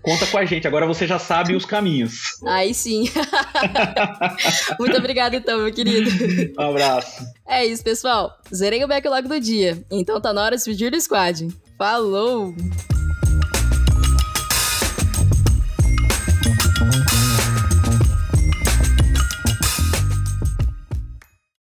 conta 0.03 0.26
com 0.26 0.39
a 0.39 0.45
gente. 0.45 0.66
Agora 0.66 0.87
você 0.87 1.07
já 1.07 1.18
sabe 1.18 1.55
os 1.55 1.64
caminhos. 1.64 2.41
Aí 2.47 2.74
sim. 2.74 3.05
Muito 4.78 4.97
obrigada, 4.97 5.37
então, 5.37 5.61
meu 5.61 5.72
querido. 5.72 6.11
Um 6.59 6.70
abraço. 6.70 7.24
É 7.47 7.64
isso, 7.64 7.85
pessoal. 7.85 8.37
Zerei 8.53 8.83
o 8.83 8.89
backlog 8.89 9.28
do 9.28 9.41
dia. 9.41 9.83
Então 9.91 10.20
tá 10.20 10.33
na 10.33 10.43
hora 10.43 10.57
de 10.57 10.64
pedir 10.64 10.91
do 10.91 11.01
squad. 11.01 11.49
Falou! 11.78 12.55